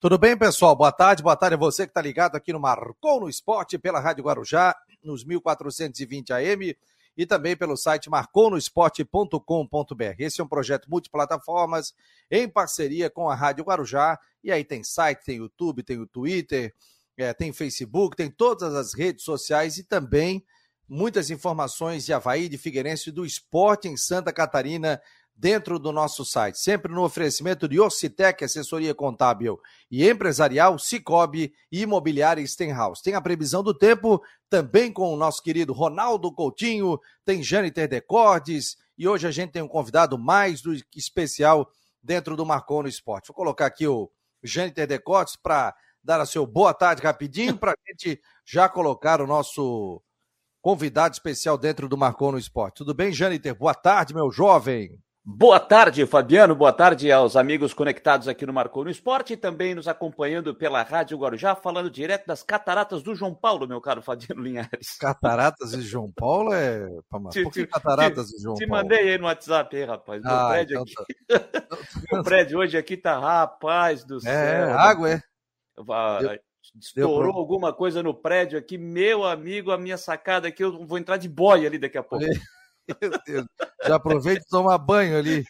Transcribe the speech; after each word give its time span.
Tudo 0.00 0.16
bem, 0.16 0.34
pessoal? 0.34 0.74
Boa 0.74 0.90
tarde, 0.90 1.22
boa 1.22 1.36
tarde 1.36 1.56
a 1.56 1.58
você 1.58 1.84
que 1.84 1.90
está 1.90 2.00
ligado 2.00 2.34
aqui 2.34 2.54
no 2.54 2.58
Marcou 2.58 3.20
no 3.20 3.28
Esporte 3.28 3.76
pela 3.76 4.00
Rádio 4.00 4.24
Guarujá, 4.24 4.74
nos 5.04 5.22
1420 5.22 6.32
AM 6.32 6.74
e 7.14 7.26
também 7.26 7.54
pelo 7.54 7.76
site 7.76 8.08
marconosport.com.br. 8.08 10.14
Esse 10.18 10.40
é 10.40 10.44
um 10.44 10.48
projeto 10.48 10.88
multiplataformas 10.88 11.92
em 12.30 12.48
parceria 12.48 13.10
com 13.10 13.28
a 13.28 13.34
Rádio 13.34 13.62
Guarujá. 13.62 14.18
E 14.42 14.50
aí 14.50 14.64
tem 14.64 14.82
site, 14.82 15.22
tem 15.22 15.36
YouTube, 15.36 15.82
tem 15.82 15.98
o 15.98 16.06
Twitter, 16.06 16.74
é, 17.14 17.34
tem 17.34 17.52
Facebook, 17.52 18.16
tem 18.16 18.30
todas 18.30 18.74
as 18.74 18.94
redes 18.94 19.22
sociais 19.22 19.76
e 19.76 19.84
também 19.84 20.42
muitas 20.88 21.28
informações 21.28 22.06
de 22.06 22.14
Havaí, 22.14 22.48
de 22.48 22.56
Figueirense, 22.56 23.12
do 23.12 23.26
esporte 23.26 23.86
em 23.86 23.98
Santa 23.98 24.32
Catarina 24.32 24.98
dentro 25.34 25.78
do 25.78 25.90
nosso 25.90 26.24
site. 26.24 26.58
Sempre 26.58 26.92
no 26.92 27.02
oferecimento 27.02 27.66
de 27.66 27.80
Orcitec, 27.80 28.44
assessoria 28.44 28.94
contábil 28.94 29.58
e 29.90 30.08
empresarial, 30.08 30.78
Cicobi 30.78 31.52
e 31.72 31.82
imobiliária 31.82 32.46
Stenhouse. 32.46 33.02
Tem 33.02 33.14
a 33.14 33.20
previsão 33.20 33.62
do 33.62 33.72
tempo 33.72 34.22
também 34.50 34.92
com 34.92 35.12
o 35.12 35.16
nosso 35.16 35.42
querido 35.42 35.72
Ronaldo 35.72 36.32
Coutinho, 36.32 36.98
tem 37.24 37.42
Jâniter 37.42 37.88
Decordes 37.88 38.76
e 38.98 39.08
hoje 39.08 39.26
a 39.26 39.30
gente 39.30 39.52
tem 39.52 39.62
um 39.62 39.68
convidado 39.68 40.18
mais 40.18 40.60
do 40.60 40.74
que 40.90 40.98
especial 40.98 41.70
dentro 42.02 42.36
do 42.36 42.44
Marcon 42.44 42.82
no 42.82 42.88
Esporte. 42.88 43.28
Vou 43.28 43.34
colocar 43.34 43.66
aqui 43.66 43.86
o 43.86 44.10
Jâniter 44.42 44.86
Decordes 44.86 45.36
para 45.36 45.74
dar 46.02 46.20
a 46.20 46.26
seu 46.26 46.46
boa 46.46 46.74
tarde 46.74 47.02
rapidinho 47.02 47.56
para 47.56 47.72
a 47.72 47.74
gente 47.88 48.20
já 48.44 48.68
colocar 48.68 49.20
o 49.20 49.26
nosso 49.26 50.02
convidado 50.60 51.14
especial 51.14 51.56
dentro 51.56 51.88
do 51.88 51.96
Marcon 51.96 52.32
no 52.32 52.38
Esporte. 52.38 52.76
Tudo 52.76 52.92
bem, 52.94 53.12
Jâniter? 53.12 53.54
Boa 53.54 53.74
tarde, 53.74 54.14
meu 54.14 54.30
jovem. 54.30 55.00
Boa 55.22 55.60
tarde, 55.60 56.06
Fabiano. 56.06 56.54
Boa 56.54 56.72
tarde 56.72 57.12
aos 57.12 57.36
amigos 57.36 57.74
conectados 57.74 58.26
aqui 58.26 58.46
no 58.46 58.54
Marcou 58.54 58.84
no 58.84 58.90
Esporte 58.90 59.34
e 59.34 59.36
também 59.36 59.74
nos 59.74 59.86
acompanhando 59.86 60.54
pela 60.54 60.82
Rádio 60.82 61.18
Guarujá, 61.18 61.54
falando 61.54 61.90
direto 61.90 62.26
das 62.26 62.42
cataratas 62.42 63.02
do 63.02 63.14
João 63.14 63.34
Paulo, 63.34 63.68
meu 63.68 63.82
caro 63.82 64.00
Fabiano 64.00 64.40
Linhares. 64.42 64.96
Cataratas 64.98 65.72
de 65.72 65.82
João 65.82 66.10
Paulo 66.10 66.54
é. 66.54 66.88
Por 67.10 67.52
que 67.52 67.66
cataratas 67.66 68.28
de 68.28 68.42
João 68.42 68.54
te 68.54 68.66
Paulo? 68.66 68.82
Te 68.82 68.88
mandei 68.88 69.12
aí 69.12 69.18
no 69.18 69.26
WhatsApp, 69.26 69.76
aí, 69.76 69.84
rapaz. 69.84 70.22
Meu 70.22 70.32
ah, 70.32 70.48
prédio 70.48 70.80
então 70.80 71.04
aqui. 71.04 71.14
Tá. 71.28 72.16
o 72.18 72.24
prédio 72.24 72.58
hoje 72.58 72.78
aqui 72.78 72.96
tá, 72.96 73.18
rapaz 73.18 74.02
do 74.04 74.16
é, 74.16 74.20
céu. 74.20 74.78
água, 74.78 75.10
é? 75.12 75.20
Estourou 76.78 77.36
alguma 77.36 77.74
coisa 77.74 78.02
no 78.02 78.14
prédio 78.14 78.58
aqui, 78.58 78.78
meu 78.78 79.24
amigo, 79.24 79.70
a 79.70 79.76
minha 79.76 79.98
sacada 79.98 80.48
aqui, 80.48 80.64
eu 80.64 80.86
vou 80.86 80.96
entrar 80.96 81.18
de 81.18 81.28
boia 81.28 81.68
ali 81.68 81.78
daqui 81.78 81.98
a 81.98 82.02
pouco. 82.02 82.24
Meu 83.00 83.12
Deus. 83.26 83.46
Já 83.86 83.96
aproveita 83.96 84.42
e 84.42 84.48
toma 84.48 84.76
banho 84.78 85.18
ali. 85.18 85.44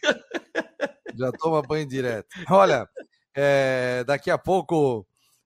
Já 1.15 1.31
toma 1.31 1.61
banho 1.61 1.87
direto. 1.87 2.27
Olha, 2.49 2.87
é, 3.35 4.03
daqui 4.05 4.29
a 4.29 4.37
pouco 4.37 5.05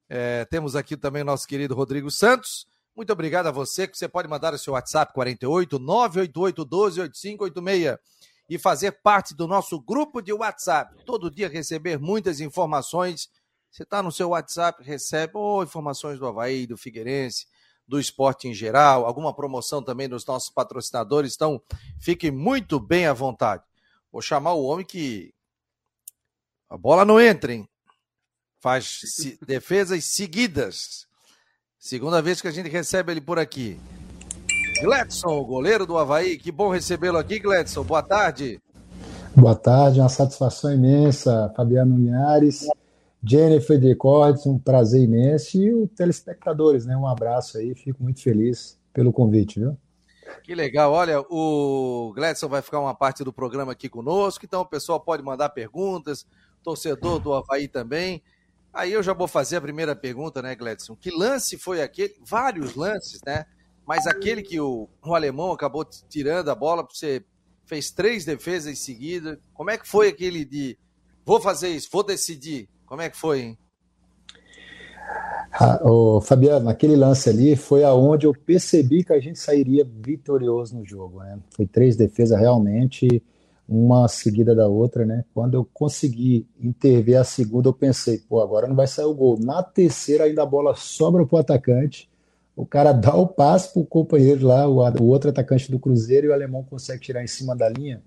é, 0.09 0.45
temos 0.45 0.75
aqui 0.75 0.95
também 0.95 1.21
o 1.21 1.25
nosso 1.25 1.47
querido 1.47 1.75
Rodrigo 1.75 2.11
Santos. 2.11 2.67
Muito 2.95 3.11
obrigado 3.11 3.47
a 3.47 3.51
você, 3.51 3.87
que 3.87 3.97
você 3.97 4.07
pode 4.07 4.27
mandar 4.27 4.53
o 4.53 4.57
seu 4.57 4.73
WhatsApp 4.73 5.13
48 5.13 5.79
988 5.79 6.65
12 6.65 7.01
8586 7.01 7.97
e 8.49 8.57
fazer 8.57 8.91
parte 9.03 9.35
do 9.35 9.47
nosso 9.47 9.79
grupo 9.81 10.21
de 10.21 10.31
WhatsApp. 10.31 11.03
Todo 11.03 11.31
dia 11.31 11.49
receber 11.49 11.99
muitas 11.99 12.39
informações. 12.39 13.29
Você 13.71 13.83
está 13.83 14.01
no 14.01 14.11
seu 14.11 14.29
WhatsApp, 14.29 14.81
recebe 14.83 15.33
oh, 15.35 15.63
informações 15.63 16.19
do 16.19 16.25
Havaí, 16.25 16.65
do 16.65 16.77
Figueirense, 16.77 17.47
do 17.87 17.99
esporte 17.99 18.47
em 18.47 18.53
geral, 18.53 19.05
alguma 19.05 19.33
promoção 19.33 19.81
também 19.81 20.09
dos 20.09 20.25
nossos 20.25 20.49
patrocinadores. 20.49 21.35
Então, 21.35 21.61
fiquem 21.99 22.31
muito 22.31 22.79
bem 22.79 23.05
à 23.05 23.13
vontade. 23.13 23.63
Vou 24.11 24.21
chamar 24.21 24.53
o 24.53 24.63
homem 24.63 24.85
que 24.85 25.33
a 26.69 26.77
bola 26.77 27.05
não 27.05 27.19
entra, 27.19 27.53
hein? 27.53 27.67
Faz 28.59 29.01
defesas 29.45 30.05
seguidas. 30.05 31.05
Segunda 31.77 32.21
vez 32.21 32.41
que 32.41 32.47
a 32.47 32.51
gente 32.51 32.69
recebe 32.69 33.11
ele 33.11 33.21
por 33.21 33.37
aqui. 33.37 33.79
Gledson, 34.81 35.43
goleiro 35.43 35.85
do 35.85 35.97
Havaí. 35.97 36.37
Que 36.37 36.51
bom 36.51 36.69
recebê-lo 36.69 37.17
aqui, 37.17 37.39
Gledson. 37.39 37.83
Boa 37.83 38.01
tarde. 38.01 38.59
Boa 39.35 39.55
tarde, 39.55 39.99
uma 39.99 40.09
satisfação 40.09 40.73
imensa, 40.73 41.53
Fabiano 41.55 41.97
Linhares. 41.97 42.67
Jennifer 43.27 43.79
Decordes, 43.79 44.45
um 44.45 44.59
prazer 44.59 45.01
imenso. 45.01 45.57
E 45.57 45.73
os 45.73 45.89
telespectadores, 45.91 46.85
né? 46.85 46.95
Um 46.95 47.07
abraço 47.07 47.57
aí, 47.57 47.73
fico 47.73 48.03
muito 48.03 48.21
feliz 48.21 48.79
pelo 48.93 49.11
convite, 49.11 49.59
viu? 49.59 49.77
Que 50.43 50.53
legal. 50.53 50.91
Olha, 50.91 51.21
o 51.21 52.13
Gladson 52.15 52.47
vai 52.47 52.61
ficar 52.61 52.79
uma 52.79 52.93
parte 52.93 53.23
do 53.23 53.33
programa 53.33 53.71
aqui 53.71 53.89
conosco, 53.89 54.45
então 54.45 54.61
o 54.61 54.65
pessoal 54.65 54.99
pode 54.99 55.23
mandar 55.23 55.49
perguntas, 55.49 56.25
torcedor 56.63 57.19
do 57.19 57.33
Havaí 57.33 57.67
também. 57.67 58.21
Aí 58.73 58.91
eu 58.91 59.01
já 59.01 59.13
vou 59.13 59.27
fazer 59.27 59.57
a 59.57 59.61
primeira 59.61 59.95
pergunta, 59.95 60.41
né, 60.41 60.55
Gladson? 60.55 60.95
Que 60.95 61.09
lance 61.09 61.57
foi 61.57 61.81
aquele? 61.81 62.13
Vários 62.21 62.75
lances, 62.75 63.21
né? 63.25 63.45
Mas 63.85 64.05
aquele 64.07 64.41
que 64.41 64.59
o, 64.59 64.89
o 65.03 65.15
alemão 65.15 65.51
acabou 65.51 65.85
tirando 65.85 66.49
a 66.49 66.55
bola, 66.55 66.85
você 66.89 67.23
fez 67.65 67.91
três 67.91 68.25
defesas 68.25 68.71
em 68.71 68.75
seguida. 68.75 69.39
Como 69.53 69.69
é 69.69 69.77
que 69.77 69.87
foi 69.87 70.09
aquele 70.09 70.43
de 70.43 70.77
vou 71.23 71.39
fazer 71.39 71.69
isso, 71.69 71.89
vou 71.91 72.03
decidir? 72.03 72.67
Como 72.85 73.01
é 73.01 73.09
que 73.09 73.17
foi, 73.17 73.41
hein? 73.41 73.57
Ah, 75.57 75.79
oh, 75.83 76.19
Fabiano, 76.19 76.67
aquele 76.69 76.97
lance 76.97 77.29
ali 77.29 77.55
foi 77.55 77.83
aonde 77.83 78.25
eu 78.25 78.33
percebi 78.33 79.05
que 79.05 79.13
a 79.13 79.19
gente 79.21 79.39
sairia 79.39 79.87
vitorioso 79.89 80.77
no 80.77 80.85
jogo. 80.85 81.19
Né? 81.19 81.39
Foi 81.51 81.65
três 81.65 81.95
defesas 81.95 82.37
realmente, 82.37 83.23
uma 83.67 84.07
seguida 84.09 84.53
da 84.53 84.67
outra. 84.67 85.05
Né? 85.05 85.23
Quando 85.33 85.53
eu 85.53 85.65
consegui 85.73 86.45
intervir 86.59 87.17
a 87.17 87.23
segunda, 87.23 87.69
eu 87.69 87.73
pensei, 87.73 88.17
pô, 88.17 88.41
agora 88.41 88.67
não 88.67 88.75
vai 88.75 88.85
sair 88.85 89.05
o 89.05 89.13
gol. 89.13 89.39
Na 89.39 89.63
terceira, 89.63 90.25
ainda 90.25 90.43
a 90.43 90.45
bola 90.45 90.75
sobra 90.75 91.25
para 91.25 91.37
o 91.37 91.39
atacante. 91.39 92.09
O 92.53 92.65
cara 92.65 92.91
dá 92.91 93.15
o 93.15 93.25
passe 93.25 93.71
para 93.71 93.81
o 93.81 93.85
companheiro 93.85 94.45
lá, 94.47 94.67
o, 94.67 94.79
o 95.01 95.07
outro 95.07 95.29
atacante 95.29 95.71
do 95.71 95.79
Cruzeiro, 95.79 96.27
e 96.27 96.29
o 96.29 96.33
alemão 96.33 96.63
consegue 96.63 97.01
tirar 97.01 97.23
em 97.23 97.27
cima 97.27 97.55
da 97.55 97.69
linha. 97.69 98.01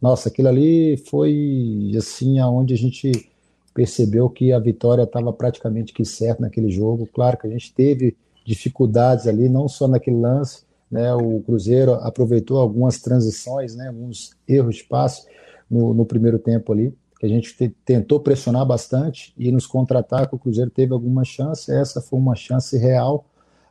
Nossa, 0.00 0.28
aquilo 0.28 0.48
ali 0.48 0.96
foi 0.96 1.92
assim 1.96 2.40
aonde 2.40 2.74
a 2.74 2.76
gente 2.76 3.31
percebeu 3.74 4.28
que 4.28 4.52
a 4.52 4.58
vitória 4.58 5.02
estava 5.02 5.32
praticamente 5.32 5.92
que 5.92 6.04
certa 6.04 6.42
naquele 6.42 6.70
jogo. 6.70 7.08
Claro 7.12 7.38
que 7.38 7.46
a 7.46 7.50
gente 7.50 7.72
teve 7.72 8.16
dificuldades 8.44 9.26
ali, 9.26 9.48
não 9.48 9.68
só 9.68 9.88
naquele 9.88 10.18
lance, 10.18 10.64
né? 10.90 11.12
O 11.14 11.40
Cruzeiro 11.40 11.94
aproveitou 11.94 12.58
algumas 12.58 13.00
transições, 13.00 13.74
né? 13.74 13.88
Alguns 13.88 14.32
erros 14.46 14.76
de 14.76 14.84
passe 14.84 15.26
no, 15.70 15.94
no 15.94 16.04
primeiro 16.04 16.38
tempo 16.38 16.72
ali, 16.72 16.94
que 17.18 17.24
a 17.24 17.28
gente 17.28 17.56
te, 17.56 17.68
tentou 17.84 18.20
pressionar 18.20 18.66
bastante 18.66 19.32
e 19.38 19.50
nos 19.50 19.66
contra-ataques 19.66 20.34
o 20.34 20.38
Cruzeiro 20.38 20.70
teve 20.70 20.92
alguma 20.92 21.24
chance. 21.24 21.72
Essa 21.72 22.00
foi 22.00 22.18
uma 22.18 22.34
chance 22.34 22.76
real, 22.76 23.24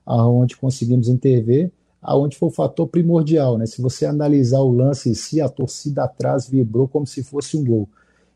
aonde 0.05 0.57
conseguimos 0.57 1.07
intervir, 1.07 1.71
aonde 2.01 2.37
foi 2.37 2.49
o 2.49 2.51
fator 2.51 2.87
primordial, 2.87 3.57
né? 3.57 3.67
Se 3.67 3.81
você 3.81 4.05
analisar 4.05 4.61
o 4.61 4.71
lance 4.71 5.09
em 5.09 5.13
si, 5.13 5.39
a 5.39 5.47
torcida 5.47 6.05
atrás 6.05 6.47
vibrou 6.47 6.87
como 6.87 7.05
se 7.05 7.21
fosse 7.21 7.55
um 7.55 7.63
gol. 7.63 7.87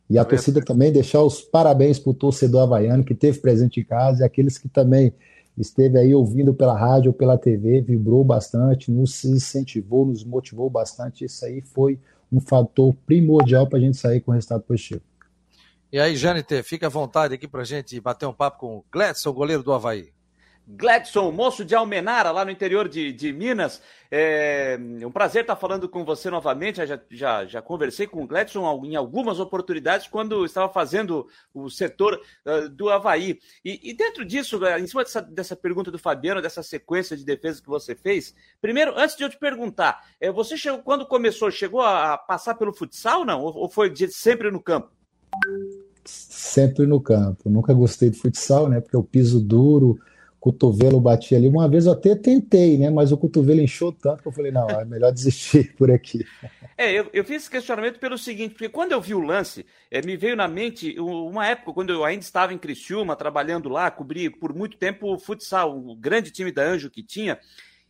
E 0.10 0.18
a 0.18 0.22
é 0.22 0.26
torcida 0.26 0.62
também 0.64 0.92
deixar 0.92 1.22
os 1.24 1.42
parabéns 1.42 1.98
para 1.98 2.12
o 2.12 2.14
torcedor 2.14 2.62
havaiano 2.62 3.04
que 3.04 3.16
teve 3.16 3.40
presente 3.40 3.80
em 3.80 3.84
casa 3.84 4.22
e 4.22 4.26
aqueles 4.26 4.58
que 4.58 4.70
também 4.70 5.14
esteve 5.58 5.98
aí 5.98 6.14
ouvindo 6.14 6.54
pela 6.54 6.78
rádio 6.78 7.10
ou 7.10 7.14
pela 7.14 7.38
TV, 7.38 7.82
vibrou 7.82 8.24
bastante, 8.24 8.92
nos 8.92 9.24
incentivou, 9.24 10.06
nos 10.06 10.24
motivou 10.24 10.70
bastante. 10.70 11.26
Isso 11.26 11.46
aí 11.46 11.62
foi 11.62 12.00
um 12.32 12.40
fator 12.40 12.94
primordial 13.06 13.68
para 13.68 13.78
a 13.78 13.82
gente 13.82 13.98
sair 13.98 14.22
com 14.22 14.32
o 14.32 14.34
resultado 14.34 14.64
positivo. 14.64 15.02
E 15.92 16.00
aí, 16.00 16.16
Jâniter, 16.16 16.64
fica 16.64 16.88
à 16.88 16.90
vontade 16.90 17.34
aqui 17.34 17.48
para 17.48 17.62
a 17.62 17.66
gente 17.66 18.00
bater 18.02 18.26
um 18.26 18.34
papo 18.34 18.60
com 18.60 18.78
o 18.78 18.86
Gladson, 18.92 19.32
goleiro 19.32 19.64
do 19.64 19.72
Havaí. 19.72 20.15
Gladson, 20.68 21.32
moço 21.32 21.64
de 21.64 21.76
Almenara, 21.76 22.32
lá 22.32 22.44
no 22.44 22.50
interior 22.50 22.90
de, 22.90 23.14
de 23.14 23.32
Minas. 23.32 23.82
É 24.10 24.80
um 25.06 25.12
prazer 25.12 25.42
estar 25.42 25.56
falando 25.56 25.88
com 25.88 26.04
você 26.04 26.30
novamente. 26.30 26.86
Já, 26.86 27.00
já, 27.10 27.46
já 27.46 27.62
conversei 27.62 28.08
com 28.08 28.24
o 28.24 28.28
Gladson 28.28 28.82
em 28.84 28.96
algumas 28.96 29.40
oportunidades 29.40 30.08
quando 30.08 30.44
estava 30.46 30.72
fazendo 30.72 31.28
o 31.54 31.70
setor 31.70 32.20
uh, 32.46 32.70
do 32.70 32.90
Havaí. 32.90 33.40
E, 33.64 33.90
e, 33.90 33.94
dentro 33.94 34.26
disso, 34.26 34.60
em 34.80 34.88
cima 34.88 35.04
dessa, 35.04 35.22
dessa 35.22 35.56
pergunta 35.56 35.92
do 35.92 36.00
Fabiano, 36.00 36.42
dessa 36.42 36.64
sequência 36.64 37.16
de 37.16 37.24
defesa 37.24 37.62
que 37.62 37.68
você 37.68 37.94
fez, 37.94 38.34
primeiro, 38.60 38.98
antes 38.98 39.16
de 39.16 39.24
eu 39.24 39.30
te 39.30 39.38
perguntar, 39.38 40.04
é, 40.20 40.32
você 40.32 40.58
chegou, 40.58 40.80
quando 40.80 41.06
começou, 41.06 41.52
chegou 41.52 41.82
a, 41.82 42.18
passar 42.18 42.56
pelo 42.56 42.74
futsal, 42.74 43.24
não? 43.24 43.42
Ou, 43.42 43.56
ou 43.56 43.70
foi 43.70 43.90
de, 43.90 44.08
sempre 44.08 44.50
no 44.50 44.62
campo? 44.62 44.90
Sempre 46.06 46.86
no 46.86 47.02
campo. 47.02 47.50
Nunca 47.50 47.74
gostei 47.74 48.10
de 48.10 48.18
futsal, 48.18 48.70
né? 48.70 48.80
Porque 48.80 48.98
o 48.98 49.04
piso 49.04 49.40
duro 49.40 50.00
cotovelo 50.46 51.02
batia 51.02 51.40
ali. 51.40 51.48
Uma 51.48 51.68
vez 51.68 51.88
eu 51.88 51.94
até 51.94 52.16
tentei, 52.16 52.78
né? 52.78 52.92
Mas 52.92 53.12
o 53.12 53.18
cotovelo 53.18 53.60
inchou 53.60 53.92
tanto 53.92 54.22
que 54.22 54.28
eu 54.28 54.32
falei, 54.32 54.52
não, 54.52 54.70
é 54.70 54.86
melhor 54.86 55.12
desistir 55.12 55.74
por 55.76 55.90
aqui. 55.90 56.24
É, 56.78 56.92
eu, 56.92 57.10
eu 57.12 57.26
fiz 57.26 57.38
esse 57.38 57.50
questionamento 57.50 58.00
pelo 58.00 58.16
seguinte, 58.16 58.52
porque 58.52 58.70
quando 58.70 58.92
eu 58.92 59.02
vi 59.02 59.16
o 59.16 59.22
lance, 59.22 59.66
é, 59.90 60.04
me 60.04 60.16
veio 60.16 60.36
na 60.36 60.48
mente 60.48 61.00
uma 61.00 61.48
época, 61.48 61.74
quando 61.74 61.92
eu 61.92 62.06
ainda 62.06 62.24
estava 62.24 62.54
em 62.54 62.60
Criciúma, 62.60 63.16
trabalhando 63.16 63.70
lá, 63.70 63.90
cobri 63.90 64.30
por 64.30 64.54
muito 64.54 64.78
tempo 64.78 65.12
o 65.12 65.18
futsal, 65.18 65.76
o 65.76 65.96
grande 65.96 66.30
time 66.30 66.52
da 66.52 66.62
Anjo 66.62 66.92
que 66.92 67.02
tinha, 67.02 67.40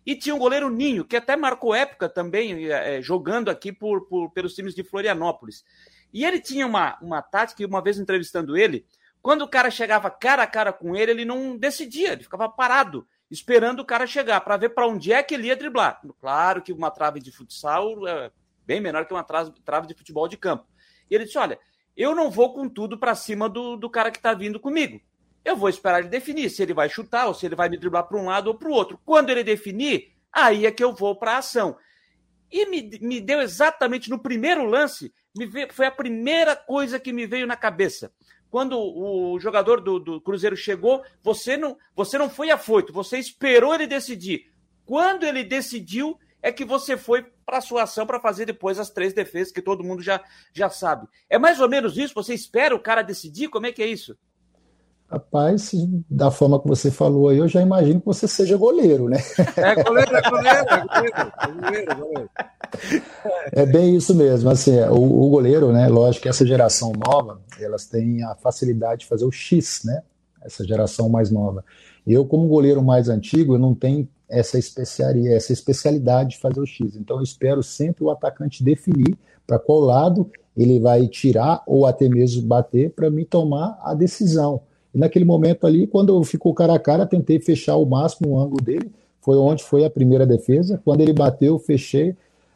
e 0.06 0.16
tinha 0.16 0.34
um 0.34 0.40
goleiro 0.40 0.70
Ninho, 0.70 1.04
que 1.04 1.18
até 1.18 1.36
marcou 1.36 1.76
época 1.76 2.08
também, 2.08 2.72
é, 2.72 3.02
jogando 3.02 3.50
aqui 3.50 3.74
por, 3.74 4.08
por, 4.08 4.30
pelos 4.32 4.56
times 4.56 4.74
de 4.74 4.82
Florianópolis. 4.82 5.66
E 6.14 6.24
ele 6.24 6.40
tinha 6.40 6.66
uma, 6.66 6.98
uma 7.02 7.22
tática, 7.22 7.68
uma 7.68 7.84
vez 7.84 8.00
entrevistando 8.00 8.56
ele, 8.56 8.86
Quando 9.26 9.42
o 9.42 9.48
cara 9.48 9.72
chegava 9.72 10.12
cara 10.12 10.44
a 10.44 10.48
cara 10.48 10.72
com 10.72 10.96
ele, 10.96 11.10
ele 11.10 11.26
não 11.26 11.58
decidia, 11.58 12.12
ele 12.12 12.22
ficava 12.22 12.48
parado, 12.48 13.08
esperando 13.32 13.80
o 13.80 13.84
cara 13.84 14.06
chegar, 14.06 14.40
para 14.42 14.56
ver 14.56 14.70
para 14.70 14.86
onde 14.86 15.12
é 15.12 15.24
que 15.24 15.34
ele 15.34 15.48
ia 15.48 15.56
driblar. 15.56 16.00
Claro 16.22 16.62
que 16.62 16.72
uma 16.72 16.92
trave 16.92 17.20
de 17.20 17.32
futsal 17.32 18.08
é 18.08 18.32
bem 18.68 18.80
menor 18.80 19.04
que 19.08 19.14
uma 19.16 19.24
trave 19.24 19.88
de 19.88 19.96
futebol 19.96 20.28
de 20.28 20.38
campo. 20.38 20.68
E 21.10 21.16
ele 21.16 21.26
disse: 21.26 21.40
Olha, 21.40 21.58
eu 21.98 22.14
não 22.14 22.30
vou 22.30 22.54
com 22.54 22.70
tudo 22.70 23.00
para 23.00 23.16
cima 23.16 23.50
do, 23.50 23.76
do 23.76 23.90
cara 23.90 24.12
que 24.12 24.18
está 24.18 24.32
vindo 24.32 24.60
comigo. 24.60 25.02
Eu 25.44 25.58
vou 25.58 25.70
esperar 25.70 26.02
ele 26.02 26.10
definir 26.10 26.52
se 26.52 26.62
ele 26.62 26.76
vai 26.76 26.88
chutar 26.88 27.26
ou 27.26 27.34
se 27.34 27.48
ele 27.48 27.56
vai 27.56 27.68
me 27.68 27.80
driblar 27.80 28.04
para 28.04 28.20
um 28.20 28.26
lado 28.26 28.50
ou 28.50 28.54
para 28.54 28.70
o 28.70 28.74
outro. 28.74 29.02
Quando 29.04 29.32
ele 29.32 29.44
definir, 29.44 30.14
aí 30.32 30.68
é 30.68 30.72
que 30.72 30.84
eu 30.84 30.94
vou 30.94 31.16
para 31.16 31.32
a 31.32 31.38
ação. 31.40 31.76
E 32.52 32.68
me, 32.68 33.00
me 33.02 33.20
deu 33.20 33.42
exatamente 33.42 34.08
no 34.08 34.20
primeiro 34.20 34.66
lance, 34.66 35.12
me 35.36 35.48
veio, 35.48 35.74
foi 35.74 35.88
a 35.88 35.92
primeira 35.92 36.56
coisa 36.56 37.00
que 37.00 37.12
me 37.12 37.26
veio 37.26 37.48
na 37.48 37.56
cabeça. 37.56 38.14
Quando 38.56 38.80
o 38.80 39.38
jogador 39.38 39.82
do, 39.82 40.00
do 40.00 40.22
Cruzeiro 40.22 40.56
chegou, 40.56 41.04
você 41.22 41.58
não, 41.58 41.78
você 41.94 42.18
não 42.18 42.30
foi 42.30 42.50
afoito, 42.50 42.94
você 42.94 43.18
esperou 43.18 43.76
ele 43.76 43.86
decidir. 43.86 44.50
Quando 44.86 45.26
ele 45.26 45.44
decidiu, 45.44 46.18
é 46.42 46.54
que 46.54 46.64
você 46.64 46.96
foi 46.96 47.24
para 47.46 47.58
a 47.58 47.62
sua 47.62 47.84
ação 47.84 48.08
para 48.08 48.18
fazer 48.18 48.46
depois 48.46 48.80
as 48.80 48.90
três 48.90 49.12
defesas 49.12 49.52
que 49.52 49.62
todo 49.62 49.84
mundo 49.84 50.02
já, 50.02 50.24
já 50.54 50.70
sabe. 50.70 51.06
É 51.30 51.38
mais 51.38 51.60
ou 51.60 51.68
menos 51.68 51.98
isso? 51.98 52.14
Você 52.14 52.34
espera 52.34 52.74
o 52.74 52.80
cara 52.80 53.02
decidir? 53.02 53.50
Como 53.50 53.66
é 53.66 53.74
que 53.74 53.84
é 53.84 53.88
isso? 53.88 54.18
Rapaz, 55.08 55.72
da 56.10 56.32
forma 56.32 56.60
que 56.60 56.68
você 56.68 56.90
falou 56.90 57.30
aí, 57.30 57.38
eu 57.38 57.48
já 57.48 57.62
imagino 57.62 58.00
que 58.00 58.06
você 58.06 58.28
seja 58.28 58.58
goleiro, 58.58 59.08
né? 59.08 59.18
É 59.56 59.84
goleiro, 59.84 60.16
é 60.16 60.30
goleiro, 60.30 60.58
é 60.58 60.66
goleiro, 60.66 61.16
é 61.16 61.52
goleiro, 61.62 61.92
é 61.92 61.96
goleiro. 61.96 62.30
É 63.52 63.66
bem 63.66 63.96
isso 63.96 64.16
mesmo. 64.16 64.50
Assim, 64.50 64.80
o, 64.82 65.26
o, 65.26 65.30
goleiro, 65.30 65.72
né? 65.72 65.88
Lógico 65.88 66.24
que 66.24 66.30
essa 66.30 66.46
geração 66.46 66.92
nova, 66.92 67.40
elas 67.60 67.86
têm 67.86 68.24
a 68.24 68.36
facilidade 68.36 69.02
de 69.02 69.06
fazer 69.06 69.26
o 69.26 69.32
X, 69.32 69.82
né? 69.86 70.02
Essa 70.44 70.66
geração 70.66 71.08
mais 71.08 71.30
nova. 71.30 71.64
Eu, 72.06 72.26
como 72.26 72.48
goleiro 72.48 72.84
mais 72.84 73.08
antigo, 73.08 73.56
eu 73.56 73.60
não 73.60 73.76
tenho 73.76 74.08
essa 74.28 74.58
especiaria, 74.58 75.36
essa 75.36 75.54
especialidade 75.54 76.32
de 76.32 76.40
fazer 76.40 76.60
o 76.60 76.66
X. 76.66 76.96
Então, 76.96 77.18
eu 77.18 77.24
espero 77.24 77.62
sempre 77.62 78.04
o 78.04 78.10
atacante 78.10 78.64
definir 78.64 79.16
para 79.46 79.60
qual 79.60 79.80
lado 79.80 80.30
ele 80.58 80.80
vai 80.80 81.08
tirar 81.08 81.62
ou 81.68 81.86
até 81.86 82.10
mesmo 82.10 82.42
bater 82.42 82.90
para 82.92 83.10
me 83.10 83.24
tomar 83.24 83.80
a 83.84 83.94
decisão. 83.94 84.62
E 84.96 84.98
naquele 84.98 85.26
momento 85.26 85.68
ali, 85.68 85.86
quando 85.86 86.24
ficou 86.24 86.54
cara 86.54 86.74
a 86.74 86.80
cara, 86.80 87.06
tentei 87.06 87.38
fechar 87.38 87.76
o 87.76 87.86
máximo 87.86 88.30
o 88.30 88.40
ângulo 88.40 88.64
dele, 88.64 88.90
foi 89.20 89.38
onde 89.38 89.62
foi 89.62 89.84
a 89.84 89.90
primeira 89.90 90.26
defesa. 90.26 90.82
Quando 90.86 91.02
ele 91.02 91.12
bateu, 91.12 91.60
fechei. 91.60 92.16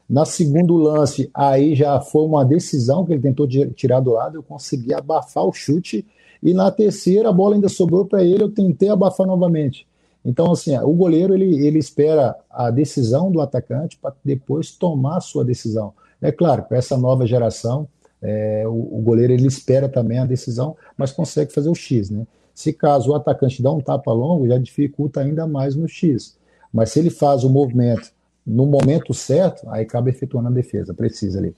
Na 0.10 0.24
segundo 0.24 0.78
lance, 0.78 1.30
aí 1.34 1.76
já 1.76 2.00
foi 2.00 2.24
uma 2.24 2.46
decisão 2.46 3.06
que 3.06 3.12
ele 3.12 3.22
tentou 3.22 3.46
tirar 3.76 4.00
do 4.00 4.12
lado, 4.12 4.38
eu 4.38 4.44
consegui 4.44 4.94
abafar 4.94 5.46
o 5.46 5.52
chute. 5.52 6.08
E 6.42 6.54
na 6.54 6.72
terceira, 6.72 7.28
a 7.28 7.34
bola 7.34 7.56
ainda 7.56 7.68
sobrou 7.68 8.06
para 8.06 8.24
ele, 8.24 8.42
eu 8.42 8.50
tentei 8.50 8.88
abafar 8.90 9.28
novamente. 9.28 9.86
Então, 10.24 10.52
assim, 10.52 10.78
o 10.78 10.94
goleiro 10.94 11.34
ele, 11.34 11.66
ele 11.66 11.78
espera 11.78 12.36
a 12.50 12.72
decisão 12.72 13.30
do 13.30 13.42
atacante 13.42 13.98
para 13.98 14.16
depois 14.24 14.72
tomar 14.72 15.18
a 15.18 15.22
sua 15.22 15.44
decisão. 15.44 15.94
É 16.22 16.32
claro, 16.32 16.64
com 16.64 16.76
essa 16.76 16.98
nova 16.98 17.26
geração, 17.26 17.88
é, 18.22 18.68
o, 18.68 19.00
o, 19.00 19.02
goleiro 19.02 19.32
ele 19.32 19.48
espera 19.48 19.88
também 19.88 20.20
a 20.20 20.26
decisão, 20.26 20.76
mas 20.98 21.12
consegue 21.12 21.54
fazer 21.54 21.70
o 21.70 21.76
X, 21.76 22.10
né? 22.10 22.28
Se 22.54 22.74
caso 22.74 23.12
o 23.12 23.16
atacante 23.16 23.64
dá 23.64 23.72
um 23.72 23.80
tapa 23.80 24.12
longo, 24.12 24.48
já 24.48 24.58
dificulta 24.58 25.22
ainda 25.22 25.48
mais 25.48 25.76
no 25.76 25.88
X. 25.88 26.38
Mas 26.74 26.92
se 26.92 27.00
ele 27.00 27.10
faz 27.10 27.46
o 27.46 27.50
movimento 27.50 28.12
no 28.46 28.66
momento 28.66 29.14
certo, 29.14 29.70
aí 29.70 29.84
acaba 29.84 30.10
efetuando 30.10 30.50
a 30.50 30.52
defesa, 30.52 30.94
precisa 30.94 31.40
ali. 31.40 31.56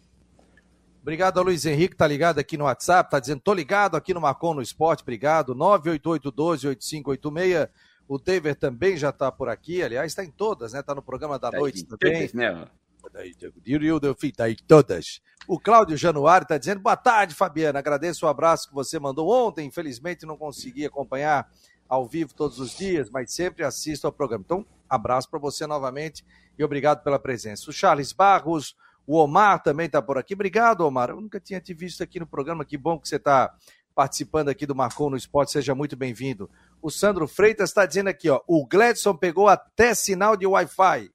Obrigado 1.01 1.39
ao 1.39 1.45
Luiz 1.45 1.65
Henrique, 1.65 1.95
tá 1.95 2.05
ligado 2.05 2.37
aqui 2.37 2.55
no 2.57 2.65
WhatsApp, 2.65 3.09
tá 3.09 3.19
dizendo, 3.19 3.41
tô 3.41 3.55
ligado 3.55 3.97
aqui 3.97 4.13
no 4.13 4.21
Marcon 4.21 4.53
no 4.53 4.61
Esporte, 4.61 5.01
obrigado, 5.01 5.55
988-12-8586. 5.55 7.69
O 8.07 8.19
David 8.19 8.55
também 8.55 8.95
já 8.97 9.11
tá 9.11 9.31
por 9.31 9.49
aqui, 9.49 9.81
aliás, 9.81 10.11
está 10.11 10.23
em 10.23 10.29
todas, 10.29 10.73
né? 10.73 10.83
Tá 10.83 10.93
no 10.93 11.01
programa 11.01 11.39
da 11.39 11.49
tá 11.49 11.57
noite 11.57 11.83
também. 11.85 12.29
Né? 13.13 13.31
Tá 14.35 14.49
em 14.49 14.55
todas. 14.67 15.21
O 15.47 15.59
Cláudio 15.59 15.97
Januário 15.97 16.45
está 16.45 16.57
dizendo: 16.57 16.79
boa 16.79 16.97
tarde, 16.97 17.35
Fabiana. 17.35 17.79
Agradeço 17.79 18.25
o 18.25 18.29
abraço 18.29 18.69
que 18.69 18.73
você 18.73 18.99
mandou 18.99 19.29
ontem. 19.29 19.67
Infelizmente 19.67 20.25
não 20.25 20.37
consegui 20.37 20.85
acompanhar 20.85 21.49
ao 21.87 22.07
vivo 22.07 22.33
todos 22.33 22.59
os 22.59 22.77
dias, 22.77 23.09
mas 23.09 23.33
sempre 23.33 23.65
assisto 23.65 24.07
ao 24.07 24.13
programa. 24.13 24.43
Então, 24.45 24.65
abraço 24.89 25.29
para 25.29 25.39
você 25.39 25.67
novamente 25.67 26.25
e 26.57 26.63
obrigado 26.63 27.03
pela 27.03 27.19
presença. 27.19 27.69
O 27.69 27.73
Charles 27.73 28.13
Barros, 28.13 28.75
o 29.05 29.17
Omar 29.17 29.61
também 29.61 29.87
está 29.87 30.01
por 30.01 30.17
aqui. 30.17 30.33
Obrigado, 30.33 30.81
Omar. 30.81 31.09
Eu 31.09 31.19
nunca 31.19 31.39
tinha 31.39 31.59
te 31.59 31.73
visto 31.73 32.01
aqui 32.01 32.19
no 32.19 32.27
programa. 32.27 32.63
Que 32.63 32.77
bom 32.77 32.97
que 32.97 33.09
você 33.09 33.17
está 33.17 33.53
participando 33.93 34.49
aqui 34.49 34.65
do 34.65 34.73
Marcon 34.73 35.09
no 35.09 35.17
Esporte. 35.17 35.51
Seja 35.51 35.75
muito 35.75 35.97
bem-vindo. 35.97 36.49
O 36.81 36.89
Sandro 36.89 37.27
Freitas 37.27 37.69
está 37.69 37.85
dizendo 37.85 38.07
aqui: 38.07 38.29
ó, 38.29 38.41
o 38.47 38.65
Gladson 38.65 39.15
pegou 39.15 39.47
até 39.47 39.93
sinal 39.93 40.37
de 40.37 40.47
Wi-Fi. 40.47 41.11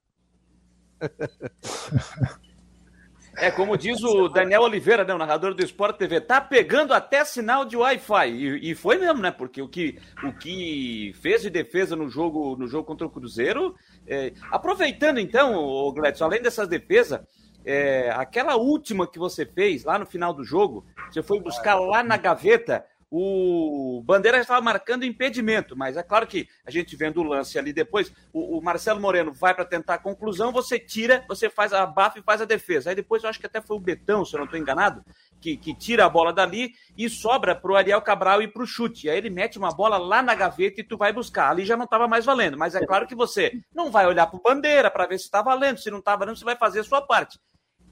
É 3.39 3.51
como 3.51 3.77
diz 3.77 4.01
o 4.01 4.27
Daniel 4.27 4.63
Oliveira, 4.63 5.03
né, 5.03 5.13
o 5.13 5.17
narrador 5.17 5.53
do 5.53 5.63
Sport 5.63 5.95
TV, 5.95 6.19
tá 6.19 6.41
pegando 6.41 6.91
até 6.91 7.23
sinal 7.23 7.65
de 7.65 7.77
Wi-Fi. 7.77 8.29
E, 8.31 8.71
e, 8.71 8.75
foi 8.75 8.97
mesmo, 8.97 9.21
né? 9.21 9.29
Porque 9.29 9.61
o 9.61 9.67
que, 9.67 9.99
o 10.23 10.33
que 10.33 11.13
fez 11.21 11.43
de 11.43 11.51
defesa 11.51 11.95
no 11.95 12.09
jogo, 12.09 12.55
no 12.57 12.67
jogo 12.67 12.85
contra 12.85 13.05
o 13.05 13.09
Cruzeiro. 13.11 13.75
É... 14.07 14.33
aproveitando 14.49 15.19
então, 15.19 15.53
o 15.55 15.91
Gledson, 15.91 16.25
além 16.25 16.41
dessas 16.41 16.67
defesas, 16.67 17.21
é... 17.63 18.09
aquela 18.15 18.55
última 18.55 19.05
que 19.05 19.19
você 19.19 19.45
fez 19.45 19.83
lá 19.83 19.99
no 19.99 20.07
final 20.07 20.33
do 20.33 20.43
jogo, 20.43 20.83
você 21.07 21.21
foi 21.21 21.39
buscar 21.39 21.75
lá 21.75 22.01
na 22.01 22.17
gaveta 22.17 22.83
o 23.09 24.01
Bandeira 24.05 24.39
estava 24.39 24.61
marcando 24.61 25.05
impedimento, 25.05 25.77
mas 25.77 25.95
é 25.95 26.03
claro 26.03 26.27
que 26.27 26.47
a 26.65 26.71
gente 26.71 26.95
vendo 26.95 27.21
o 27.21 27.23
lance 27.23 27.57
ali 27.57 27.71
depois, 27.71 28.11
o, 28.33 28.57
o 28.57 28.61
Marcelo 28.61 28.99
Moreno 28.99 29.31
vai 29.33 29.53
para 29.53 29.63
tentar 29.63 29.95
a 29.95 29.99
conclusão, 29.99 30.51
você 30.51 30.77
tira, 30.77 31.23
você 31.27 31.49
faz 31.49 31.71
a 31.71 31.85
bafa 31.85 32.19
e 32.19 32.23
faz 32.23 32.41
a 32.41 32.45
defesa. 32.45 32.89
Aí 32.89 32.95
depois 32.95 33.23
eu 33.23 33.29
acho 33.29 33.39
que 33.39 33.45
até 33.45 33.61
foi 33.61 33.77
o 33.77 33.79
Betão, 33.79 34.25
se 34.25 34.35
eu 34.35 34.39
não 34.39 34.45
estou 34.45 34.59
enganado, 34.59 35.03
que, 35.39 35.55
que, 35.55 35.73
tira 35.73 36.05
a 36.05 36.09
bola 36.09 36.33
dali 36.33 36.73
e 36.97 37.09
sobra 37.09 37.55
para 37.55 37.71
o 37.71 37.75
Ariel 37.75 38.01
Cabral 38.01 38.41
ir 38.41 38.51
para 38.51 38.63
o 38.63 38.67
chute. 38.67 39.09
Aí 39.09 39.17
ele 39.17 39.29
mete 39.29 39.57
uma 39.57 39.71
bola 39.71 39.97
lá 39.97 40.21
na 40.21 40.35
gaveta 40.35 40.81
e 40.81 40.83
tu 40.83 40.97
vai 40.97 41.13
buscar. 41.13 41.49
Ali 41.49 41.65
já 41.65 41.77
não 41.77 41.85
estava 41.85 42.07
mais 42.07 42.25
valendo, 42.25 42.57
mas 42.57 42.75
é 42.75 42.85
claro 42.85 43.07
que 43.07 43.15
você 43.15 43.53
não 43.73 43.89
vai 43.89 44.05
olhar 44.05 44.27
para 44.27 44.37
o 44.37 44.41
Bandeira 44.41 44.91
para 44.91 45.07
ver 45.07 45.17
se 45.17 45.25
está 45.25 45.41
valendo, 45.41 45.79
se 45.79 45.89
não 45.89 45.99
está 45.99 46.15
valendo, 46.15 46.37
você 46.37 46.45
vai 46.45 46.57
fazer 46.57 46.81
a 46.81 46.83
sua 46.83 47.01
parte. 47.01 47.39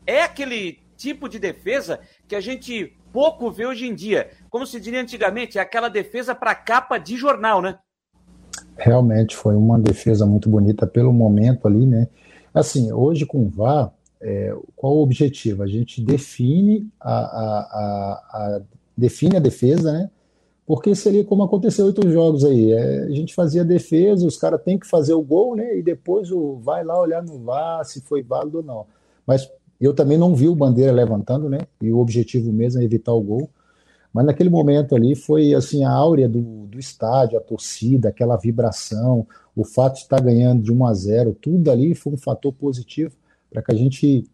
É 0.05 0.23
aquele 0.23 0.84
tipo 0.95 1.27
de 1.27 1.39
defesa 1.39 1.99
que 2.27 2.35
a 2.35 2.41
gente 2.41 2.95
pouco 3.11 3.49
vê 3.49 3.65
hoje 3.65 3.87
em 3.87 3.95
dia. 3.95 4.29
Como 4.49 4.65
se 4.65 4.79
diria 4.79 5.01
antigamente, 5.01 5.57
é 5.57 5.61
aquela 5.61 5.89
defesa 5.89 6.35
para 6.35 6.53
capa 6.53 6.97
de 6.97 7.15
jornal, 7.15 7.61
né? 7.61 7.79
Realmente 8.77 9.35
foi 9.35 9.55
uma 9.55 9.79
defesa 9.79 10.25
muito 10.25 10.49
bonita 10.49 10.85
pelo 10.85 11.13
momento 11.13 11.67
ali, 11.67 11.85
né? 11.85 12.07
Assim, 12.53 12.91
hoje 12.91 13.25
com 13.25 13.43
o 13.45 13.49
VAR, 13.49 13.93
é, 14.21 14.55
qual 14.75 14.95
o 14.95 15.01
objetivo? 15.01 15.63
A 15.63 15.67
gente 15.67 16.01
define 16.01 16.89
a, 16.99 17.13
a, 17.13 17.59
a, 17.59 18.13
a, 18.33 18.61
define 18.97 19.37
a 19.37 19.39
defesa, 19.39 19.93
né? 19.93 20.09
Porque 20.65 20.95
seria 20.95 21.23
como 21.23 21.43
aconteceu 21.43 21.85
outros 21.85 22.11
jogos 22.11 22.43
aí. 22.43 22.71
É, 22.71 23.03
a 23.03 23.11
gente 23.11 23.35
fazia 23.35 23.63
defesa, 23.63 24.25
os 24.25 24.37
caras 24.37 24.61
têm 24.63 24.79
que 24.79 24.87
fazer 24.87 25.13
o 25.13 25.21
gol, 25.21 25.55
né? 25.55 25.77
E 25.77 25.83
depois 25.83 26.31
o, 26.31 26.55
vai 26.55 26.83
lá 26.83 26.99
olhar 26.99 27.23
no 27.23 27.39
VAR 27.39 27.85
se 27.85 28.01
foi 28.01 28.23
válido 28.23 28.57
ou 28.57 28.63
não. 28.63 28.85
Mas 29.27 29.49
eu 29.79 29.93
também 29.93 30.17
não 30.17 30.35
vi 30.35 30.47
o 30.47 30.55
Bandeira 30.55 30.91
levantando, 30.91 31.49
né? 31.49 31.59
E 31.81 31.91
o 31.91 31.99
objetivo 31.99 32.51
mesmo 32.51 32.81
é 32.81 32.83
evitar 32.83 33.13
o 33.13 33.21
gol. 33.21 33.49
Mas 34.13 34.25
naquele 34.25 34.49
momento 34.49 34.95
ali 34.95 35.15
foi 35.15 35.53
assim 35.53 35.83
a 35.83 35.91
áurea 35.91 36.29
do, 36.29 36.67
do 36.67 36.79
estádio, 36.79 37.37
a 37.37 37.41
torcida, 37.41 38.09
aquela 38.09 38.37
vibração, 38.37 39.27
o 39.55 39.65
fato 39.65 39.95
de 39.95 40.01
estar 40.01 40.21
ganhando 40.21 40.63
de 40.63 40.71
1 40.71 40.85
a 40.85 40.93
0, 40.93 41.33
tudo 41.33 41.69
ali 41.69 41.93
foi 41.93 42.13
um 42.13 42.17
fator 42.17 42.53
positivo 42.53 43.15
para 43.49 43.61
que 43.61 43.73
a 43.73 43.75
gente 43.75 44.25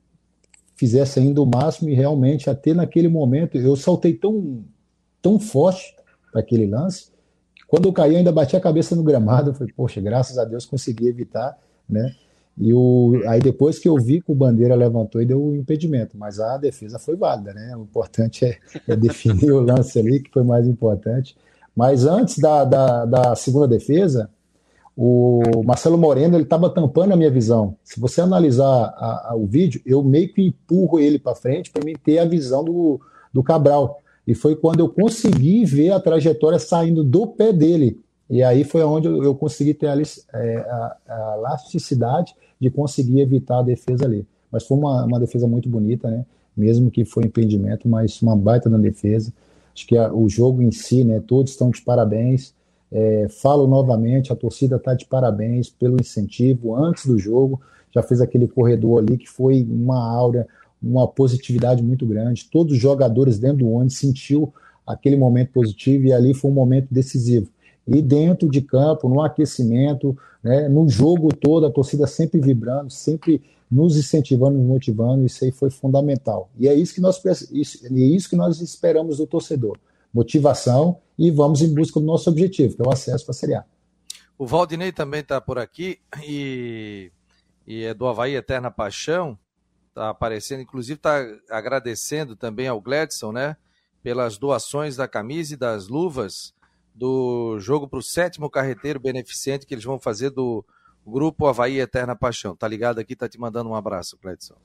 fizesse 0.75 1.19
ainda 1.19 1.41
o 1.41 1.45
máximo 1.45 1.89
e 1.89 1.95
realmente 1.95 2.49
até 2.49 2.73
naquele 2.73 3.07
momento 3.07 3.57
eu 3.57 3.75
saltei 3.75 4.13
tão 4.13 4.63
tão 5.21 5.39
forte 5.39 5.95
para 6.31 6.41
aquele 6.41 6.65
lance 6.65 7.11
quando 7.71 7.85
eu 7.85 7.93
caí 7.93 8.17
ainda 8.17 8.33
bati 8.33 8.53
a 8.57 8.59
cabeça 8.59 8.97
no 8.97 9.01
gramado, 9.01 9.51
eu 9.51 9.53
falei, 9.53 9.71
poxa, 9.71 10.01
graças 10.01 10.37
a 10.37 10.43
Deus 10.43 10.65
consegui 10.65 11.07
evitar, 11.07 11.57
né? 11.87 12.13
E 12.57 12.73
o, 12.73 13.21
aí 13.27 13.39
depois 13.39 13.79
que 13.79 13.87
eu 13.87 13.95
vi 13.95 14.21
que 14.21 14.31
o 14.31 14.35
Bandeira 14.35 14.75
levantou 14.75 15.21
e 15.21 15.25
deu 15.25 15.41
o 15.41 15.55
impedimento, 15.55 16.17
mas 16.17 16.39
a 16.39 16.57
defesa 16.57 16.99
foi 16.99 17.15
válida, 17.15 17.53
né? 17.53 17.75
O 17.75 17.83
importante 17.83 18.45
é, 18.45 18.57
é 18.87 18.95
definir 18.95 19.51
o 19.51 19.61
lance 19.61 19.97
ali, 19.97 20.19
que 20.19 20.31
foi 20.31 20.43
mais 20.43 20.67
importante. 20.67 21.35
Mas 21.75 22.05
antes 22.05 22.37
da, 22.37 22.65
da, 22.65 23.05
da 23.05 23.35
segunda 23.35 23.67
defesa, 23.67 24.29
o 24.95 25.63
Marcelo 25.65 25.97
Moreno 25.97 26.35
ele 26.35 26.43
estava 26.43 26.69
tampando 26.69 27.13
a 27.13 27.15
minha 27.15 27.31
visão. 27.31 27.75
Se 27.83 27.99
você 27.99 28.21
analisar 28.21 28.65
a, 28.65 29.29
a, 29.31 29.35
o 29.35 29.45
vídeo, 29.45 29.81
eu 29.85 30.03
meio 30.03 30.31
que 30.33 30.41
empurro 30.41 30.99
ele 30.99 31.17
para 31.17 31.35
frente 31.35 31.71
para 31.71 31.83
mim 31.83 31.93
ter 32.03 32.19
a 32.19 32.25
visão 32.25 32.63
do, 32.63 32.99
do 33.33 33.41
Cabral. 33.41 33.99
E 34.27 34.35
foi 34.35 34.55
quando 34.55 34.81
eu 34.81 34.89
consegui 34.89 35.65
ver 35.65 35.91
a 35.91 35.99
trajetória 35.99 36.59
saindo 36.59 37.03
do 37.03 37.25
pé 37.25 37.51
dele. 37.51 37.99
E 38.31 38.41
aí 38.41 38.63
foi 38.63 38.81
onde 38.81 39.09
eu 39.09 39.35
consegui 39.35 39.73
ter 39.73 39.87
a, 39.87 40.01
é, 40.33 40.57
a, 40.57 40.97
a 41.05 41.35
elasticidade 41.37 42.33
de 42.57 42.69
conseguir 42.69 43.19
evitar 43.19 43.59
a 43.59 43.61
defesa 43.61 44.05
ali. 44.05 44.25
Mas 44.49 44.65
foi 44.65 44.77
uma, 44.77 45.03
uma 45.03 45.19
defesa 45.19 45.49
muito 45.49 45.67
bonita, 45.67 46.09
né? 46.09 46.25
Mesmo 46.55 46.89
que 46.89 47.03
foi 47.03 47.25
impedimento, 47.25 47.89
mas 47.89 48.21
uma 48.21 48.33
baita 48.33 48.69
na 48.69 48.77
defesa. 48.77 49.33
Acho 49.75 49.85
que 49.85 49.97
a, 49.97 50.13
o 50.13 50.29
jogo 50.29 50.61
em 50.61 50.71
si, 50.71 51.03
né, 51.03 51.21
todos 51.27 51.51
estão 51.51 51.71
de 51.71 51.81
parabéns. 51.81 52.53
É, 52.89 53.27
falo 53.29 53.67
novamente, 53.67 54.31
a 54.31 54.35
torcida 54.35 54.77
está 54.77 54.93
de 54.93 55.05
parabéns 55.05 55.69
pelo 55.69 55.99
incentivo 55.99 56.73
antes 56.73 57.05
do 57.05 57.19
jogo. 57.19 57.59
Já 57.93 58.01
fez 58.01 58.21
aquele 58.21 58.47
corredor 58.47 58.99
ali 58.99 59.17
que 59.17 59.27
foi 59.27 59.61
uma 59.69 60.09
aura, 60.09 60.47
uma 60.81 61.05
positividade 61.05 61.83
muito 61.83 62.05
grande. 62.05 62.47
Todos 62.49 62.71
os 62.71 62.79
jogadores 62.79 63.37
dentro 63.37 63.57
do 63.57 63.71
ônibus 63.71 63.97
sentiu 63.97 64.53
aquele 64.87 65.17
momento 65.17 65.51
positivo 65.51 66.05
e 66.05 66.13
ali 66.13 66.33
foi 66.33 66.49
um 66.49 66.53
momento 66.53 66.87
decisivo. 66.89 67.49
E 67.87 68.01
dentro 68.01 68.49
de 68.49 68.61
campo, 68.61 69.09
no 69.09 69.21
aquecimento, 69.21 70.17
né, 70.43 70.69
no 70.69 70.87
jogo 70.87 71.33
todo, 71.35 71.65
a 71.65 71.71
torcida 71.71 72.07
sempre 72.07 72.39
vibrando, 72.39 72.91
sempre 72.91 73.41
nos 73.69 73.97
incentivando, 73.97 74.57
nos 74.57 74.67
motivando, 74.67 75.25
isso 75.25 75.43
aí 75.45 75.51
foi 75.51 75.69
fundamental. 75.69 76.49
E 76.59 76.67
é 76.67 76.73
isso 76.75 76.93
que 76.93 77.01
nós, 77.01 77.21
isso, 77.51 77.85
é 77.85 77.93
isso 77.93 78.29
que 78.29 78.35
nós 78.35 78.59
esperamos 78.59 79.17
do 79.17 79.25
torcedor. 79.25 79.77
Motivação 80.13 80.97
e 81.17 81.31
vamos 81.31 81.61
em 81.61 81.73
busca 81.73 81.99
do 81.99 82.05
nosso 82.05 82.29
objetivo, 82.29 82.75
que 82.75 82.81
é 82.81 82.85
o 82.85 82.91
acesso 82.91 83.25
para 83.25 83.31
a 83.31 83.35
Série 83.35 83.55
A. 83.55 83.63
O 84.37 84.45
Valdinei 84.45 84.91
também 84.91 85.21
está 85.21 85.39
por 85.39 85.57
aqui 85.57 85.99
e, 86.21 87.11
e 87.65 87.83
é 87.83 87.93
do 87.93 88.07
Havaí 88.07 88.35
Eterna 88.35 88.69
Paixão, 88.69 89.37
está 89.89 90.09
aparecendo, 90.09 90.61
inclusive 90.61 90.97
está 90.97 91.23
agradecendo 91.49 92.35
também 92.35 92.67
ao 92.67 92.81
Gladson, 92.81 93.31
né, 93.31 93.55
pelas 94.03 94.37
doações 94.37 94.95
da 94.95 95.07
camisa 95.07 95.53
e 95.53 95.57
das 95.57 95.87
luvas 95.87 96.53
do 96.93 97.57
jogo 97.59 97.87
para 97.87 97.99
o 97.99 98.03
sétimo 98.03 98.49
carreteiro 98.49 98.99
beneficente 98.99 99.65
que 99.65 99.73
eles 99.73 99.83
vão 99.83 99.99
fazer 99.99 100.29
do 100.29 100.63
Grupo 101.05 101.47
Havaí 101.47 101.79
Eterna 101.79 102.15
Paixão. 102.15 102.55
Tá 102.55 102.67
ligado 102.67 102.99
aqui, 102.99 103.15
tá 103.15 103.27
te 103.27 103.39
mandando 103.39 103.69
um 103.69 103.75
abraço, 103.75 104.17
Cledson. 104.17 104.55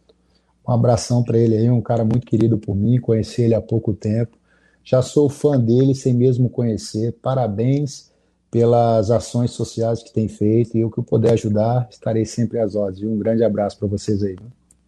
Um 0.67 0.73
abração 0.73 1.23
para 1.23 1.39
ele 1.39 1.57
aí, 1.57 1.71
um 1.71 1.81
cara 1.81 2.05
muito 2.05 2.27
querido 2.27 2.59
por 2.59 2.75
mim, 2.75 3.01
conheci 3.01 3.43
ele 3.43 3.55
há 3.55 3.61
pouco 3.61 3.95
tempo. 3.95 4.37
Já 4.83 5.01
sou 5.03 5.29
fã 5.29 5.59
dele 5.59 5.95
sem 5.95 6.13
mesmo 6.13 6.49
conhecer. 6.49 7.13
Parabéns 7.23 8.13
pelas 8.51 9.11
ações 9.11 9.51
sociais 9.51 10.03
que 10.03 10.13
tem 10.13 10.29
feito 10.29 10.77
e 10.77 10.85
o 10.85 10.91
que 10.91 10.99
eu 10.99 11.05
puder 11.05 11.33
ajudar, 11.33 11.89
estarei 11.91 12.25
sempre 12.25 12.59
às 12.59 12.75
ordens. 12.75 13.03
Um 13.03 13.19
grande 13.19 13.45
abraço 13.45 13.79
para 13.79 13.89
vocês 13.89 14.23
aí. 14.23 14.37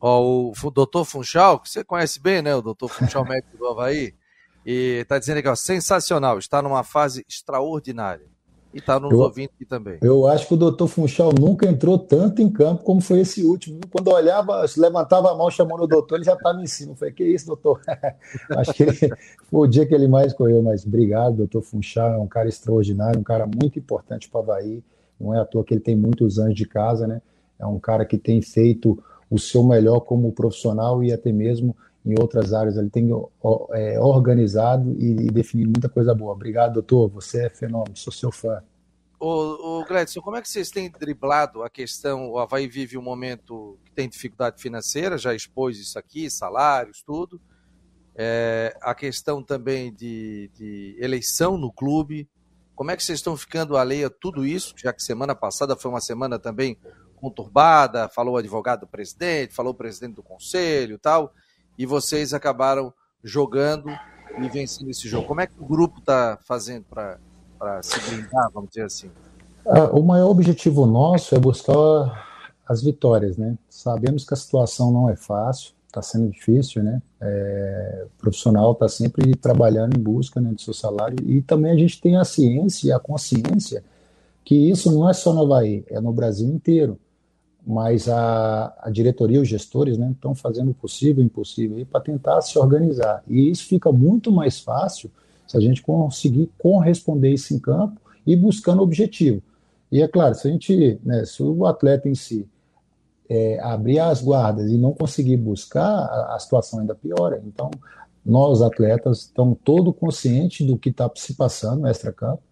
Ó, 0.00 0.52
o 0.62 0.70
doutor 0.70 1.04
Funchal, 1.04 1.58
que 1.58 1.68
você 1.68 1.82
conhece 1.82 2.20
bem, 2.20 2.40
né? 2.40 2.54
O 2.54 2.62
doutor 2.62 2.88
Funchal, 2.88 3.24
médico 3.26 3.56
do 3.56 3.66
Havaí. 3.66 4.14
E 4.70 5.00
está 5.00 5.18
dizendo 5.18 5.38
aqui, 5.38 5.48
ó, 5.48 5.56
sensacional, 5.56 6.38
está 6.38 6.60
numa 6.60 6.84
fase 6.84 7.24
extraordinária. 7.26 8.26
E 8.74 8.80
está 8.80 9.00
nos 9.00 9.10
eu, 9.10 9.20
ouvindo 9.20 9.48
aqui 9.54 9.64
também. 9.64 9.96
Eu 10.02 10.26
acho 10.26 10.46
que 10.46 10.52
o 10.52 10.58
doutor 10.58 10.88
Funchal 10.88 11.30
nunca 11.32 11.66
entrou 11.66 11.98
tanto 11.98 12.42
em 12.42 12.50
campo 12.50 12.82
como 12.82 13.00
foi 13.00 13.20
esse 13.20 13.42
último. 13.42 13.80
Quando 13.90 14.08
olhava, 14.08 14.66
levantava 14.76 15.32
a 15.32 15.34
mão 15.34 15.50
chamando 15.50 15.84
o 15.84 15.86
doutor, 15.86 16.16
ele 16.16 16.24
já 16.24 16.34
estava 16.34 16.60
em 16.60 16.66
cima. 16.66 16.92
Eu 16.92 16.96
falei, 16.96 17.14
que 17.14 17.24
isso, 17.24 17.46
doutor? 17.46 17.80
acho 18.58 18.74
que 18.74 18.82
ele, 18.82 18.92
foi 18.92 19.66
o 19.66 19.66
dia 19.66 19.86
que 19.86 19.94
ele 19.94 20.06
mais 20.06 20.34
correu. 20.34 20.62
Mas 20.62 20.84
obrigado, 20.84 21.36
doutor 21.36 21.62
Funchal, 21.62 22.12
é 22.12 22.18
um 22.18 22.28
cara 22.28 22.50
extraordinário, 22.50 23.18
um 23.18 23.24
cara 23.24 23.46
muito 23.46 23.78
importante 23.78 24.28
para 24.28 24.38
o 24.38 24.42
Havaí. 24.42 24.84
Não 25.18 25.34
é 25.34 25.40
à 25.40 25.46
toa 25.46 25.64
que 25.64 25.72
ele 25.72 25.80
tem 25.80 25.96
muitos 25.96 26.38
anos 26.38 26.54
de 26.54 26.66
casa, 26.66 27.06
né? 27.06 27.22
É 27.58 27.64
um 27.64 27.78
cara 27.78 28.04
que 28.04 28.18
tem 28.18 28.42
feito 28.42 29.02
o 29.30 29.38
seu 29.38 29.62
melhor 29.62 30.00
como 30.00 30.30
profissional 30.30 31.02
e 31.02 31.10
até 31.10 31.32
mesmo 31.32 31.74
em 32.08 32.14
outras 32.18 32.52
áreas. 32.52 32.76
Ele 32.76 32.90
tem 32.90 33.10
é, 33.72 34.00
organizado 34.00 34.94
e, 34.98 35.26
e 35.26 35.30
definido 35.30 35.70
muita 35.70 35.88
coisa 35.88 36.14
boa. 36.14 36.32
Obrigado, 36.32 36.74
doutor. 36.74 37.08
Você 37.10 37.46
é 37.46 37.50
fenômeno, 37.50 37.96
sou 37.96 38.12
seu 38.12 38.32
fã. 38.32 38.62
Ô, 39.20 39.80
ô 39.80 39.84
Gledson, 39.84 40.20
como 40.20 40.36
é 40.36 40.42
que 40.42 40.48
vocês 40.48 40.70
têm 40.70 40.90
driblado 40.90 41.62
a 41.62 41.68
questão? 41.68 42.30
O 42.30 42.38
Havaí 42.38 42.68
vive 42.68 42.96
um 42.96 43.02
momento 43.02 43.76
que 43.84 43.90
tem 43.90 44.08
dificuldade 44.08 44.62
financeira, 44.62 45.18
já 45.18 45.34
expôs 45.34 45.78
isso 45.78 45.98
aqui, 45.98 46.30
salários, 46.30 47.02
tudo. 47.02 47.40
É, 48.14 48.76
a 48.80 48.94
questão 48.94 49.42
também 49.42 49.92
de, 49.92 50.50
de, 50.54 50.96
eleição 51.00 51.58
no 51.58 51.72
clube. 51.72 52.28
Como 52.74 52.92
é 52.92 52.96
que 52.96 53.02
vocês 53.02 53.18
estão 53.18 53.36
ficando 53.36 53.76
alheia 53.76 54.06
a 54.06 54.10
tudo 54.10 54.46
isso? 54.46 54.72
Já 54.76 54.92
que 54.92 55.02
semana 55.02 55.34
passada 55.34 55.76
foi 55.76 55.90
uma 55.90 56.00
semana 56.00 56.38
também 56.38 56.78
conturbada, 57.16 58.08
falou 58.08 58.34
o 58.34 58.36
advogado 58.36 58.80
do 58.80 58.86
presidente, 58.86 59.52
falou 59.52 59.72
o 59.72 59.76
presidente 59.76 60.14
do 60.14 60.22
conselho 60.22 60.96
tal 60.96 61.34
e 61.78 61.86
vocês 61.86 62.34
acabaram 62.34 62.92
jogando 63.22 63.88
e 64.42 64.48
vencendo 64.48 64.90
esse 64.90 65.08
jogo. 65.08 65.26
Como 65.26 65.40
é 65.40 65.46
que 65.46 65.54
o 65.58 65.64
grupo 65.64 66.00
está 66.00 66.38
fazendo 66.44 66.84
para 66.84 67.18
se 67.82 67.98
blindar, 68.10 68.50
vamos 68.52 68.70
dizer 68.70 68.84
assim? 68.84 69.10
Ah, 69.66 69.90
o 69.92 70.02
maior 70.02 70.30
objetivo 70.30 70.86
nosso 70.86 71.34
é 71.34 71.38
buscar 71.38 72.26
as 72.66 72.82
vitórias, 72.82 73.36
né? 73.36 73.56
Sabemos 73.68 74.24
que 74.24 74.34
a 74.34 74.36
situação 74.36 74.90
não 74.90 75.08
é 75.08 75.16
fácil, 75.16 75.72
está 75.86 76.02
sendo 76.02 76.30
difícil, 76.30 76.82
né? 76.82 77.02
É, 77.20 78.06
o 78.06 78.20
profissional 78.20 78.72
está 78.72 78.88
sempre 78.88 79.34
trabalhando 79.34 79.96
em 79.96 80.02
busca 80.02 80.40
né, 80.40 80.50
do 80.50 80.60
seu 80.60 80.74
salário 80.74 81.16
e 81.26 81.42
também 81.42 81.72
a 81.72 81.76
gente 81.76 82.00
tem 82.00 82.16
a 82.16 82.24
ciência 82.24 82.88
e 82.88 82.92
a 82.92 82.98
consciência 82.98 83.82
que 84.44 84.70
isso 84.70 84.90
não 84.92 85.08
é 85.08 85.12
só 85.12 85.32
no 85.32 85.42
Havaí, 85.42 85.84
é 85.88 86.00
no 86.00 86.12
Brasil 86.12 86.48
inteiro 86.48 86.98
mas 87.68 88.08
a, 88.08 88.74
a 88.80 88.88
diretoria, 88.88 89.42
os 89.42 89.46
gestores, 89.46 89.98
né, 89.98 90.10
estão 90.10 90.34
fazendo 90.34 90.70
o 90.70 90.74
possível 90.74 91.22
e 91.22 91.26
o 91.26 91.28
impossível 91.28 91.84
para 91.84 92.00
tentar 92.00 92.40
se 92.40 92.58
organizar. 92.58 93.22
E 93.28 93.50
isso 93.50 93.66
fica 93.66 93.92
muito 93.92 94.32
mais 94.32 94.58
fácil 94.58 95.10
se 95.46 95.54
a 95.54 95.60
gente 95.60 95.82
conseguir 95.82 96.50
corresponder 96.56 97.30
isso 97.30 97.52
em 97.52 97.58
campo 97.58 98.00
e 98.26 98.34
buscando 98.34 98.82
objetivo. 98.82 99.42
E 99.92 100.00
é 100.00 100.08
claro, 100.08 100.34
se 100.34 100.48
a 100.48 100.50
gente, 100.50 100.98
né, 101.04 101.26
se 101.26 101.42
o 101.42 101.66
atleta 101.66 102.08
em 102.08 102.14
si 102.14 102.48
é, 103.28 103.60
abrir 103.60 103.98
as 103.98 104.22
guardas 104.22 104.70
e 104.70 104.78
não 104.78 104.94
conseguir 104.94 105.36
buscar, 105.36 105.84
a, 105.84 106.36
a 106.36 106.38
situação 106.38 106.80
ainda 106.80 106.94
piora. 106.94 107.42
Então, 107.46 107.70
nós 108.24 108.62
atletas 108.62 109.24
estamos 109.24 109.58
todo 109.62 109.92
conscientes 109.92 110.66
do 110.66 110.78
que 110.78 110.88
está 110.88 111.10
se 111.14 111.34
passando 111.34 111.82
no 111.82 111.86
extra-campo 111.86 112.42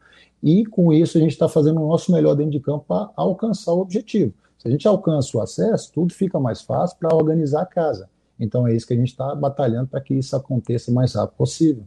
e 0.42 0.66
com 0.66 0.92
isso 0.92 1.16
a 1.16 1.20
gente 1.22 1.32
está 1.32 1.48
fazendo 1.48 1.80
o 1.80 1.88
nosso 1.88 2.12
melhor 2.12 2.34
dentro 2.34 2.52
de 2.52 2.60
campo 2.60 2.84
para 2.86 3.08
alcançar 3.16 3.72
o 3.72 3.80
objetivo. 3.80 4.34
Se 4.58 4.68
a 4.68 4.70
gente 4.70 4.86
alcança 4.88 5.36
o 5.36 5.40
acesso, 5.40 5.92
tudo 5.92 6.12
fica 6.12 6.38
mais 6.40 6.62
fácil 6.62 6.96
para 6.98 7.14
organizar 7.14 7.62
a 7.62 7.66
casa. 7.66 8.08
Então 8.38 8.66
é 8.66 8.74
isso 8.74 8.86
que 8.86 8.94
a 8.94 8.96
gente 8.96 9.08
está 9.08 9.34
batalhando 9.34 9.88
para 9.88 10.00
que 10.00 10.14
isso 10.14 10.34
aconteça 10.36 10.90
o 10.90 10.94
mais 10.94 11.14
rápido 11.14 11.36
possível. 11.36 11.84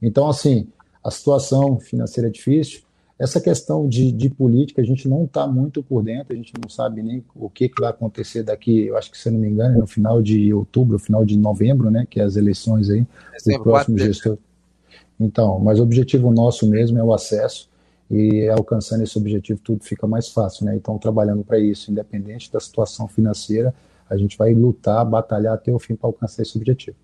Então, 0.00 0.28
assim, 0.28 0.68
a 1.04 1.10
situação 1.10 1.78
financeira 1.78 2.28
é 2.28 2.32
difícil. 2.32 2.82
Essa 3.18 3.38
questão 3.38 3.86
de, 3.86 4.10
de 4.10 4.30
política, 4.30 4.80
a 4.80 4.84
gente 4.84 5.06
não 5.06 5.24
está 5.24 5.46
muito 5.46 5.82
por 5.82 6.02
dentro, 6.02 6.32
a 6.32 6.36
gente 6.36 6.54
não 6.58 6.70
sabe 6.70 7.02
nem 7.02 7.22
o 7.34 7.50
que, 7.50 7.68
que 7.68 7.78
vai 7.78 7.90
acontecer 7.90 8.42
daqui, 8.42 8.86
eu 8.86 8.96
acho 8.96 9.10
que, 9.10 9.18
se 9.18 9.28
eu 9.28 9.32
não 9.32 9.40
me 9.40 9.48
engano, 9.48 9.78
no 9.78 9.86
final 9.86 10.22
de 10.22 10.54
outubro, 10.54 10.98
final 10.98 11.22
de 11.22 11.36
novembro, 11.36 11.90
né, 11.90 12.06
que 12.08 12.18
é 12.18 12.24
as 12.24 12.36
eleições 12.36 12.88
aí, 12.88 13.06
do 13.44 13.62
próximo 13.62 13.98
gestor. 13.98 14.38
Então, 15.18 15.58
mas 15.58 15.78
o 15.78 15.82
objetivo 15.82 16.30
nosso 16.32 16.66
mesmo 16.66 16.98
é 16.98 17.04
o 17.04 17.12
acesso 17.12 17.69
e 18.10 18.48
alcançando 18.48 19.04
esse 19.04 19.16
objetivo 19.16 19.60
tudo 19.62 19.84
fica 19.84 20.06
mais 20.06 20.28
fácil, 20.28 20.66
né? 20.66 20.74
Então, 20.74 20.98
trabalhando 20.98 21.44
para 21.44 21.58
isso, 21.60 21.90
independente 21.92 22.50
da 22.50 22.58
situação 22.58 23.06
financeira, 23.06 23.72
a 24.08 24.16
gente 24.16 24.36
vai 24.36 24.52
lutar, 24.52 25.04
batalhar 25.04 25.54
até 25.54 25.72
o 25.72 25.78
fim 25.78 25.94
para 25.94 26.08
alcançar 26.08 26.42
esse 26.42 26.58
objetivo. 26.58 26.96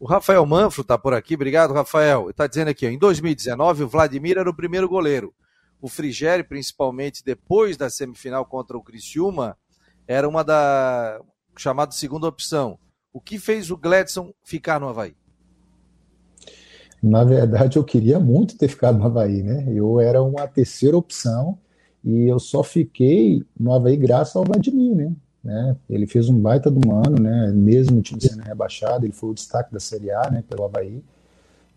O 0.00 0.06
Rafael 0.06 0.44
Manfro 0.44 0.82
está 0.82 0.98
por 0.98 1.14
aqui, 1.14 1.34
obrigado, 1.34 1.72
Rafael. 1.72 2.30
Está 2.30 2.46
dizendo 2.46 2.68
aqui, 2.68 2.86
ó, 2.86 2.88
em 2.90 2.98
2019, 2.98 3.84
o 3.84 3.88
Vladimir 3.88 4.38
era 4.38 4.50
o 4.50 4.56
primeiro 4.56 4.88
goleiro. 4.88 5.32
O 5.80 5.88
Frigério, 5.88 6.44
principalmente 6.44 7.24
depois 7.24 7.76
da 7.76 7.88
semifinal 7.88 8.44
contra 8.44 8.76
o 8.76 8.82
Criciúma, 8.82 9.56
era 10.08 10.28
uma 10.28 10.42
da 10.42 11.20
chamada 11.56 11.92
segunda 11.92 12.26
opção. 12.26 12.78
O 13.12 13.20
que 13.20 13.38
fez 13.38 13.70
o 13.70 13.76
Gladson 13.76 14.32
ficar 14.42 14.80
no 14.80 14.88
Havaí? 14.88 15.14
Na 17.02 17.24
verdade, 17.24 17.78
eu 17.78 17.84
queria 17.84 18.20
muito 18.20 18.58
ter 18.58 18.68
ficado 18.68 18.98
no 18.98 19.06
Havaí, 19.06 19.42
né? 19.42 19.64
Eu 19.68 19.98
era 19.98 20.22
uma 20.22 20.46
terceira 20.46 20.96
opção 20.96 21.58
e 22.04 22.26
eu 22.26 22.38
só 22.38 22.62
fiquei 22.62 23.42
no 23.58 23.72
Havaí 23.72 23.96
graças 23.96 24.36
ao 24.36 24.44
Vladimir, 24.44 24.94
né? 24.94 25.12
né? 25.42 25.76
Ele 25.88 26.06
fez 26.06 26.28
um 26.28 26.38
baita 26.38 26.70
do 26.70 26.92
ano, 26.92 27.20
né? 27.20 27.52
Mesmo 27.54 27.98
o 27.98 28.02
time 28.02 28.20
sendo 28.20 28.42
rebaixado, 28.42 29.06
ele 29.06 29.14
foi 29.14 29.30
o 29.30 29.34
destaque 29.34 29.72
da 29.72 29.80
Série 29.80 30.10
A, 30.10 30.30
né? 30.30 30.44
Pelo 30.46 30.64
Havaí. 30.64 31.02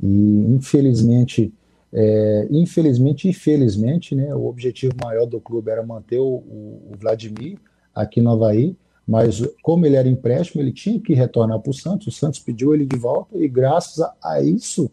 E 0.01 0.45
infelizmente, 0.49 1.53
é, 1.93 2.47
infelizmente 2.51 3.29
e 3.29 3.33
felizmente, 3.33 4.13
né? 4.13 4.35
O 4.35 4.45
objetivo 4.47 4.93
maior 5.01 5.25
do 5.25 5.39
clube 5.39 5.71
era 5.71 5.83
manter 5.83 6.19
o, 6.19 6.25
o 6.25 6.91
Vladimir 6.99 7.57
aqui 7.95 8.19
no 8.19 8.31
Havaí, 8.31 8.75
mas 9.07 9.41
como 9.61 9.85
ele 9.85 9.95
era 9.95 10.09
empréstimo, 10.09 10.61
ele 10.61 10.73
tinha 10.73 10.99
que 10.99 11.13
retornar 11.13 11.59
para 11.59 11.69
o 11.69 11.73
Santos. 11.73 12.07
O 12.07 12.11
Santos 12.11 12.39
pediu 12.39 12.73
ele 12.73 12.85
de 12.85 12.97
volta 12.97 13.37
e 13.37 13.47
graças 13.47 14.01
a, 14.01 14.13
a 14.21 14.41
isso 14.41 14.91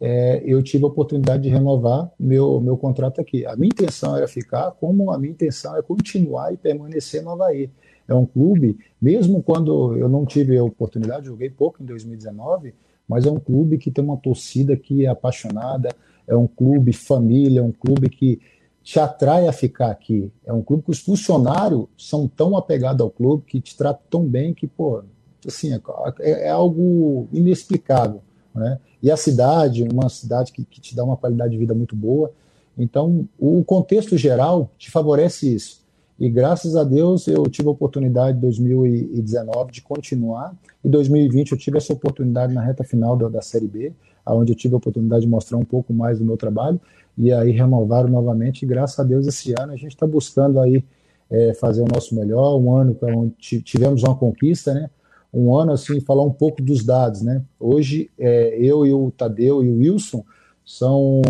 é, 0.00 0.42
eu 0.46 0.62
tive 0.62 0.84
a 0.84 0.88
oportunidade 0.88 1.42
de 1.42 1.50
renovar 1.50 2.10
meu, 2.18 2.58
meu 2.60 2.76
contrato 2.76 3.20
aqui. 3.20 3.44
A 3.44 3.54
minha 3.54 3.68
intenção 3.68 4.16
era 4.16 4.26
ficar, 4.26 4.70
como 4.72 5.10
a 5.10 5.18
minha 5.18 5.32
intenção 5.32 5.76
é 5.76 5.82
continuar 5.82 6.52
e 6.54 6.56
permanecer 6.56 7.22
no 7.22 7.30
Havaí. 7.30 7.70
É 8.08 8.14
um 8.14 8.24
clube, 8.24 8.78
mesmo 9.00 9.42
quando 9.42 9.96
eu 9.96 10.08
não 10.08 10.24
tive 10.24 10.56
a 10.56 10.64
oportunidade, 10.64 11.26
joguei 11.26 11.50
pouco 11.50 11.82
em 11.82 11.86
2019, 11.86 12.74
mas 13.06 13.26
é 13.26 13.30
um 13.30 13.38
clube 13.38 13.76
que 13.76 13.90
tem 13.90 14.02
uma 14.02 14.16
torcida 14.16 14.74
que 14.74 15.04
é 15.04 15.08
apaixonada, 15.08 15.90
é 16.26 16.34
um 16.34 16.46
clube 16.46 16.92
família, 16.92 17.60
é 17.60 17.62
um 17.62 17.72
clube 17.72 18.08
que 18.08 18.40
te 18.82 18.98
atrai 18.98 19.46
a 19.46 19.52
ficar 19.52 19.90
aqui. 19.90 20.32
É 20.46 20.52
um 20.52 20.62
clube 20.62 20.84
que 20.84 20.90
os 20.90 21.00
funcionários 21.00 21.86
são 21.98 22.26
tão 22.26 22.56
apegados 22.56 23.02
ao 23.02 23.10
clube, 23.10 23.44
que 23.46 23.60
te 23.60 23.76
tratam 23.76 24.02
tão 24.08 24.24
bem 24.24 24.54
que, 24.54 24.66
pô, 24.66 25.02
assim, 25.46 25.74
é, 26.20 26.46
é 26.46 26.50
algo 26.50 27.28
inexplicável 27.32 28.22
né? 28.54 28.78
E 29.02 29.10
a 29.10 29.16
cidade, 29.16 29.82
uma 29.82 30.08
cidade 30.08 30.52
que, 30.52 30.64
que 30.64 30.80
te 30.80 30.94
dá 30.94 31.04
uma 31.04 31.16
qualidade 31.16 31.52
de 31.52 31.58
vida 31.58 31.74
muito 31.74 31.96
boa. 31.96 32.32
Então, 32.76 33.28
o 33.38 33.62
contexto 33.64 34.16
geral 34.16 34.70
te 34.78 34.90
favorece 34.90 35.54
isso. 35.54 35.80
E 36.18 36.28
graças 36.28 36.76
a 36.76 36.84
Deus 36.84 37.26
eu 37.26 37.44
tive 37.44 37.68
a 37.68 37.70
oportunidade 37.70 38.36
em 38.36 38.40
2019 38.40 39.72
de 39.72 39.80
continuar. 39.80 40.54
Em 40.84 40.90
2020 40.90 41.52
eu 41.52 41.58
tive 41.58 41.78
essa 41.78 41.94
oportunidade 41.94 42.52
na 42.52 42.60
reta 42.60 42.84
final 42.84 43.16
da, 43.16 43.28
da 43.28 43.40
Série 43.40 43.66
B, 43.66 43.92
onde 44.26 44.52
eu 44.52 44.56
tive 44.56 44.74
a 44.74 44.76
oportunidade 44.76 45.22
de 45.22 45.28
mostrar 45.28 45.56
um 45.56 45.64
pouco 45.64 45.94
mais 45.94 46.18
do 46.18 46.24
meu 46.24 46.36
trabalho. 46.36 46.78
E 47.16 47.32
aí 47.32 47.50
renovaram 47.52 48.10
novamente. 48.10 48.64
E 48.64 48.66
graças 48.66 48.98
a 48.98 49.02
Deus 49.02 49.26
esse 49.26 49.54
ano 49.58 49.72
a 49.72 49.76
gente 49.76 49.92
está 49.92 50.06
buscando 50.06 50.60
aí 50.60 50.84
é, 51.30 51.54
fazer 51.54 51.80
o 51.82 51.86
nosso 51.86 52.14
melhor. 52.14 52.58
Um 52.58 52.76
ano 52.76 52.96
onde 53.02 53.62
tivemos 53.62 54.02
uma 54.02 54.14
conquista, 54.14 54.74
né? 54.74 54.90
Um 55.32 55.54
ano 55.56 55.72
assim, 55.72 56.00
falar 56.00 56.22
um 56.22 56.32
pouco 56.32 56.62
dos 56.62 56.84
dados, 56.84 57.22
né? 57.22 57.42
Hoje 57.58 58.10
é, 58.18 58.56
eu 58.58 58.84
e 58.84 58.92
o 58.92 59.10
Tadeu 59.10 59.62
e 59.62 59.68
o 59.68 59.78
Wilson 59.78 60.24
são 60.64 61.22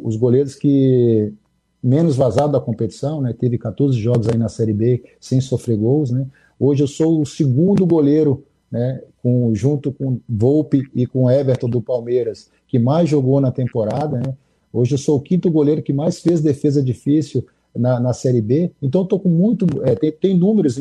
os 0.00 0.16
goleiros 0.16 0.54
que 0.54 1.32
menos 1.82 2.16
vazado 2.16 2.52
da 2.52 2.60
competição, 2.60 3.20
né? 3.20 3.32
Teve 3.32 3.58
14 3.58 3.98
jogos 3.98 4.28
aí 4.28 4.36
na 4.36 4.48
Série 4.48 4.72
B 4.72 5.04
sem 5.20 5.40
sofrer 5.40 5.76
gols, 5.76 6.10
né? 6.10 6.26
Hoje 6.58 6.82
eu 6.82 6.86
sou 6.86 7.20
o 7.20 7.26
segundo 7.26 7.86
goleiro, 7.86 8.44
né? 8.70 9.02
Com, 9.22 9.54
junto 9.54 9.92
com 9.92 10.20
Volpe 10.28 10.82
e 10.94 11.06
com 11.06 11.30
Everton 11.30 11.68
do 11.68 11.80
Palmeiras, 11.80 12.50
que 12.66 12.78
mais 12.78 13.08
jogou 13.08 13.40
na 13.40 13.50
temporada, 13.50 14.18
né? 14.18 14.34
Hoje 14.72 14.94
eu 14.94 14.98
sou 14.98 15.16
o 15.16 15.20
quinto 15.20 15.50
goleiro 15.50 15.82
que 15.82 15.92
mais 15.92 16.20
fez 16.20 16.40
defesa 16.40 16.82
difícil 16.82 17.46
na, 17.78 18.00
na 18.00 18.12
Série 18.12 18.40
B. 18.40 18.72
Então 18.80 19.02
estou 19.02 19.20
com 19.20 19.28
muito, 19.28 19.66
é, 19.84 19.94
tem, 19.94 20.12
tem, 20.12 20.36
números, 20.36 20.78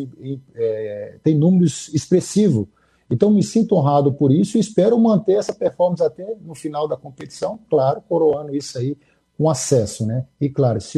é, 0.56 1.18
tem 1.24 1.36
números 1.36 1.94
expressivos. 1.94 2.68
Então 3.10 3.30
me 3.30 3.44
sinto 3.44 3.76
honrado 3.76 4.14
por 4.14 4.32
isso 4.32 4.58
e 4.58 4.60
espero 4.60 5.00
manter 5.00 5.34
essa 5.34 5.54
performance 5.54 6.04
até 6.04 6.36
no 6.42 6.56
final 6.56 6.88
da 6.88 6.98
competição, 6.98 7.60
claro, 7.70 8.02
coroando 8.08 8.56
isso 8.56 8.78
aí 8.78 8.98
com 9.38 9.50
acesso, 9.50 10.06
né? 10.06 10.26
E 10.40 10.50
claro, 10.50 10.82
se 10.82 10.98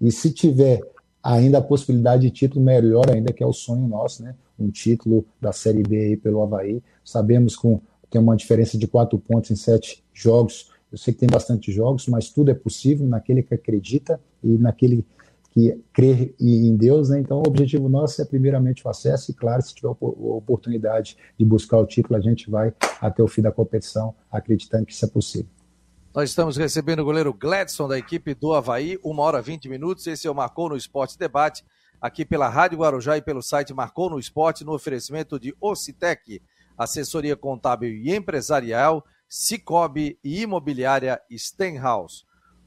e 0.00 0.12
se 0.12 0.30
tiver 0.32 0.80
ainda 1.22 1.58
a 1.58 1.62
possibilidade 1.62 2.22
de 2.22 2.30
título, 2.30 2.64
melhor 2.64 3.10
ainda, 3.10 3.32
que 3.32 3.42
é 3.42 3.46
o 3.46 3.52
sonho 3.52 3.88
nosso, 3.88 4.22
né? 4.22 4.34
Um 4.58 4.70
título 4.70 5.24
da 5.40 5.52
Série 5.52 5.82
B 5.82 5.96
aí 5.96 6.16
pelo 6.16 6.42
Havaí. 6.42 6.82
Sabemos 7.02 7.56
que 7.56 7.80
tem 8.10 8.20
uma 8.20 8.36
diferença 8.36 8.78
de 8.78 8.86
quatro 8.86 9.18
pontos 9.18 9.50
em 9.50 9.56
sete 9.56 10.04
jogos. 10.12 10.70
Eu 10.92 10.98
sei 10.98 11.12
que 11.12 11.20
tem 11.20 11.28
bastante 11.28 11.72
jogos, 11.72 12.06
mas 12.06 12.28
tudo 12.28 12.50
é 12.50 12.54
possível 12.54 13.06
naquele 13.06 13.42
que 13.42 13.54
acredita 13.54 14.20
e 14.44 14.58
naquele 14.58 15.04
que 15.50 15.80
crê 15.92 16.34
em 16.40 16.76
Deus, 16.76 17.10
né? 17.10 17.20
Então, 17.20 17.38
o 17.38 17.46
objetivo 17.46 17.88
nosso 17.88 18.20
é 18.20 18.24
primeiramente 18.24 18.84
o 18.84 18.90
acesso 18.90 19.30
e, 19.30 19.34
claro, 19.34 19.62
se 19.62 19.72
tiver 19.72 19.88
oportunidade 20.00 21.16
de 21.38 21.44
buscar 21.44 21.78
o 21.78 21.86
título, 21.86 22.16
a 22.16 22.20
gente 22.20 22.50
vai 22.50 22.74
até 23.00 23.22
o 23.22 23.28
fim 23.28 23.40
da 23.40 23.52
competição, 23.52 24.14
acreditando 24.30 24.84
que 24.84 24.92
isso 24.92 25.04
é 25.04 25.08
possível. 25.08 25.48
Nós 26.12 26.30
estamos 26.30 26.56
recebendo 26.56 27.00
o 27.00 27.04
goleiro 27.04 27.32
Gladson 27.32 27.86
da 27.88 27.96
equipe 27.96 28.34
do 28.34 28.52
Havaí, 28.52 28.98
uma 29.02 29.22
hora 29.22 29.38
e 29.38 29.42
20 29.42 29.68
minutos. 29.68 30.06
Esse 30.06 30.26
é 30.26 30.30
o 30.30 30.34
Marcou 30.34 30.68
no 30.68 30.76
Esporte 30.76 31.18
Debate, 31.18 31.64
aqui 32.00 32.24
pela 32.24 32.48
Rádio 32.48 32.78
Guarujá 32.78 33.16
e 33.16 33.22
pelo 33.22 33.42
site 33.42 33.72
Marcou 33.72 34.10
no 34.10 34.18
Esporte, 34.18 34.64
no 34.64 34.74
oferecimento 34.74 35.38
de 35.38 35.54
Ocitec, 35.60 36.42
assessoria 36.76 37.36
contábil 37.36 37.90
e 37.90 38.14
empresarial, 38.14 39.04
Cicobi 39.28 40.18
e 40.22 40.42
imobiliária 40.42 41.20
Stenhouse. 41.30 42.24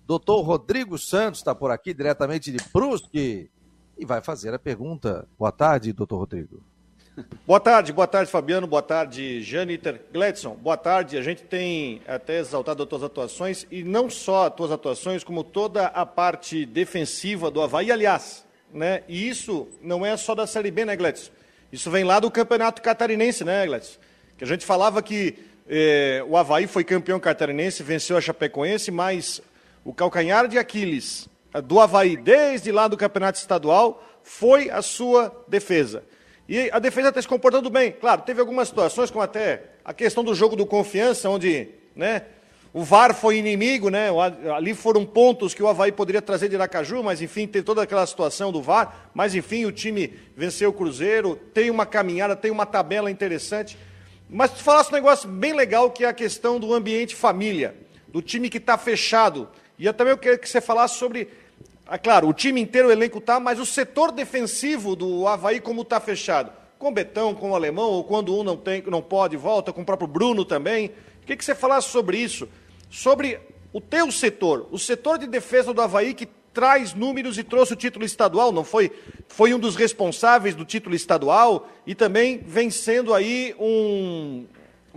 Doutor 0.08 0.42
Rodrigo 0.42 0.98
Santos 0.98 1.42
está 1.42 1.54
por 1.54 1.70
aqui, 1.70 1.94
diretamente 1.94 2.50
de 2.50 2.58
Brusque, 2.74 3.52
e 3.98 4.06
vai 4.06 4.22
fazer 4.22 4.54
a 4.54 4.58
pergunta. 4.58 5.28
Boa 5.38 5.52
tarde, 5.52 5.92
doutor 5.92 6.20
Rodrigo. 6.20 6.64
Boa 7.46 7.60
tarde, 7.60 7.92
boa 7.92 8.06
tarde, 8.08 8.32
Fabiano. 8.32 8.68
Boa 8.68 8.84
tarde, 8.84 9.42
Janiter 9.42 10.00
Gledson. 10.14 10.56
Boa 10.56 10.78
tarde. 10.78 11.18
A 11.18 11.22
gente 11.22 11.42
tem 11.42 12.00
até 12.08 12.38
exaltado 12.38 12.84
as 12.84 12.88
tuas 12.88 13.04
atuações 13.04 13.66
e 13.72 13.84
não 13.84 14.08
só 14.08 14.48
as 14.48 14.54
tuas 14.54 14.72
atuações, 14.72 15.24
como 15.24 15.44
toda 15.44 15.88
a 15.88 16.06
parte 16.06 16.64
defensiva 16.64 17.50
do 17.50 17.60
Havaí. 17.60 17.92
Aliás, 17.92 18.46
né? 18.72 19.04
E 19.10 19.28
isso 19.28 19.68
não 19.82 20.06
é 20.06 20.16
só 20.16 20.36
da 20.36 20.46
Série 20.46 20.70
B, 20.70 20.86
né, 20.86 20.96
Gledson? 20.96 21.32
Isso 21.72 21.90
vem 21.90 22.04
lá 22.04 22.20
do 22.20 22.30
Campeonato 22.30 22.84
Catarinense, 22.84 23.44
né, 23.44 23.66
Gledson? 23.66 24.00
Que 24.38 24.44
a 24.44 24.48
gente 24.48 24.64
falava 24.64 25.02
que 25.02 25.40
eh, 25.68 26.24
o 26.30 26.38
Havaí 26.38 26.68
foi 26.68 26.84
campeão 26.84 27.20
catarinense, 27.20 27.82
venceu 27.82 28.16
a 28.16 28.22
Chapecoense, 28.22 28.92
mas 28.92 29.42
o 29.88 29.94
calcanhar 29.94 30.50
de 30.50 30.58
Aquiles 30.58 31.30
do 31.64 31.80
Havaí, 31.80 32.18
desde 32.18 32.74
lá 32.74 32.90
do 32.90 32.98
Campeonato 32.98 33.40
Estadual, 33.40 34.04
foi 34.22 34.70
a 34.70 34.82
sua 34.82 35.46
defesa. 35.48 36.04
E 36.46 36.70
a 36.72 36.78
defesa 36.78 37.08
está 37.08 37.22
se 37.22 37.28
comportando 37.28 37.70
bem. 37.70 37.94
Claro, 37.94 38.24
teve 38.24 38.42
algumas 38.42 38.68
situações, 38.68 39.10
como 39.10 39.24
até 39.24 39.64
a 39.86 39.94
questão 39.94 40.26
do 40.26 40.36
jogo 40.36 40.58
do 40.58 40.66
confiança, 40.66 41.30
onde 41.30 41.70
né, 41.96 42.24
o 42.74 42.84
VAR 42.84 43.16
foi 43.16 43.38
inimigo, 43.38 43.90
né, 43.90 44.10
ali 44.54 44.74
foram 44.74 45.06
pontos 45.06 45.54
que 45.54 45.64
o 45.64 45.68
Havaí 45.70 45.94
poderia 45.94 46.22
trazer 46.22 46.50
de 46.50 46.58
Aracaju, 46.58 47.02
mas 47.02 47.22
enfim, 47.22 47.48
tem 47.48 47.64
toda 47.64 47.82
aquela 47.82 48.06
situação 48.06 48.52
do 48.52 48.62
VAR. 48.62 49.10
Mas 49.14 49.36
enfim, 49.36 49.64
o 49.64 49.72
time 49.72 50.14
venceu 50.36 50.70
o 50.72 50.74
Cruzeiro, 50.74 51.38
tem 51.54 51.70
uma 51.70 51.86
caminhada, 51.86 52.36
tem 52.36 52.52
uma 52.52 52.66
tabela 52.66 53.10
interessante. 53.10 53.78
Mas 54.30 54.52
tu 54.52 54.62
falasse 54.62 54.90
um 54.90 54.96
negócio 54.96 55.30
bem 55.30 55.54
legal 55.54 55.90
que 55.90 56.04
é 56.04 56.10
a 56.10 56.14
questão 56.14 56.60
do 56.60 56.74
ambiente 56.74 57.16
família, 57.16 57.74
do 58.10 58.22
time 58.22 58.50
que 58.50 58.58
está 58.58 58.78
fechado. 58.78 59.48
E 59.78 59.86
eu 59.86 59.94
também 59.94 60.18
quero 60.18 60.40
que 60.40 60.50
você 60.50 60.60
falasse 60.60 60.96
sobre 60.96 61.30
ah, 61.90 61.98
claro, 61.98 62.28
o 62.28 62.34
time 62.34 62.60
inteiro, 62.60 62.90
o 62.90 62.92
elenco 62.92 63.22
tá, 63.22 63.40
mas 63.40 63.60
o 63.60 63.66
setor 63.66 64.12
defensivo 64.12 64.94
do 64.94 65.26
Havaí, 65.26 65.62
como 65.62 65.84
está 65.84 66.02
fechado? 66.02 66.52
Com 66.78 66.90
o 66.90 66.92
Betão, 66.92 67.34
com 67.34 67.52
o 67.52 67.56
Alemão, 67.56 67.90
ou 67.92 68.04
quando 68.04 68.38
um 68.38 68.44
não, 68.44 68.58
tem, 68.58 68.84
não 68.88 69.02
pode, 69.02 69.38
volta, 69.38 69.72
com 69.72 69.82
o 69.82 69.86
próprio 69.86 70.08
Bruno 70.08 70.44
também. 70.44 70.92
O 71.24 71.26
que, 71.26 71.44
você 71.44 71.56
falasse 71.56 71.88
sobre 71.88 72.18
isso? 72.18 72.48
Sobre 72.90 73.40
o 73.72 73.80
teu 73.80 74.12
setor, 74.12 74.68
o 74.70 74.78
setor 74.78 75.18
de 75.18 75.28
defesa 75.28 75.74
do 75.74 75.82
Havaí 75.82 76.14
que 76.14 76.28
traz 76.54 76.94
números 76.94 77.38
e 77.38 77.44
trouxe 77.44 77.74
o 77.74 77.76
título 77.76 78.04
estadual, 78.04 78.52
não 78.52 78.66
foi? 78.66 78.92
Foi 79.30 79.54
um 79.54 79.60
dos 79.60 79.76
responsáveis 79.76 80.56
do 80.56 80.66
título 80.66 80.94
estadual 80.94 81.70
e 81.86 81.96
também 81.96 82.40
vem 82.40 82.70
sendo 82.70 83.14
aí 83.14 83.56
um, 83.58 84.46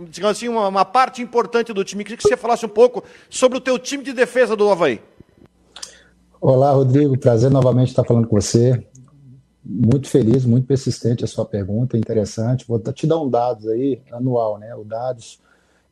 digamos 0.09 0.37
assim, 0.37 0.47
uma, 0.47 0.67
uma 0.67 0.85
parte 0.85 1.21
importante 1.21 1.73
do 1.73 1.83
time. 1.83 2.03
Queria 2.03 2.17
que 2.17 2.23
você 2.23 2.37
falasse 2.37 2.65
um 2.65 2.69
pouco 2.69 3.03
sobre 3.29 3.57
o 3.57 3.61
teu 3.61 3.77
time 3.77 4.03
de 4.03 4.13
defesa 4.13 4.55
do 4.55 4.69
Havaí. 4.69 5.01
Olá, 6.39 6.71
Rodrigo. 6.71 7.17
Prazer 7.17 7.51
novamente 7.51 7.89
estar 7.89 8.03
falando 8.03 8.27
com 8.27 8.39
você. 8.39 8.83
Muito 9.63 10.09
feliz, 10.09 10.43
muito 10.43 10.65
persistente 10.65 11.23
a 11.23 11.27
sua 11.27 11.45
pergunta, 11.45 11.97
interessante. 11.97 12.65
Vou 12.67 12.79
te 12.79 13.05
dar 13.05 13.19
um 13.19 13.29
dados 13.29 13.67
aí, 13.67 14.01
anual, 14.11 14.57
né? 14.57 14.75
O 14.75 14.83
dados 14.83 15.39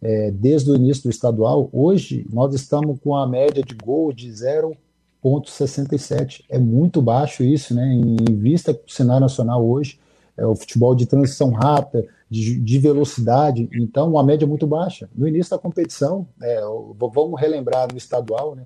é, 0.01 0.31
desde 0.31 0.71
o 0.71 0.75
início 0.75 1.03
do 1.03 1.09
estadual. 1.09 1.69
Hoje 1.71 2.25
nós 2.31 2.55
estamos 2.55 2.99
com 2.99 3.15
a 3.15 3.27
média 3.27 3.63
de 3.63 3.75
gol 3.75 4.11
de 4.11 4.27
0,67. 4.29 6.43
É 6.49 6.57
muito 6.57 6.99
baixo 7.01 7.43
isso, 7.43 7.75
né? 7.75 7.85
Em 7.93 8.35
vista 8.35 8.73
do 8.73 8.79
cenário 8.87 9.21
nacional 9.21 9.63
hoje, 9.63 9.99
é 10.35 10.43
o 10.45 10.55
futebol 10.55 10.95
de 10.95 11.05
transição 11.05 11.51
rápida, 11.51 12.07
de, 12.29 12.59
de, 12.59 12.79
velocidade, 12.79 13.67
então 13.73 14.09
uma 14.09 14.23
média 14.23 14.47
muito 14.47 14.67
baixa. 14.67 15.09
No 15.15 15.27
início 15.27 15.51
da 15.51 15.57
competição, 15.57 16.27
é, 16.41 16.61
vamos 16.95 17.39
relembrar 17.39 17.87
no 17.91 17.97
estadual, 17.97 18.55
né? 18.55 18.65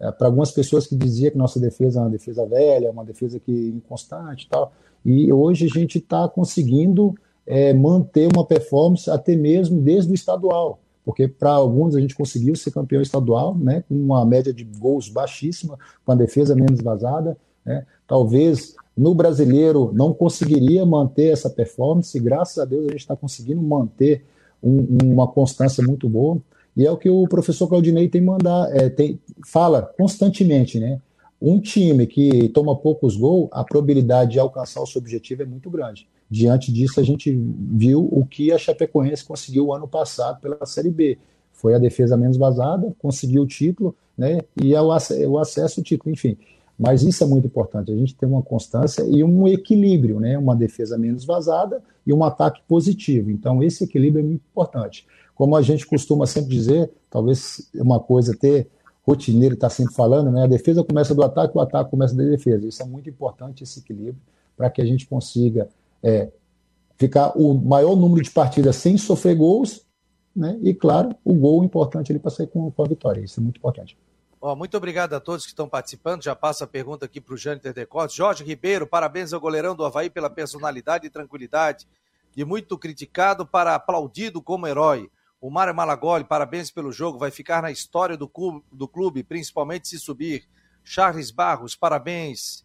é, 0.00 0.10
para 0.10 0.26
algumas 0.26 0.50
pessoas 0.50 0.86
que 0.86 0.94
diziam 0.94 1.30
que 1.30 1.38
nossa 1.38 1.58
defesa 1.58 2.00
é 2.00 2.02
uma 2.02 2.10
defesa 2.10 2.46
velha, 2.46 2.90
uma 2.90 3.04
defesa 3.04 3.40
que 3.40 3.52
inconstante 3.52 4.44
e 4.44 4.48
tal. 4.48 4.72
E 5.04 5.32
hoje 5.32 5.66
a 5.66 5.68
gente 5.68 5.98
está 5.98 6.28
conseguindo 6.28 7.14
é, 7.46 7.72
manter 7.72 8.28
uma 8.34 8.44
performance 8.44 9.10
até 9.10 9.36
mesmo 9.36 9.80
desde 9.80 10.10
o 10.10 10.14
estadual, 10.14 10.80
porque 11.04 11.28
para 11.28 11.50
alguns 11.50 11.94
a 11.94 12.00
gente 12.00 12.14
conseguiu 12.14 12.56
ser 12.56 12.72
campeão 12.72 13.00
estadual, 13.00 13.56
né, 13.56 13.84
com 13.88 13.94
uma 13.94 14.24
média 14.26 14.52
de 14.52 14.64
gols 14.64 15.08
baixíssima, 15.08 15.78
com 16.04 16.12
a 16.12 16.14
defesa 16.16 16.54
menos 16.54 16.80
vazada. 16.80 17.36
Né. 17.64 17.86
Talvez 18.06 18.74
no 18.96 19.14
brasileiro 19.14 19.90
não 19.92 20.14
conseguiria 20.14 20.86
manter 20.86 21.32
essa 21.32 21.50
performance, 21.50 22.18
graças 22.18 22.58
a 22.58 22.64
Deus 22.64 22.86
a 22.86 22.90
gente 22.92 23.00
está 23.00 23.14
conseguindo 23.14 23.60
manter 23.60 24.24
um, 24.62 25.12
uma 25.12 25.28
constância 25.28 25.84
muito 25.84 26.08
boa. 26.08 26.38
E 26.76 26.86
é 26.86 26.90
o 26.90 26.96
que 26.96 27.08
o 27.08 27.26
professor 27.26 27.68
Claudinei 27.68 28.08
tem 28.08 28.20
mandar, 28.20 28.68
é, 28.74 28.88
tem, 28.88 29.18
fala 29.46 29.82
constantemente, 29.82 30.78
né? 30.78 31.00
Um 31.40 31.60
time 31.60 32.06
que 32.06 32.48
toma 32.50 32.74
poucos 32.76 33.16
gols, 33.16 33.48
a 33.52 33.62
probabilidade 33.62 34.32
de 34.32 34.38
alcançar 34.38 34.80
o 34.80 34.86
seu 34.86 35.00
objetivo 35.00 35.42
é 35.42 35.46
muito 35.46 35.70
grande. 35.70 36.08
Diante 36.30 36.72
disso, 36.72 36.98
a 36.98 37.02
gente 37.02 37.30
viu 37.30 38.08
o 38.10 38.24
que 38.26 38.52
a 38.52 38.58
Chapecoense 38.58 39.24
conseguiu 39.24 39.72
ano 39.72 39.86
passado 39.86 40.40
pela 40.40 40.64
Série 40.66 40.90
B. 40.90 41.18
Foi 41.52 41.74
a 41.74 41.78
defesa 41.78 42.16
menos 42.16 42.36
vazada, 42.36 42.94
conseguiu 42.98 43.42
o 43.42 43.46
título, 43.46 43.94
né? 44.16 44.40
E 44.62 44.74
é 44.74 44.80
o, 44.80 44.88
o 44.88 45.38
acesso 45.38 45.80
ao 45.80 45.84
título, 45.84 46.12
enfim. 46.12 46.36
Mas 46.78 47.02
isso 47.02 47.24
é 47.24 47.26
muito 47.26 47.46
importante, 47.46 47.90
a 47.90 47.96
gente 47.96 48.14
tem 48.14 48.28
uma 48.28 48.42
constância 48.42 49.02
e 49.02 49.24
um 49.24 49.48
equilíbrio, 49.48 50.20
né? 50.20 50.36
Uma 50.36 50.54
defesa 50.54 50.98
menos 50.98 51.24
vazada 51.24 51.82
e 52.06 52.12
um 52.12 52.22
ataque 52.22 52.60
positivo. 52.68 53.30
Então, 53.30 53.62
esse 53.62 53.84
equilíbrio 53.84 54.22
é 54.22 54.26
muito 54.26 54.42
importante. 54.50 55.06
Como 55.34 55.56
a 55.56 55.62
gente 55.62 55.86
costuma 55.86 56.26
sempre 56.26 56.50
dizer, 56.50 56.90
talvez 57.10 57.70
uma 57.74 57.98
coisa 57.98 58.36
ter 58.36 58.68
rotineiro 59.06 59.54
está 59.54 59.70
sempre 59.70 59.94
falando, 59.94 60.30
né? 60.30 60.44
A 60.44 60.46
defesa 60.46 60.84
começa 60.84 61.14
do 61.14 61.22
ataque, 61.22 61.56
o 61.56 61.60
ataque 61.60 61.90
começa 61.90 62.14
da 62.14 62.24
defesa. 62.24 62.66
Isso 62.66 62.82
é 62.82 62.86
muito 62.86 63.08
importante, 63.08 63.62
esse 63.62 63.80
equilíbrio, 63.80 64.20
para 64.56 64.68
que 64.68 64.82
a 64.82 64.84
gente 64.84 65.06
consiga 65.06 65.68
é, 66.02 66.28
ficar 66.98 67.32
o 67.38 67.54
maior 67.54 67.96
número 67.96 68.22
de 68.22 68.30
partidas 68.30 68.76
sem 68.76 68.98
sofrer 68.98 69.34
gols 69.34 69.86
né? 70.36 70.58
E 70.62 70.74
claro, 70.74 71.16
o 71.24 71.32
gol 71.32 71.64
importante 71.64 72.12
ali 72.12 72.18
para 72.18 72.30
sair 72.30 72.46
com, 72.46 72.70
com 72.70 72.82
a 72.82 72.86
vitória. 72.86 73.22
Isso 73.22 73.40
é 73.40 73.42
muito 73.42 73.56
importante. 73.56 73.96
Muito 74.54 74.76
obrigado 74.76 75.14
a 75.14 75.20
todos 75.20 75.44
que 75.44 75.50
estão 75.50 75.68
participando. 75.68 76.22
Já 76.22 76.36
passa 76.36 76.64
a 76.64 76.68
pergunta 76.68 77.06
aqui 77.06 77.20
para 77.20 77.34
o 77.34 77.36
Jâniter 77.36 77.72
Decotes. 77.72 78.14
Jorge 78.14 78.44
Ribeiro, 78.44 78.86
parabéns 78.86 79.32
ao 79.32 79.40
goleirão 79.40 79.74
do 79.74 79.84
Havaí 79.84 80.10
pela 80.10 80.30
personalidade 80.30 81.06
e 81.06 81.10
tranquilidade. 81.10 81.88
De 82.34 82.44
muito 82.44 82.76
criticado 82.78 83.46
para 83.46 83.74
aplaudido 83.74 84.42
como 84.42 84.66
herói. 84.66 85.10
O 85.40 85.50
Mário 85.50 85.74
Malagoli, 85.74 86.24
parabéns 86.24 86.70
pelo 86.70 86.92
jogo. 86.92 87.18
Vai 87.18 87.30
ficar 87.30 87.62
na 87.62 87.70
história 87.70 88.16
do 88.16 88.28
clube, 88.28 88.64
do 88.70 88.86
clube, 88.86 89.24
principalmente 89.24 89.88
se 89.88 89.98
subir. 89.98 90.46
Charles 90.84 91.30
Barros, 91.30 91.74
parabéns. 91.74 92.64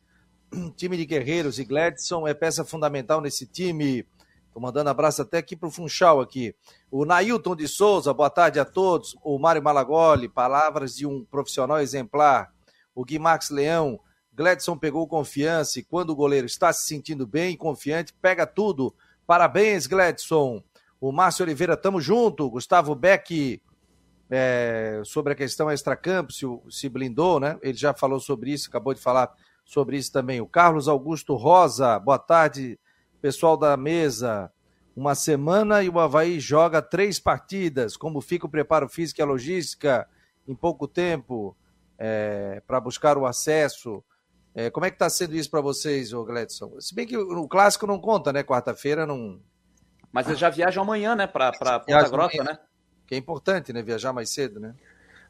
Time 0.75 0.97
de 0.97 1.05
Guerreiros 1.05 1.57
e 1.57 1.63
Gladson 1.63 2.27
é 2.27 2.33
peça 2.33 2.63
fundamental 2.63 3.21
nesse 3.21 3.45
time. 3.45 4.05
Estou 4.51 4.61
mandando 4.61 4.89
abraço 4.89 5.21
até 5.21 5.37
aqui 5.37 5.55
para 5.55 5.69
o 5.69 5.71
Funchal 5.71 6.19
aqui. 6.19 6.53
O 6.91 7.05
Nailton 7.05 7.55
de 7.55 7.69
Souza, 7.69 8.13
boa 8.13 8.29
tarde 8.29 8.59
a 8.59 8.65
todos. 8.65 9.15
O 9.23 9.39
Mário 9.39 9.63
Malagoli, 9.63 10.27
palavras 10.27 10.93
de 10.93 11.07
um 11.07 11.23
profissional 11.23 11.79
exemplar. 11.79 12.51
O 12.93 13.05
Gui 13.05 13.17
Max 13.17 13.49
Leão, 13.49 13.97
Gladson 14.33 14.77
pegou 14.77 15.07
confiança 15.07 15.79
e 15.79 15.83
quando 15.83 16.09
o 16.09 16.15
goleiro 16.17 16.45
está 16.45 16.73
se 16.73 16.85
sentindo 16.85 17.25
bem 17.25 17.53
e 17.53 17.57
confiante, 17.57 18.13
pega 18.21 18.45
tudo. 18.45 18.93
Parabéns, 19.25 19.87
Gladson. 19.87 20.61
O 20.99 21.13
Márcio 21.13 21.43
Oliveira, 21.43 21.77
tamo 21.77 22.01
junto. 22.01 22.49
Gustavo 22.49 22.93
Beck, 22.93 23.61
é, 24.29 25.01
sobre 25.05 25.31
a 25.31 25.35
questão 25.35 25.71
extracampo, 25.71 26.33
se, 26.33 26.45
se 26.69 26.89
blindou, 26.89 27.39
né? 27.39 27.57
Ele 27.61 27.77
já 27.77 27.93
falou 27.93 28.19
sobre 28.19 28.51
isso, 28.51 28.67
acabou 28.67 28.93
de 28.93 28.99
falar 28.99 29.33
sobre 29.63 29.95
isso 29.95 30.11
também. 30.11 30.41
O 30.41 30.45
Carlos 30.45 30.89
Augusto 30.89 31.35
Rosa, 31.35 31.97
boa 31.99 32.19
tarde 32.19 32.77
pessoal 33.21 33.55
da 33.55 33.77
mesa, 33.77 34.51
uma 34.95 35.15
semana 35.15 35.83
e 35.83 35.89
o 35.89 35.99
Havaí 35.99 36.39
joga 36.39 36.81
três 36.81 37.19
partidas. 37.19 37.95
Como 37.95 38.19
fica 38.19 38.45
o 38.45 38.49
preparo 38.49 38.89
físico 38.89 39.21
e 39.21 39.23
a 39.23 39.25
logística 39.25 40.07
em 40.47 40.55
pouco 40.55 40.87
tempo 40.87 41.55
é, 41.97 42.61
para 42.65 42.79
buscar 42.79 43.17
o 43.17 43.25
acesso? 43.25 44.03
É, 44.53 44.69
como 44.69 44.85
é 44.85 44.89
que 44.89 44.95
está 44.95 45.09
sendo 45.09 45.35
isso 45.35 45.49
para 45.49 45.61
vocês, 45.61 46.11
ô 46.11 46.25
Gledson? 46.25 46.79
Se 46.79 46.93
bem 46.93 47.07
que 47.07 47.17
o, 47.17 47.47
clássico 47.47 47.87
não 47.87 47.99
conta, 47.99 48.33
né? 48.33 48.43
Quarta-feira 48.43 49.05
não. 49.05 49.39
Mas 50.11 50.27
eles 50.27 50.39
já 50.39 50.49
viajam 50.49 50.83
amanhã, 50.83 51.15
né? 51.15 51.25
Para 51.25 51.51
Ponta 51.51 52.09
Grossa, 52.09 52.41
amanhã, 52.41 52.43
né? 52.43 52.59
Que 53.07 53.15
é 53.15 53.17
importante, 53.17 53.71
né? 53.71 53.81
Viajar 53.81 54.11
mais 54.11 54.29
cedo, 54.29 54.59
né? 54.59 54.75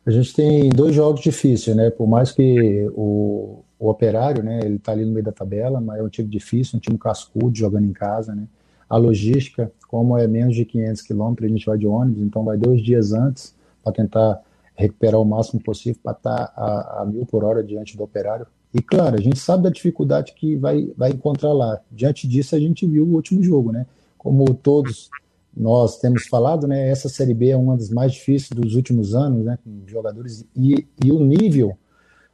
A 0.06 0.10
gente 0.10 0.34
tem 0.34 0.70
dois 0.70 0.96
jogos 0.96 1.22
difíceis, 1.22 1.76
né? 1.76 1.92
Por 1.92 2.08
mais 2.08 2.32
que 2.32 2.90
o, 2.94 3.64
o 3.78 3.90
operário, 3.90 4.44
né? 4.44 4.60
Ele 4.64 4.76
está 4.76 4.92
ali 4.92 5.06
no 5.06 5.12
meio 5.12 5.24
da 5.24 5.32
tabela, 5.32 5.80
mas 5.80 6.00
é 6.00 6.04
um 6.04 6.10
time 6.10 6.28
difícil, 6.28 6.78
um 6.78 6.80
time 6.80 6.98
cascudo, 6.98 7.56
jogando 7.56 7.86
em 7.86 7.94
casa, 7.94 8.34
né? 8.34 8.48
A 8.90 8.98
logística, 8.98 9.72
como 9.88 10.18
é 10.18 10.28
menos 10.28 10.56
de 10.56 10.66
500 10.66 11.02
quilômetros, 11.04 11.46
a 11.46 11.50
gente 11.54 11.66
vai 11.66 11.78
de 11.78 11.88
ônibus, 11.88 12.24
então 12.24 12.44
vai 12.44 12.58
dois 12.58 12.82
dias 12.84 13.14
antes 13.14 13.56
para 13.84 13.94
tentar 13.94 14.42
recuperar 14.76 15.22
o 15.22 15.26
máximo 15.26 15.62
possível 15.62 16.00
para 16.04 16.14
estar 16.14 16.48
tá 16.48 16.54
a, 16.56 17.02
a, 17.02 17.06
mil 17.06 17.26
por 17.26 17.44
hora 17.44 17.64
diante 17.64 17.96
do 17.96 18.04
operário. 18.04 18.48
E 18.74 18.82
claro, 18.82 19.18
a 19.18 19.22
gente 19.22 19.38
sabe 19.38 19.64
da 19.64 19.70
dificuldade 19.70 20.34
que 20.34 20.56
vai, 20.56 20.92
vai 20.98 21.12
encontrar 21.12 21.54
lá. 21.54 21.80
Diante 21.92 22.28
disso, 22.28 22.56
a 22.56 22.60
gente 22.60 22.88
viu 22.88 23.06
o 23.06 23.14
último 23.14 23.44
jogo, 23.44 23.72
né? 23.72 23.86
Como 24.18 24.54
todos 24.54 25.10
nós 25.56 26.00
temos 26.00 26.28
falado, 26.28 26.68
né, 26.68 26.90
essa 26.90 27.10
Série 27.10 27.34
B 27.34 27.50
é 27.50 27.58
uma 27.58 27.76
das 27.76 27.90
mais 27.90 28.14
difíceis 28.14 28.50
dos 28.50 28.76
últimos 28.76 29.14
anos, 29.14 29.44
né, 29.44 29.58
com 29.64 29.84
jogadores, 29.86 30.46
e, 30.56 30.88
e 31.04 31.12
o 31.12 31.20
nível 31.20 31.78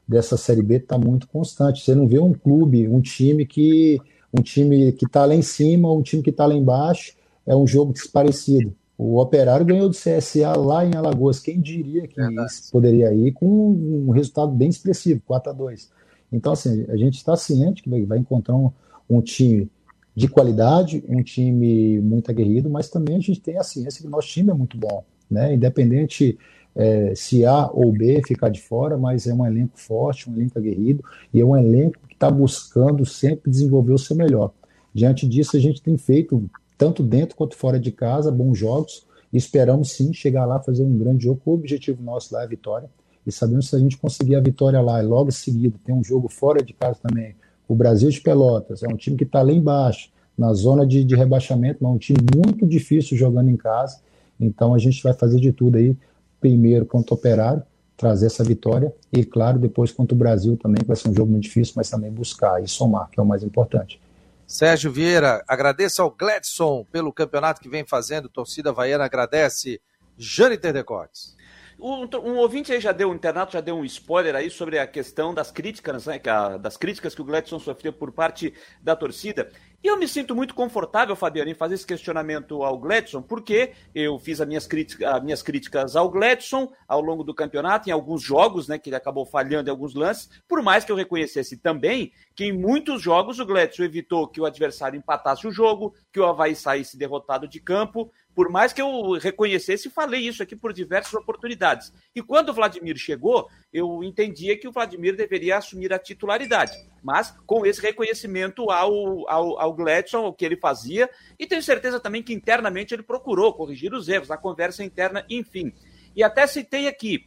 dessa 0.08 0.38
Série 0.38 0.62
B 0.62 0.76
está 0.76 0.98
muito 0.98 1.28
constante. 1.28 1.84
Você 1.84 1.94
não 1.94 2.08
vê 2.08 2.20
um 2.20 2.34
clube, 2.34 2.88
um 2.88 3.02
time 3.02 3.46
que 3.46 4.00
um 4.34 4.42
time 4.42 4.92
que 4.92 5.06
está 5.06 5.26
lá 5.26 5.34
em 5.34 5.42
cima, 5.42 5.92
um 5.92 6.02
time 6.02 6.22
que 6.22 6.30
está 6.30 6.46
lá 6.46 6.54
embaixo, 6.54 7.16
é 7.46 7.56
um 7.56 7.66
jogo 7.66 7.94
desparecido. 7.94 8.76
O 8.98 9.20
Operário 9.20 9.66
ganhou 9.66 9.90
do 9.90 9.96
CSA 9.96 10.56
lá 10.58 10.86
em 10.86 10.96
Alagoas. 10.96 11.40
Quem 11.40 11.62
diria 11.62 12.08
que 12.08 12.20
isso 12.22 12.72
poderia 12.72 13.14
ir 13.14 13.32
com 13.32 13.46
um 13.48 14.12
resultado 14.12 14.52
bem 14.52 14.70
expressivo, 14.70 15.22
4 15.26 15.52
a 15.52 15.54
2 15.54 15.90
Então, 16.32 16.54
assim, 16.54 16.86
a 16.90 16.98
gente 16.98 17.16
está 17.16 17.36
ciente 17.36 17.84
que 17.84 18.06
vai 18.06 18.18
encontrar 18.18 18.56
um, 18.56 18.72
um 19.10 19.22
time 19.22 19.70
de 20.18 20.28
qualidade, 20.28 21.04
um 21.08 21.22
time 21.22 22.02
muito 22.02 22.32
aguerrido, 22.32 22.72
mas 22.72 22.90
também 22.90 23.18
a 23.18 23.20
gente 23.20 23.40
tem 23.40 23.56
a 23.60 23.64
ciência 23.64 24.02
que 24.02 24.08
o 24.08 24.10
nosso 24.10 24.28
time 24.30 24.50
é 24.50 24.54
muito 24.56 24.76
bom, 24.76 25.04
né? 25.30 25.54
Independente 25.54 26.36
é, 26.76 27.14
se 27.14 27.46
A 27.46 27.70
ou 27.72 27.92
B 27.92 28.20
ficar 28.26 28.50
de 28.50 28.60
fora, 28.60 28.98
mas 28.98 29.28
é 29.28 29.34
um 29.36 29.46
elenco 29.46 29.80
forte, 29.80 30.28
um 30.28 30.34
elenco 30.34 30.58
aguerrido 30.58 31.04
e 31.32 31.40
é 31.40 31.46
um 31.46 31.56
elenco 31.56 32.00
que 32.08 32.16
está 32.16 32.32
buscando 32.32 33.06
sempre 33.06 33.52
desenvolver 33.52 33.94
o 33.94 33.98
seu 34.00 34.16
melhor. 34.16 34.52
Diante 34.92 35.28
disso, 35.28 35.56
a 35.56 35.60
gente 35.60 35.84
tem 35.84 36.00
feito, 36.00 36.50
tanto 36.80 37.04
dentro 37.04 37.36
quanto 37.36 37.56
fora 37.56 37.80
de 37.80 37.92
casa, 37.92 38.32
bons 38.32 38.58
jogos 38.58 39.06
e 39.32 39.38
esperamos 39.38 39.92
sim 39.92 40.12
chegar 40.14 40.48
lá 40.48 40.60
fazer 40.60 40.82
um 40.82 40.98
grande 40.98 41.26
jogo. 41.26 41.40
O 41.46 41.54
objetivo 41.54 42.02
nosso 42.02 42.34
lá 42.34 42.42
é 42.42 42.46
a 42.46 42.48
vitória 42.48 42.90
e 43.24 43.32
sabemos 43.32 43.66
que 43.66 43.70
se 43.70 43.76
a 43.76 43.80
gente 43.80 43.96
conseguir 43.96 44.36
a 44.36 44.42
vitória 44.42 44.82
lá 44.82 45.00
e 45.00 45.06
logo 45.06 45.30
em 45.30 45.32
seguida 45.32 45.78
tem 45.86 45.94
um 45.94 46.04
jogo 46.04 46.28
fora 46.28 46.64
de 46.64 46.74
casa 46.74 46.98
também 47.04 47.36
o 47.68 47.76
Brasil 47.76 48.10
de 48.10 48.22
Pelotas 48.22 48.84
é 48.84 48.88
um 48.88 48.96
time 48.96 49.18
que 49.18 49.24
está 49.24 49.42
lá 49.42 49.52
embaixo, 49.52 50.10
na 50.38 50.54
zona 50.54 50.86
de, 50.86 51.04
de 51.04 51.16
rebaixamento, 51.16 51.80
mas 51.82 51.92
é 51.92 51.96
um 51.96 51.98
time 51.98 52.20
muito 52.36 52.66
difícil 52.66 53.18
jogando 53.18 53.50
em 53.50 53.58
casa. 53.58 54.00
Então 54.40 54.74
a 54.74 54.78
gente 54.78 55.02
vai 55.02 55.14
fazer 55.14 55.40
de 55.40 55.52
tudo 55.52 55.78
aí, 55.78 55.98
primeiro 56.40 56.86
contra 56.86 57.14
o 57.14 57.18
Operário, 57.18 57.64
trazer 57.98 58.28
essa 58.28 58.44
vitória, 58.44 58.94
e 59.12 59.26
claro, 59.26 59.58
depois 59.58 59.92
contra 59.92 60.14
o 60.14 60.18
Brasil 60.18 60.56
também, 60.56 60.82
que 60.82 60.88
vai 60.88 60.96
ser 60.96 61.10
um 61.10 61.16
jogo 61.16 61.32
muito 61.32 61.46
difícil, 61.46 61.74
mas 61.76 61.90
também 61.90 62.12
buscar 62.12 62.64
e 62.64 62.68
somar, 62.68 63.10
que 63.10 63.20
é 63.20 63.24
o 63.24 63.26
mais 63.26 63.42
importante. 63.42 64.00
Sérgio 64.46 64.92
Vieira, 64.92 65.44
agradeço 65.48 66.02
ao 66.02 66.12
Gladson 66.12 66.86
pelo 66.92 67.12
campeonato 67.12 67.60
que 67.60 67.68
vem 67.68 67.84
fazendo, 67.84 68.30
torcida 68.30 68.70
Havaiana 68.70 69.04
agradece. 69.04 69.82
Jane 70.18 70.58
Terdecotes. 70.58 71.36
Um, 71.80 72.08
um, 72.24 72.38
ouvinte 72.38 72.74
aí 72.74 72.80
já 72.80 72.92
deu, 72.92 73.12
o 73.12 73.14
internato 73.14 73.54
já 73.54 73.62
deu 73.62 73.76
um 73.76 73.86
spoiler 73.86 74.36
aí 74.36 74.50
sobre 74.50 74.80
a 74.80 74.88
questão 74.88 75.32
das 75.32 75.52
críticas, 75.52 76.08
né, 76.08 76.20
das 76.60 76.76
críticas 76.76 77.14
que 77.14 77.22
o 77.22 77.24
Gladson 77.24 77.60
sofreu 77.60 77.94
por 77.94 78.12
parte 78.12 78.52
da 78.82 78.96
torcida. 78.96 79.52
E 79.84 79.88
eu 79.88 79.96
me 79.96 80.08
sinto 80.08 80.36
muito 80.36 80.56
confortável, 80.56 81.16
Fabiano, 81.16 81.52
em 81.52 81.54
fazer 81.54 81.76
esse 81.76 81.86
questionamento 81.86 82.64
ao 82.64 82.80
Gladson, 82.80 83.22
porque 83.22 83.74
eu 83.94 84.18
fiz 84.18 84.42
as 84.42 84.48
minhas, 84.48 84.66
crítica, 84.66 85.16
as 85.16 85.24
minhas 85.24 85.44
críticas 85.44 85.96
ao 85.96 86.10
Gladson 86.10 86.72
ao 86.88 87.00
longo 87.00 87.24
do 87.24 87.34
campeonato, 87.34 87.88
em 87.88 87.92
alguns 87.92 88.24
jogos, 88.24 88.68
né, 88.68 88.80
que 88.80 88.90
ele 88.90 88.96
acabou 88.96 89.24
falhando 89.24 89.70
em 89.70 89.72
alguns 89.72 89.94
lances, 89.94 90.30
por 90.48 90.64
mais 90.64 90.84
que 90.84 90.92
eu 90.92 90.96
reconhecesse 90.96 91.58
também 91.58 92.12
que 92.36 92.46
em 92.46 92.52
muitos 92.52 93.02
jogos 93.02 93.40
o 93.40 93.46
Gladson 93.46 93.84
evitou 93.84 94.28
que 94.28 94.42
o 94.42 94.46
adversário 94.46 94.98
empatasse 94.98 95.48
o 95.48 95.52
jogo, 95.52 95.94
que 96.12 96.20
o 96.20 96.26
Havaí 96.26 96.56
saísse 96.56 96.98
derrotado 96.98 97.48
de 97.48 97.60
campo, 97.60 98.12
por 98.38 98.52
mais 98.52 98.72
que 98.72 98.80
eu 98.80 99.14
reconhecesse 99.14 99.90
falei 99.90 100.28
isso 100.28 100.44
aqui 100.44 100.56
por 100.56 100.72
diversas 100.72 101.16
oportunidades. 101.16 101.92
E 102.16 102.22
quando 102.22 102.50
o 102.50 102.54
Vladimir 102.54 102.96
chegou, 102.96 103.50
eu 103.74 104.04
entendia 104.04 104.56
que 104.56 104.68
o 104.68 104.72
Vladimir 104.72 105.16
deveria 105.16 105.58
assumir 105.58 105.92
a 105.92 105.98
titularidade, 105.98 106.78
mas 107.02 107.36
com 107.48 107.66
esse 107.66 107.82
reconhecimento 107.82 108.70
ao, 108.70 109.28
ao, 109.28 109.60
ao 109.60 109.74
Gladson, 109.74 110.28
o 110.28 110.32
que 110.32 110.46
ele 110.46 110.56
fazia, 110.56 111.10
e 111.40 111.48
tenho 111.48 111.64
certeza 111.64 112.00
também 112.00 112.22
que 112.22 112.32
internamente 112.32 112.94
ele 112.94 113.02
procurou 113.02 113.56
corrigir 113.56 113.92
os 113.92 114.08
erros, 114.08 114.30
a 114.30 114.38
conversa 114.38 114.84
interna, 114.84 115.26
enfim. 115.28 115.74
E 116.16 116.22
até 116.22 116.46
citei 116.46 116.88
aqui, 116.88 117.26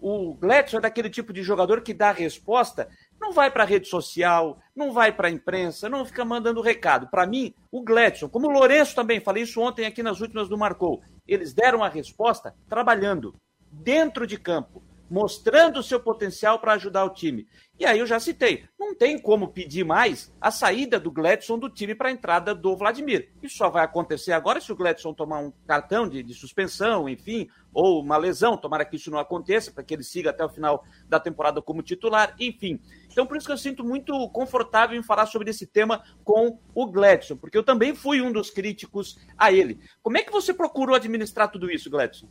o 0.00 0.34
Gladson 0.34 0.78
é 0.78 0.80
daquele 0.80 1.08
tipo 1.08 1.32
de 1.32 1.40
jogador 1.40 1.82
que 1.82 1.94
dá 1.94 2.10
resposta 2.10 2.88
não 3.28 3.34
vai 3.34 3.50
para 3.50 3.62
a 3.62 3.66
rede 3.66 3.86
social, 3.86 4.58
não 4.74 4.90
vai 4.90 5.12
para 5.12 5.28
a 5.28 5.30
imprensa, 5.30 5.86
não 5.86 6.02
fica 6.06 6.24
mandando 6.24 6.62
recado. 6.62 7.08
Para 7.08 7.26
mim, 7.26 7.52
o 7.70 7.82
Gladson, 7.82 8.26
como 8.26 8.48
o 8.48 8.50
Lourenço 8.50 8.94
também, 8.94 9.20
falei 9.20 9.42
isso 9.42 9.60
ontem 9.60 9.84
aqui 9.84 10.02
nas 10.02 10.22
últimas 10.22 10.48
do 10.48 10.56
Marcou, 10.56 11.02
eles 11.26 11.52
deram 11.52 11.84
a 11.84 11.90
resposta 11.90 12.54
trabalhando, 12.70 13.34
dentro 13.70 14.26
de 14.26 14.38
campo, 14.38 14.82
mostrando 15.10 15.80
o 15.80 15.82
seu 15.82 16.00
potencial 16.00 16.58
para 16.58 16.74
ajudar 16.74 17.04
o 17.04 17.10
time. 17.10 17.46
E 17.78 17.86
aí 17.86 18.00
eu 18.00 18.06
já 18.06 18.18
citei, 18.18 18.64
não 18.78 18.92
tem 18.92 19.16
como 19.16 19.52
pedir 19.52 19.84
mais 19.84 20.34
a 20.40 20.50
saída 20.50 20.98
do 20.98 21.12
Gladson 21.12 21.56
do 21.56 21.70
time 21.70 21.94
para 21.94 22.08
a 22.08 22.12
entrada 22.12 22.52
do 22.52 22.76
Vladimir. 22.76 23.30
Isso 23.40 23.56
só 23.56 23.70
vai 23.70 23.84
acontecer 23.84 24.32
agora 24.32 24.60
se 24.60 24.72
o 24.72 24.76
Gladson 24.76 25.14
tomar 25.14 25.38
um 25.38 25.52
cartão 25.64 26.08
de, 26.08 26.22
de 26.24 26.34
suspensão, 26.34 27.08
enfim, 27.08 27.48
ou 27.72 28.02
uma 28.02 28.16
lesão, 28.16 28.56
tomara 28.56 28.84
que 28.84 28.96
isso 28.96 29.12
não 29.12 29.18
aconteça, 29.18 29.70
para 29.70 29.84
que 29.84 29.94
ele 29.94 30.02
siga 30.02 30.30
até 30.30 30.44
o 30.44 30.48
final 30.48 30.84
da 31.08 31.20
temporada 31.20 31.62
como 31.62 31.80
titular, 31.80 32.34
enfim. 32.40 32.80
Então 33.12 33.24
por 33.24 33.36
isso 33.36 33.46
que 33.46 33.52
eu 33.52 33.58
sinto 33.58 33.84
muito 33.84 34.28
confortável 34.30 34.98
em 34.98 35.02
falar 35.02 35.26
sobre 35.26 35.50
esse 35.50 35.66
tema 35.66 36.02
com 36.24 36.58
o 36.74 36.86
Gladson, 36.86 37.36
porque 37.36 37.56
eu 37.56 37.62
também 37.62 37.94
fui 37.94 38.20
um 38.20 38.32
dos 38.32 38.50
críticos 38.50 39.18
a 39.36 39.52
ele. 39.52 39.78
Como 40.02 40.18
é 40.18 40.22
que 40.22 40.32
você 40.32 40.52
procurou 40.52 40.96
administrar 40.96 41.48
tudo 41.48 41.70
isso, 41.70 41.88
Gladson? 41.88 42.28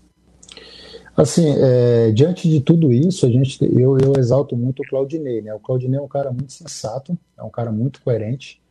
Assim, 1.18 1.48
é, 1.58 2.12
diante 2.12 2.48
de 2.48 2.62
tudo 2.62 2.94
isso, 2.94 3.26
a 3.26 3.30
gente, 3.30 3.58
eu, 3.64 3.98
eu 3.98 4.14
exalto 4.20 4.56
muito 4.56 4.84
o 4.84 4.88
Claudinei, 4.88 5.42
né? 5.42 5.52
O 5.52 5.60
Claudinei 5.60 6.00
é 6.00 6.02
um 6.02 6.08
cara 6.08 6.32
muito 6.32 6.54
sensato, 6.54 7.18
é 7.36 7.42
um 7.42 7.50
cara 7.50 7.72
muito 7.72 8.04
coerente, 8.04 8.62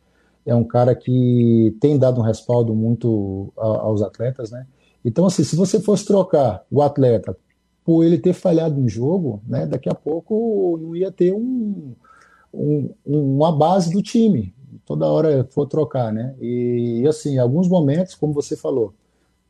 é 0.45 0.55
um 0.55 0.63
cara 0.63 0.95
que 0.95 1.75
tem 1.81 1.99
dado 1.99 2.21
um 2.21 2.23
respaldo 2.23 2.73
muito 2.73 3.51
a, 3.57 3.65
aos 3.65 4.01
atletas, 4.01 4.49
né? 4.49 4.65
Então, 5.03 5.25
assim, 5.25 5.43
se 5.43 5.57
você 5.57 5.81
fosse 5.81 6.05
trocar 6.05 6.63
o 6.71 6.81
atleta 6.81 7.37
por 7.83 8.05
ele 8.05 8.17
ter 8.17 8.31
falhado 8.31 8.79
no 8.79 8.87
jogo, 8.87 9.41
né? 9.45 9.65
Daqui 9.65 9.89
a 9.89 9.95
pouco 9.95 10.79
não 10.81 10.95
ia 10.95 11.11
ter 11.11 11.33
um, 11.33 11.93
um 12.53 12.93
uma 13.05 13.51
base 13.51 13.91
do 13.91 14.01
time. 14.01 14.53
Toda 14.85 15.05
hora 15.05 15.45
for 15.51 15.65
trocar, 15.65 16.13
né? 16.13 16.33
E, 16.39 17.05
assim, 17.09 17.35
em 17.35 17.39
alguns 17.39 17.67
momentos, 17.67 18.15
como 18.15 18.33
você 18.33 18.55
falou, 18.55 18.93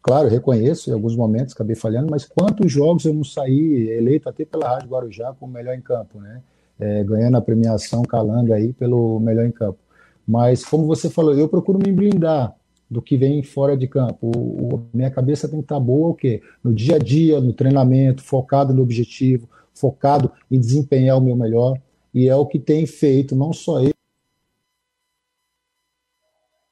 claro, 0.07 0.29
reconheço, 0.29 0.89
em 0.89 0.93
alguns 0.93 1.17
momentos 1.17 1.53
acabei 1.53 1.75
falhando, 1.75 2.07
mas 2.09 2.23
quantos 2.23 2.71
jogos 2.71 3.03
eu 3.03 3.13
não 3.13 3.25
saí 3.25 3.89
eleito 3.89 4.29
até 4.29 4.45
pela 4.45 4.69
Rádio 4.69 4.87
Guarujá 4.87 5.35
como 5.37 5.51
melhor 5.51 5.75
em 5.75 5.81
campo, 5.81 6.21
né? 6.21 6.41
É, 6.79 7.03
ganhando 7.03 7.35
a 7.35 7.41
premiação 7.41 8.03
Calanga 8.03 8.55
aí 8.55 8.71
pelo 8.71 9.19
melhor 9.19 9.45
em 9.45 9.51
campo. 9.51 9.77
Mas, 10.25 10.63
como 10.63 10.85
você 10.85 11.09
falou, 11.09 11.33
eu 11.33 11.49
procuro 11.49 11.77
me 11.77 11.91
blindar 11.91 12.55
do 12.89 13.01
que 13.01 13.17
vem 13.17 13.43
fora 13.43 13.75
de 13.75 13.85
campo. 13.85 14.31
O, 14.33 14.75
o, 14.75 14.87
minha 14.93 15.11
cabeça 15.11 15.49
tem 15.49 15.59
que 15.59 15.65
estar 15.65 15.79
boa 15.79 16.09
o 16.09 16.13
quê? 16.13 16.41
No 16.63 16.73
dia 16.73 16.95
a 16.95 16.99
dia, 16.99 17.41
no 17.41 17.51
treinamento, 17.51 18.23
focado 18.23 18.73
no 18.73 18.83
objetivo, 18.83 19.49
focado 19.73 20.31
em 20.49 20.57
desempenhar 20.57 21.17
o 21.17 21.21
meu 21.21 21.35
melhor. 21.35 21.77
E 22.13 22.29
é 22.29 22.35
o 22.35 22.45
que 22.45 22.59
tem 22.59 22.85
feito, 22.85 23.35
não 23.35 23.51
só 23.51 23.81
ele. 23.81 23.96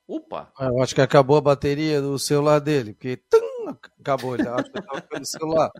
Opa! 0.08 0.52
Ah, 0.58 0.68
eu 0.68 0.82
acho 0.82 0.94
que 0.94 1.02
acabou 1.02 1.38
a 1.38 1.42
bateria 1.42 2.02
do 2.02 2.20
celular 2.20 2.60
dele, 2.60 2.94
porque 2.94 3.18
tum, 3.18 3.76
acabou, 4.00 4.36
ele 4.36 4.48
acho 4.48 4.72
que 4.72 4.80
estava 4.80 5.02
pelo 5.02 5.26
celular. 5.26 5.72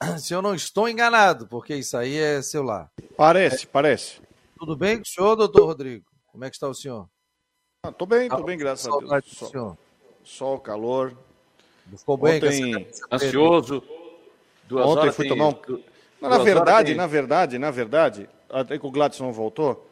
Se 0.18 0.34
eu 0.34 0.42
não 0.42 0.54
estou 0.54 0.88
enganado, 0.88 1.46
porque 1.48 1.74
isso 1.74 1.96
aí 1.96 2.16
é 2.16 2.42
celular. 2.42 2.90
Parece, 3.16 3.64
é. 3.64 3.68
parece. 3.72 4.20
Tudo 4.58 4.76
bem 4.76 4.96
com 4.96 5.02
o 5.02 5.06
senhor, 5.06 5.36
doutor 5.36 5.66
Rodrigo? 5.66 6.04
Como 6.30 6.44
é 6.44 6.50
que 6.50 6.56
está 6.56 6.68
o 6.68 6.74
senhor? 6.74 7.08
Estou 7.86 8.06
ah, 8.06 8.14
bem, 8.14 8.22
estou 8.26 8.44
bem, 8.44 8.58
graças 8.58 8.86
a 8.86 8.98
Deus. 8.98 9.24
Sol, 9.26 9.78
sol, 10.22 10.60
calor. 10.60 11.16
Ficou 11.96 12.16
bem, 12.16 12.36
Ontem... 12.36 12.88
ansioso. 13.10 13.82
Duas 14.64 14.86
Ontem 14.86 15.12
fui 15.12 15.28
tomar 15.28 15.48
um... 15.48 15.82
na 16.20 16.38
verdade, 16.38 16.94
na 16.94 17.06
verdade, 17.06 17.58
na 17.58 17.70
verdade, 17.70 18.28
até 18.50 18.78
que 18.78 18.86
o 18.86 18.90
Gladson 18.90 19.30
voltou, 19.30 19.88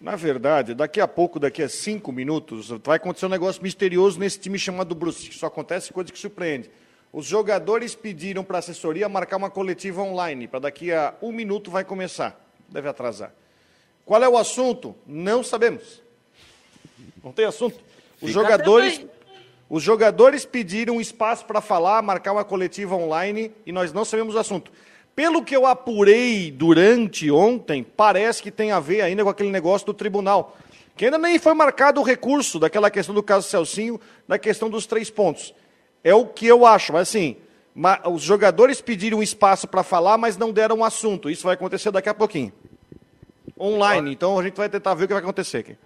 na 0.00 0.14
verdade, 0.14 0.74
daqui 0.74 1.00
a 1.00 1.08
pouco, 1.08 1.40
daqui 1.40 1.62
a 1.62 1.68
cinco 1.68 2.12
minutos, 2.12 2.68
vai 2.84 2.96
acontecer 2.96 3.26
um 3.26 3.30
negócio 3.30 3.62
misterioso 3.62 4.18
nesse 4.20 4.38
time 4.38 4.58
chamado 4.58 4.94
Bruce. 4.94 5.32
Só 5.32 5.46
acontece 5.46 5.92
coisa 5.92 6.12
que 6.12 6.18
surpreende. 6.18 6.70
Os 7.12 7.24
jogadores 7.24 7.94
pediram 7.94 8.44
para 8.44 8.58
a 8.58 8.60
assessoria 8.60 9.08
marcar 9.08 9.38
uma 9.38 9.48
coletiva 9.48 10.02
online, 10.02 10.46
para 10.46 10.60
daqui 10.60 10.92
a 10.92 11.14
um 11.22 11.32
minuto 11.32 11.70
vai 11.70 11.84
começar. 11.84 12.38
Deve 12.68 12.88
atrasar. 12.88 13.32
Qual 14.04 14.22
é 14.22 14.28
o 14.28 14.36
assunto? 14.36 14.94
Não 15.06 15.42
sabemos. 15.42 16.02
Não 17.24 17.32
tem 17.32 17.44
assunto. 17.44 17.78
Os 18.20 18.30
jogadores, 18.30 19.04
os 19.68 19.82
jogadores 19.82 20.44
pediram 20.44 21.00
espaço 21.00 21.44
para 21.46 21.60
falar, 21.60 22.02
marcar 22.02 22.32
uma 22.32 22.44
coletiva 22.44 22.94
online 22.94 23.50
e 23.64 23.72
nós 23.72 23.92
não 23.92 24.04
sabemos 24.04 24.34
o 24.34 24.38
assunto. 24.38 24.70
Pelo 25.16 25.42
que 25.42 25.56
eu 25.56 25.64
apurei 25.64 26.50
durante 26.50 27.30
ontem, 27.30 27.82
parece 27.82 28.42
que 28.42 28.50
tem 28.50 28.70
a 28.70 28.78
ver 28.78 29.00
ainda 29.00 29.24
com 29.24 29.30
aquele 29.30 29.50
negócio 29.50 29.86
do 29.86 29.94
tribunal. 29.94 30.54
Que 30.94 31.06
ainda 31.06 31.16
nem 31.16 31.38
foi 31.38 31.54
marcado 31.54 32.02
o 32.02 32.04
recurso 32.04 32.58
daquela 32.58 32.90
questão 32.90 33.14
do 33.14 33.22
caso 33.22 33.48
Celcinho, 33.48 33.98
da 34.28 34.38
questão 34.38 34.68
dos 34.68 34.84
três 34.84 35.08
pontos. 35.08 35.54
É 36.04 36.14
o 36.14 36.26
que 36.26 36.46
eu 36.46 36.66
acho, 36.66 36.92
mas 36.92 37.08
assim, 37.08 37.38
os 38.12 38.20
jogadores 38.20 38.82
pediram 38.82 39.22
espaço 39.22 39.66
para 39.66 39.82
falar, 39.82 40.18
mas 40.18 40.36
não 40.36 40.52
deram 40.52 40.76
um 40.76 40.84
assunto. 40.84 41.30
Isso 41.30 41.44
vai 41.44 41.54
acontecer 41.54 41.90
daqui 41.90 42.10
a 42.10 42.14
pouquinho. 42.14 42.52
Online, 43.58 44.12
então 44.12 44.38
a 44.38 44.42
gente 44.42 44.56
vai 44.56 44.68
tentar 44.68 44.92
ver 44.92 45.04
o 45.04 45.06
que 45.06 45.14
vai 45.14 45.22
acontecer 45.22 45.58
aqui. 45.58 45.78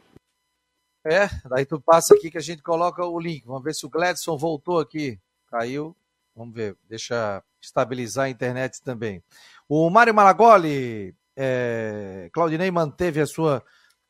É, 1.07 1.29
daí 1.49 1.64
tu 1.64 1.81
passa 1.81 2.14
aqui 2.14 2.33
que 2.33 2.38
a 2.38 2.43
gente 2.43 2.62
coloca 2.62 3.07
o 3.07 3.21
link. 3.21 3.45
Vamos 3.47 3.62
ver 3.62 3.75
se 3.75 3.87
o 3.87 3.88
Gladson 3.88 4.37
voltou 4.37 4.81
aqui. 4.81 5.21
Caiu. 5.49 5.97
Vamos 6.40 6.55
ver. 6.55 6.74
Deixa 6.88 7.44
estabilizar 7.61 8.24
a 8.24 8.31
internet 8.31 8.83
também. 8.83 9.22
O 9.68 9.90
Mário 9.90 10.14
Malagoli, 10.14 11.14
é, 11.37 12.31
Claudinei 12.33 12.70
manteve 12.70 13.20
a 13.20 13.26
sua 13.26 13.62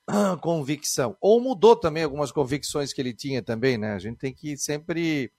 convicção. 0.41 1.17
Ou 1.21 1.41
mudou 1.41 1.75
também 1.75 2.05
algumas 2.05 2.31
convicções 2.31 2.93
que 2.93 3.01
ele 3.01 3.13
tinha 3.13 3.43
também, 3.43 3.77
né? 3.77 3.95
A 3.95 3.99
gente 3.99 4.17
tem 4.17 4.33
que 4.33 4.57
sempre 4.57 5.33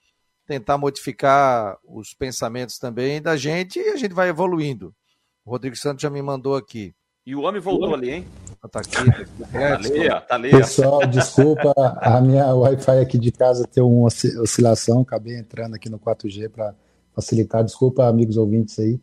tentar 0.46 0.78
modificar 0.78 1.78
os 1.86 2.14
pensamentos 2.14 2.78
também 2.78 3.22
da 3.22 3.38
gente 3.38 3.80
e 3.80 3.88
a 3.88 3.96
gente 3.96 4.14
vai 4.14 4.28
evoluindo. 4.28 4.94
O 5.46 5.52
Rodrigo 5.52 5.78
Santos 5.78 6.02
já 6.02 6.10
me 6.10 6.22
mandou 6.22 6.58
aqui. 6.58 6.94
E 7.26 7.36
o 7.36 7.42
homem 7.42 7.62
voltou 7.62 7.94
ali, 7.94 8.10
hein? 8.10 8.28
Tá 8.72 8.80
aqui, 8.80 8.92
tá 8.92 9.76
ali, 9.76 10.10
ó, 10.10 10.22
tá 10.22 10.36
ali. 10.36 10.52
Pessoal, 10.52 11.06
desculpa, 11.08 11.74
a 12.00 12.22
minha 12.22 12.54
Wi-Fi 12.54 13.00
aqui 13.00 13.18
de 13.18 13.32
casa 13.32 13.68
tem 13.68 13.82
uma 13.82 14.08
oscilação, 14.40 15.02
acabei 15.02 15.36
entrando 15.36 15.76
aqui 15.76 15.90
no 15.90 16.00
4G 16.00 16.50
para 16.50 16.76
facilitar. 17.16 17.64
Desculpa, 17.64 18.08
amigos 18.08 18.38
ouvintes 18.38 18.78
aí. 18.80 19.00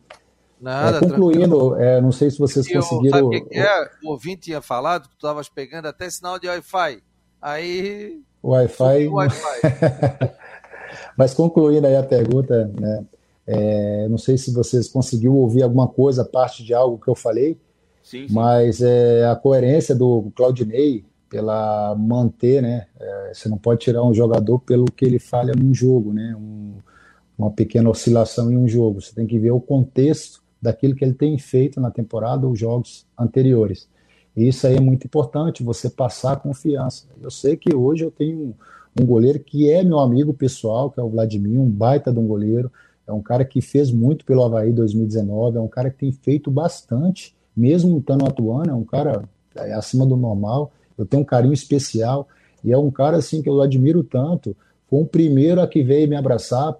Nada, 0.59 0.97
é, 0.97 0.99
concluindo, 0.99 1.75
é, 1.75 2.01
não 2.01 2.11
sei 2.11 2.29
se 2.29 2.39
vocês 2.39 2.67
e 2.67 2.73
conseguiram. 2.73 3.19
Sabe 3.19 3.37
o 3.37 3.45
que, 3.47 3.57
é? 3.57 3.89
O 4.03 4.11
ouvinte 4.11 4.41
tinha 4.43 4.61
falado 4.61 5.03
que 5.03 5.09
tu 5.09 5.15
estavas 5.15 5.47
pegando 5.47 5.87
até 5.87 6.09
sinal 6.09 6.37
de 6.37 6.47
Wi-Fi. 6.47 7.01
Aí. 7.41 8.21
Wi-Fi. 8.43 9.07
Wi 9.07 9.27
Mas 11.17 11.33
concluindo 11.33 11.87
aí 11.87 11.95
a 11.95 12.03
pergunta, 12.03 12.69
né? 12.79 13.05
É, 13.47 14.07
não 14.09 14.17
sei 14.17 14.37
se 14.37 14.53
vocês 14.53 14.89
conseguiram 14.89 15.35
ouvir 15.35 15.63
alguma 15.63 15.87
coisa, 15.87 16.23
parte 16.23 16.63
de 16.63 16.73
algo 16.73 16.97
que 16.97 17.09
eu 17.09 17.15
falei. 17.15 17.57
Sim. 18.09 18.25
Mas 18.31 18.81
é, 18.81 19.27
a 19.27 19.35
coerência 19.35 19.93
do 19.93 20.31
Claudinei 20.35 21.05
pela 21.29 21.93
manter, 21.95 22.59
né? 22.59 22.87
É, 22.99 23.31
você 23.31 23.47
não 23.47 23.57
pode 23.57 23.81
tirar 23.81 24.03
um 24.03 24.15
jogador 24.15 24.57
pelo 24.61 24.85
que 24.85 25.05
ele 25.05 25.19
falha 25.19 25.53
num 25.55 25.71
jogo, 25.75 26.11
né? 26.11 26.35
Um, 26.35 26.73
uma 27.37 27.51
pequena 27.51 27.87
oscilação 27.87 28.51
em 28.51 28.57
um 28.57 28.67
jogo. 28.67 28.99
Você 28.99 29.13
tem 29.13 29.27
que 29.27 29.37
ver 29.37 29.51
o 29.51 29.61
contexto 29.61 30.41
daquilo 30.59 30.95
que 30.95 31.05
ele 31.05 31.13
tem 31.13 31.37
feito 31.37 31.79
na 31.79 31.91
temporada 31.91 32.47
ou 32.47 32.55
jogos 32.55 33.05
anteriores. 33.15 33.87
E 34.35 34.47
isso 34.47 34.65
aí 34.65 34.75
é 34.75 34.81
muito 34.81 35.05
importante, 35.05 35.61
você 35.61 35.87
passar 35.87 36.37
confiança. 36.37 37.05
Eu 37.21 37.29
sei 37.29 37.55
que 37.57 37.75
hoje 37.75 38.05
eu 38.05 38.09
tenho 38.09 38.39
um, 38.39 38.53
um 38.99 39.05
goleiro 39.05 39.39
que 39.39 39.69
é 39.69 39.83
meu 39.83 39.99
amigo 39.99 40.33
pessoal, 40.33 40.89
que 40.89 40.99
é 40.99 41.03
o 41.03 41.09
Vladimir, 41.09 41.61
um 41.61 41.69
baita 41.69 42.11
de 42.11 42.17
um 42.17 42.25
goleiro. 42.25 42.71
É 43.05 43.13
um 43.13 43.21
cara 43.21 43.45
que 43.45 43.61
fez 43.61 43.91
muito 43.91 44.25
pelo 44.25 44.43
Havaí 44.43 44.73
2019, 44.73 45.57
é 45.57 45.61
um 45.61 45.67
cara 45.67 45.91
que 45.91 45.97
tem 45.99 46.11
feito 46.11 46.49
bastante 46.49 47.37
mesmo 47.59 47.99
estando 47.99 48.25
atuando, 48.25 48.69
é 48.69 48.73
um 48.73 48.85
cara 48.85 49.23
é, 49.55 49.73
acima 49.73 50.05
do 50.05 50.15
normal, 50.15 50.71
eu 50.97 51.05
tenho 51.05 51.23
um 51.23 51.25
carinho 51.25 51.53
especial, 51.53 52.27
e 52.63 52.71
é 52.71 52.77
um 52.77 52.89
cara 52.89 53.17
assim 53.17 53.41
que 53.41 53.49
eu 53.49 53.61
admiro 53.61 54.03
tanto, 54.03 54.55
foi 54.89 55.01
o 55.01 55.05
primeiro 55.05 55.61
a 55.61 55.67
que 55.67 55.83
veio 55.83 56.07
me 56.07 56.15
abraçar 56.15 56.75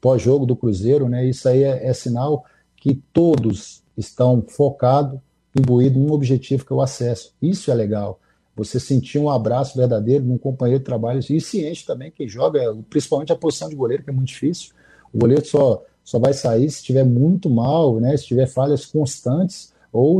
pós-jogo 0.00 0.44
do 0.44 0.56
Cruzeiro, 0.56 1.08
né? 1.08 1.24
Isso 1.24 1.48
aí 1.48 1.62
é, 1.62 1.86
é 1.86 1.92
sinal 1.92 2.44
que 2.76 2.94
todos 3.12 3.82
estão 3.96 4.44
focados, 4.46 5.18
imbuídos 5.58 6.00
num 6.00 6.12
objetivo 6.12 6.66
que 6.66 6.72
é 6.72 6.76
o 6.76 6.82
acesso. 6.82 7.32
Isso 7.40 7.70
é 7.70 7.74
legal. 7.74 8.20
Você 8.54 8.78
sentir 8.78 9.18
um 9.18 9.30
abraço 9.30 9.76
verdadeiro 9.76 10.24
de 10.24 10.30
um 10.30 10.38
companheiro 10.38 10.80
de 10.80 10.84
trabalho 10.84 11.20
e 11.20 11.40
ciente 11.40 11.86
também 11.86 12.10
que 12.10 12.28
joga, 12.28 12.76
principalmente 12.90 13.32
a 13.32 13.36
posição 13.36 13.68
de 13.68 13.74
goleiro, 13.74 14.02
que 14.02 14.10
é 14.10 14.12
muito 14.12 14.28
difícil. 14.28 14.72
O 15.12 15.18
goleiro 15.18 15.44
só, 15.46 15.82
só 16.04 16.18
vai 16.18 16.32
sair 16.32 16.70
se 16.70 16.78
estiver 16.78 17.04
muito 17.04 17.48
mal, 17.48 17.98
né? 18.00 18.16
Se 18.16 18.26
tiver 18.26 18.46
falhas 18.46 18.84
constantes 18.84 19.72
ou 19.96 20.18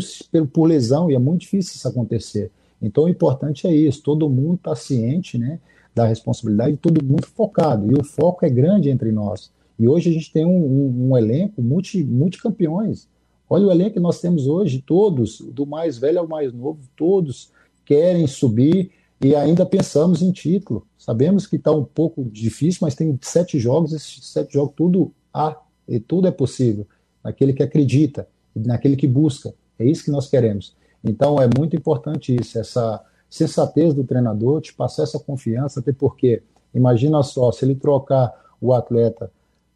por 0.53 0.65
lesão, 0.65 1.11
e 1.11 1.15
é 1.15 1.19
muito 1.19 1.43
difícil 1.43 1.75
isso 1.77 1.89
acontecer. 1.89 2.51
Então, 2.81 3.05
o 3.05 3.09
importante 3.09 3.67
é 3.67 3.75
isso, 3.75 4.03
todo 4.03 4.29
mundo 4.29 4.55
está 4.57 4.75
ciente 4.75 5.39
né, 5.39 5.59
da 5.95 6.07
responsabilidade, 6.07 6.77
todo 6.77 7.05
mundo 7.05 7.27
focado, 7.27 7.91
e 7.91 7.95
o 7.95 8.05
foco 8.05 8.45
é 8.45 8.51
grande 8.51 8.91
entre 8.91 9.13
nós. 9.13 9.51
E 9.79 9.89
hoje 9.89 10.11
a 10.11 10.13
gente 10.13 10.33
tem 10.33 10.45
um, 10.45 10.51
um, 10.51 11.11
um 11.11 11.19
elenco 11.19 11.63
multi, 11.63 12.03
multicampeões. 12.03 13.07
Olha 13.49 13.67
o 13.67 13.71
elenco 13.71 13.95
que 13.95 14.01
nós 14.01 14.21
temos 14.21 14.47
hoje, 14.47 14.83
todos, 14.85 15.41
do 15.41 15.67
mais 15.67 15.99
velho 15.99 16.21
ao 16.21 16.29
mais 16.29 16.53
novo, 16.53 16.81
todos 16.97 17.51
querem 17.85 18.27
subir 18.27 18.91
e 19.23 19.35
ainda 19.35 19.65
pensamos 19.65 20.23
em 20.23 20.33
título. 20.33 20.87
Sabemos 20.99 21.47
que 21.47 21.57
está 21.57 21.71
um 21.71 21.85
pouco 21.85 22.25
difícil, 22.25 22.81
mas 22.83 22.95
tem 22.95 23.17
sete 23.23 23.59
jogos, 23.59 23.93
esses 23.93 24.27
sete 24.27 24.55
jogos 24.55 24.75
tudo 24.75 25.13
há, 25.33 25.57
e 25.89 26.01
tudo 26.01 26.27
é 26.27 26.31
possível. 26.31 26.87
Aquele 27.23 27.53
que 27.53 27.63
acredita, 27.63 28.29
naquele 28.55 28.97
que 28.97 29.07
busca. 29.07 29.55
É 29.79 29.85
isso 29.85 30.05
que 30.05 30.11
nós 30.11 30.29
queremos. 30.29 30.75
Então 31.03 31.41
é 31.41 31.49
muito 31.59 31.77
importante 31.77 32.35
isso, 32.35 32.59
essa 32.59 33.03
sensatez 33.29 33.95
do 33.95 34.05
treinador, 34.05 34.61
te 34.61 34.75
passar 34.75 35.03
essa 35.03 35.19
confiança, 35.19 35.81
até 35.81 35.93
porque, 35.93 36.43
imagina 36.75 37.23
só, 37.23 37.53
se 37.53 37.65
ele 37.65 37.75
trocar 37.75 38.33
o 38.61 38.73
atleta 38.73 39.31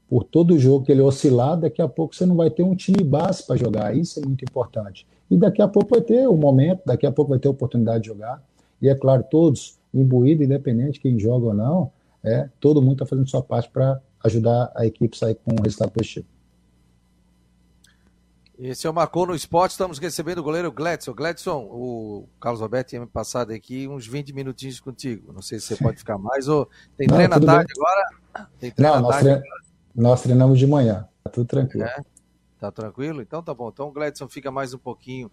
por 0.09 0.25
todo 0.25 0.59
jogo 0.59 0.85
que 0.85 0.91
ele 0.91 1.03
oscilar, 1.03 1.59
daqui 1.59 1.81
a 1.81 1.89
pouco 1.89 2.15
você 2.17 2.27
não 2.27 2.35
vai 2.35 2.51
ter 2.51 2.65
um 2.65 2.75
time 2.75 3.05
base 3.05 3.47
para 3.47 3.57
jogar. 3.57 3.97
Isso 3.97 4.19
é 4.19 4.27
muito 4.27 4.45
importante. 4.45 5.07
E 5.31 5.37
daqui 5.37 5.63
a 5.63 5.69
pouco 5.69 5.91
vai 5.91 6.01
ter 6.01 6.27
o 6.27 6.33
um 6.33 6.37
momento, 6.37 6.83
daqui 6.85 7.07
a 7.07 7.13
pouco 7.13 7.31
vai 7.31 7.39
ter 7.39 7.47
a 7.47 7.53
oportunidade 7.53 8.03
de 8.03 8.09
jogar. 8.09 8.43
E 8.83 8.89
é 8.89 8.95
claro, 8.95 9.25
todos 9.31 9.79
imbuídos, 9.95 10.45
independente 10.45 10.99
quem 10.99 11.19
joga 11.19 11.47
ou 11.47 11.55
não, 11.55 11.93
é, 12.25 12.49
todo 12.59 12.83
mundo 12.83 12.95
está 12.95 13.07
fazendo 13.07 13.29
sua 13.29 13.43
parte 13.43 13.71
para 13.71 14.01
ajudar 14.25 14.73
a 14.75 14.85
equipe 14.85 15.15
a 15.15 15.19
sair 15.19 15.35
com 15.37 15.53
um 15.53 15.63
resultado 15.63 15.93
positivo. 15.93 16.27
Esse 18.63 18.87
é 18.87 18.91
o 18.91 18.93
Marcou 18.93 19.27
no 19.27 19.35
Esporte, 19.35 19.71
estamos 19.71 19.99
recebendo 19.99 20.39
o 20.39 20.43
goleiro 20.43 20.71
Gladson. 20.71 21.15
Gladson, 21.15 21.67
o 21.71 22.29
Carlos 22.39 22.61
Alberto 22.61 22.91
tinha 22.91 23.01
me 23.01 23.07
passado 23.07 23.53
aqui 23.53 23.89
uns 23.89 24.07
20 24.07 24.35
minutinhos 24.35 24.79
contigo. 24.79 25.33
Não 25.33 25.41
sei 25.41 25.59
se 25.59 25.69
você 25.69 25.77
pode 25.77 25.97
ficar 25.97 26.19
mais 26.19 26.47
ou 26.47 26.69
tem 26.97 27.09
Não, 27.09 27.17
treino 27.17 27.35
à 27.35 27.41
tarde 27.41 27.73
bem. 27.73 27.83
agora? 27.83 28.51
Tem 28.59 28.71
treino 28.71 28.95
Não, 28.95 29.03
nós, 29.03 29.17
tarde 29.17 29.43
nós, 29.95 30.23
treinamos 30.23 30.59
de 30.59 30.67
manhã, 30.67 31.09
tá 31.25 31.31
tudo 31.31 31.47
tranquilo. 31.47 31.87
É? 31.87 32.03
Tá 32.59 32.71
tranquilo? 32.71 33.23
Então 33.23 33.43
tá 33.43 33.55
bom. 33.55 33.71
Então 33.71 33.89
o 33.89 33.93
Gladson 33.93 34.29
fica 34.29 34.51
mais 34.51 34.75
um 34.75 34.79
pouquinho 34.79 35.31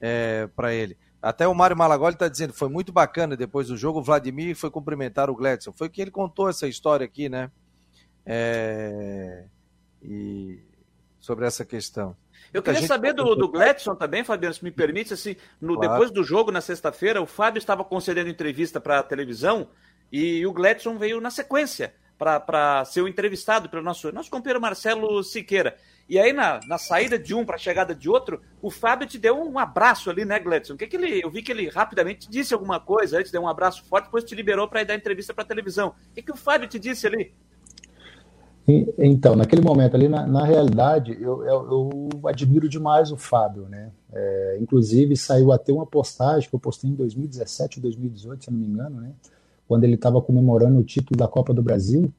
é, 0.00 0.48
para 0.56 0.74
ele. 0.74 0.98
Até 1.22 1.46
o 1.46 1.54
Mário 1.54 1.76
Malagoli 1.76 2.14
está 2.14 2.28
dizendo, 2.28 2.52
foi 2.52 2.68
muito 2.68 2.92
bacana 2.92 3.36
depois 3.36 3.68
do 3.68 3.76
jogo, 3.76 4.00
o 4.00 4.02
Vladimir 4.02 4.56
foi 4.56 4.70
cumprimentar 4.70 5.30
o 5.30 5.36
Gladson. 5.36 5.72
Foi 5.72 5.88
que 5.88 6.02
ele 6.02 6.10
contou 6.10 6.48
essa 6.48 6.66
história 6.66 7.04
aqui, 7.04 7.28
né? 7.28 7.50
é, 8.26 9.44
e 10.02 10.60
sobre 11.20 11.46
essa 11.46 11.64
questão. 11.64 12.16
Eu 12.54 12.62
queria 12.62 12.86
saber 12.86 13.12
do, 13.12 13.34
do 13.34 13.48
Gladson 13.48 13.96
também, 13.96 14.22
Fabiano, 14.22 14.54
se 14.54 14.62
me 14.62 14.70
permite, 14.70 15.12
assim, 15.12 15.34
no, 15.60 15.74
claro. 15.74 15.90
depois 15.90 16.10
do 16.12 16.22
jogo, 16.22 16.52
na 16.52 16.60
sexta-feira, 16.60 17.20
o 17.20 17.26
Fábio 17.26 17.58
estava 17.58 17.82
concedendo 17.82 18.30
entrevista 18.30 18.80
para 18.80 19.00
a 19.00 19.02
televisão 19.02 19.66
e 20.12 20.46
o 20.46 20.52
Gladson 20.52 20.96
veio 20.96 21.20
na 21.20 21.30
sequência 21.30 21.92
para 22.16 22.84
ser 22.84 23.02
o 23.02 23.08
entrevistado 23.08 23.68
pelo 23.68 23.82
nosso, 23.82 24.12
nosso 24.12 24.30
companheiro 24.30 24.60
Marcelo 24.60 25.20
Siqueira. 25.24 25.76
E 26.08 26.16
aí, 26.16 26.32
na, 26.32 26.60
na 26.68 26.78
saída 26.78 27.18
de 27.18 27.34
um 27.34 27.44
para 27.44 27.56
a 27.56 27.58
chegada 27.58 27.92
de 27.92 28.08
outro, 28.08 28.40
o 28.62 28.70
Fábio 28.70 29.08
te 29.08 29.18
deu 29.18 29.36
um 29.36 29.58
abraço 29.58 30.08
ali, 30.08 30.24
né, 30.24 30.38
Gladson? 30.38 30.74
O 30.74 30.76
que, 30.76 30.86
que 30.86 30.96
ele. 30.96 31.24
Eu 31.24 31.30
vi 31.30 31.42
que 31.42 31.50
ele 31.50 31.68
rapidamente 31.68 32.30
disse 32.30 32.54
alguma 32.54 32.78
coisa, 32.78 33.18
antes 33.18 33.32
deu 33.32 33.42
um 33.42 33.48
abraço 33.48 33.84
forte, 33.86 34.04
depois 34.04 34.22
te 34.22 34.34
liberou 34.36 34.68
para 34.68 34.82
ir 34.82 34.84
dar 34.84 34.94
entrevista 34.94 35.34
para 35.34 35.42
a 35.42 35.46
televisão. 35.46 35.88
O 35.88 36.14
que, 36.14 36.22
que 36.22 36.32
o 36.32 36.36
Fábio 36.36 36.68
te 36.68 36.78
disse 36.78 37.06
ali? 37.06 37.34
Então, 38.66 39.36
naquele 39.36 39.60
momento 39.60 39.94
ali, 39.94 40.08
na, 40.08 40.26
na 40.26 40.44
realidade, 40.44 41.12
eu, 41.20 41.44
eu, 41.44 41.70
eu, 41.70 42.08
admiro 42.24 42.66
demais 42.66 43.12
o 43.12 43.16
Fábio, 43.16 43.68
né? 43.68 43.90
É, 44.10 44.58
inclusive, 44.58 45.16
saiu 45.16 45.52
até 45.52 45.70
uma 45.70 45.84
postagem 45.84 46.48
que 46.48 46.54
eu 46.54 46.60
postei 46.60 46.88
em 46.88 46.94
2017 46.94 47.78
ou 47.78 47.82
2018, 47.82 48.44
se 48.44 48.50
não 48.50 48.58
me 48.58 48.66
engano, 48.66 49.02
né? 49.02 49.12
Quando 49.68 49.84
ele 49.84 49.96
estava 49.96 50.20
comemorando 50.22 50.78
o 50.78 50.84
título 50.84 51.18
da 51.18 51.28
Copa 51.28 51.52
do 51.52 51.62
Brasil. 51.62 52.10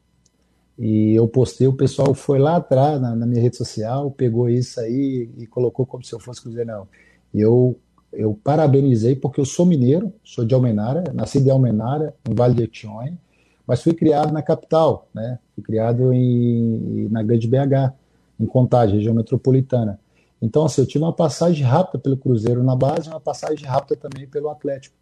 E 0.78 1.16
eu 1.16 1.28
postei, 1.28 1.68
o 1.68 1.74
pessoal 1.74 2.14
foi 2.14 2.38
lá 2.38 2.58
atrás, 2.58 3.02
na, 3.02 3.16
na 3.16 3.26
minha 3.26 3.42
rede 3.42 3.56
social, 3.56 4.12
pegou 4.12 4.48
isso 4.48 4.80
aí 4.80 5.30
e 5.38 5.48
colocou 5.48 5.86
como 5.86 6.04
se 6.04 6.14
eu 6.14 6.20
fosse 6.20 6.42
Cruzeirão. 6.42 6.88
E 7.34 7.42
eu, 7.42 7.80
eu 8.14 8.38
parabenizei, 8.44 9.16
porque 9.16 9.40
eu 9.40 9.46
sou 9.46 9.66
mineiro, 9.66 10.14
sou 10.24 10.46
de 10.46 10.54
Almenara, 10.54 11.06
nasci 11.14 11.42
de 11.42 11.50
Almenara, 11.50 12.14
no 12.28 12.36
Vale 12.36 12.54
de 12.54 12.64
Etionha, 12.64 13.18
mas 13.68 13.82
fui 13.82 13.94
criado 13.94 14.32
na 14.32 14.42
capital, 14.42 15.08
né? 15.14 15.40
Fui 15.54 15.64
criado 15.64 16.14
em, 16.14 17.08
na 17.10 17.24
grande 17.24 17.48
BH, 17.48 17.94
em 18.40 18.46
Contagem, 18.46 18.98
região 18.98 19.16
metropolitana. 19.16 20.00
Então, 20.42 20.66
assim, 20.66 20.82
eu 20.82 20.88
tive 20.88 21.04
uma 21.04 21.14
passagem 21.14 21.64
rápida 21.64 21.98
pelo 21.98 22.18
Cruzeiro 22.18 22.64
na 22.64 22.76
base, 22.76 23.10
uma 23.10 23.20
passagem 23.20 23.66
rápida 23.66 23.96
também 23.96 24.28
pelo 24.28 24.50
Atlético. 24.50 24.96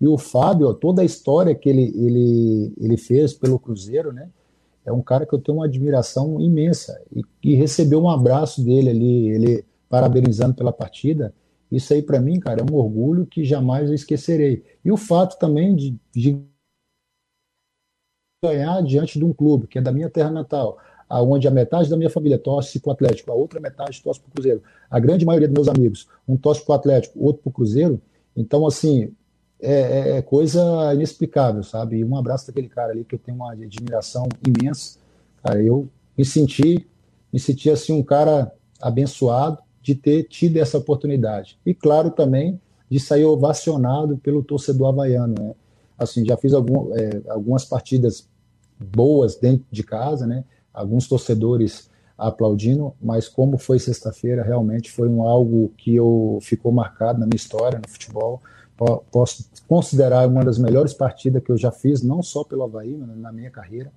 E 0.00 0.06
o 0.06 0.18
Fábio, 0.18 0.72
toda 0.74 1.02
a 1.02 1.04
história 1.04 1.54
que 1.54 1.68
ele, 1.68 1.92
ele, 1.94 2.72
ele 2.78 2.96
fez 2.96 3.32
pelo 3.32 3.58
Cruzeiro, 3.58 4.12
né? 4.12 4.28
É 4.84 4.92
um 4.92 5.02
cara 5.02 5.26
que 5.26 5.34
eu 5.34 5.38
tenho 5.38 5.58
uma 5.58 5.66
admiração 5.66 6.40
imensa. 6.40 7.00
E, 7.14 7.22
e 7.44 7.54
recebeu 7.54 8.02
um 8.02 8.10
abraço 8.10 8.64
dele 8.64 8.90
ali, 8.90 9.28
ele 9.28 9.64
parabenizando 9.88 10.54
pela 10.54 10.72
partida. 10.72 11.34
Isso 11.70 11.92
aí, 11.92 12.02
para 12.02 12.20
mim, 12.20 12.40
cara, 12.40 12.60
é 12.62 12.72
um 12.72 12.76
orgulho 12.76 13.26
que 13.26 13.44
jamais 13.44 13.88
eu 13.88 13.94
esquecerei. 13.94 14.64
E 14.84 14.90
o 14.90 14.96
fato 14.96 15.38
também 15.38 15.76
de, 15.76 15.96
de 16.12 16.40
ganhar 18.42 18.82
diante 18.82 19.18
de 19.18 19.24
um 19.24 19.34
clube, 19.34 19.66
que 19.66 19.78
é 19.78 19.82
da 19.82 19.92
minha 19.92 20.08
terra 20.08 20.30
natal, 20.30 20.78
aonde 21.06 21.46
a 21.46 21.50
metade 21.50 21.90
da 21.90 21.96
minha 21.96 22.08
família 22.08 22.38
torce 22.38 22.80
para 22.80 22.88
o 22.88 22.92
Atlético, 22.92 23.30
a 23.30 23.34
outra 23.34 23.60
metade 23.60 24.00
torce 24.02 24.18
para 24.18 24.28
o 24.28 24.32
Cruzeiro. 24.32 24.62
A 24.90 24.98
grande 24.98 25.26
maioria 25.26 25.46
dos 25.46 25.54
meus 25.54 25.68
amigos, 25.68 26.08
um 26.26 26.38
torce 26.38 26.64
para 26.64 26.72
o 26.72 26.76
Atlético, 26.76 27.22
outro 27.22 27.42
para 27.42 27.50
o 27.50 27.52
Cruzeiro. 27.52 28.00
Então, 28.34 28.66
assim, 28.66 29.12
é, 29.60 29.72
é, 29.72 30.16
é, 30.16 30.22
coisa 30.22 30.62
inexplicável, 30.94 31.62
sabe? 31.62 31.98
E 31.98 32.04
um 32.04 32.16
abraço 32.16 32.46
daquele 32.46 32.68
cara 32.68 32.92
ali 32.92 33.04
que 33.04 33.14
eu 33.14 33.18
tenho 33.18 33.36
uma 33.36 33.52
admiração 33.52 34.26
imensa. 34.46 34.98
Cara, 35.42 35.62
eu 35.62 35.86
me 36.16 36.24
senti, 36.24 36.86
me 37.30 37.38
senti 37.38 37.68
assim 37.68 37.92
um 37.92 38.02
cara 38.02 38.50
abençoado 38.80 39.58
de 39.82 39.94
ter 39.94 40.24
tido 40.24 40.56
essa 40.56 40.78
oportunidade. 40.78 41.58
E 41.66 41.74
claro 41.74 42.10
também 42.10 42.58
de 42.90 42.98
sair 42.98 43.26
ovacionado 43.26 44.16
pelo 44.16 44.42
torcedor 44.42 44.88
havaiano, 44.88 45.34
né? 45.38 45.54
Assim, 45.98 46.24
já 46.24 46.34
fiz 46.34 46.54
algum, 46.54 46.96
é, 46.96 47.20
algumas 47.28 47.66
partidas 47.66 48.26
boas 48.80 49.36
dentro 49.36 49.66
de 49.70 49.82
casa, 49.82 50.26
né? 50.26 50.44
Alguns 50.72 51.06
torcedores 51.06 51.90
aplaudindo, 52.16 52.92
mas 53.00 53.28
como 53.28 53.58
foi 53.58 53.78
sexta-feira, 53.78 54.42
realmente 54.42 54.90
foi 54.90 55.08
um 55.08 55.22
algo 55.22 55.72
que 55.76 55.94
eu 55.94 56.38
ficou 56.42 56.70
marcado 56.70 57.18
na 57.18 57.26
minha 57.26 57.36
história 57.36 57.78
no 57.78 57.88
futebol. 57.88 58.42
Posso 59.10 59.44
considerar 59.68 60.28
uma 60.28 60.44
das 60.44 60.58
melhores 60.58 60.94
partidas 60.94 61.42
que 61.42 61.50
eu 61.50 61.56
já 61.56 61.70
fiz, 61.70 62.02
não 62.02 62.22
só 62.22 62.44
pelo 62.44 62.62
Havaí, 62.62 62.96
mas 62.96 63.16
na 63.16 63.32
minha 63.32 63.50
carreira, 63.50 63.92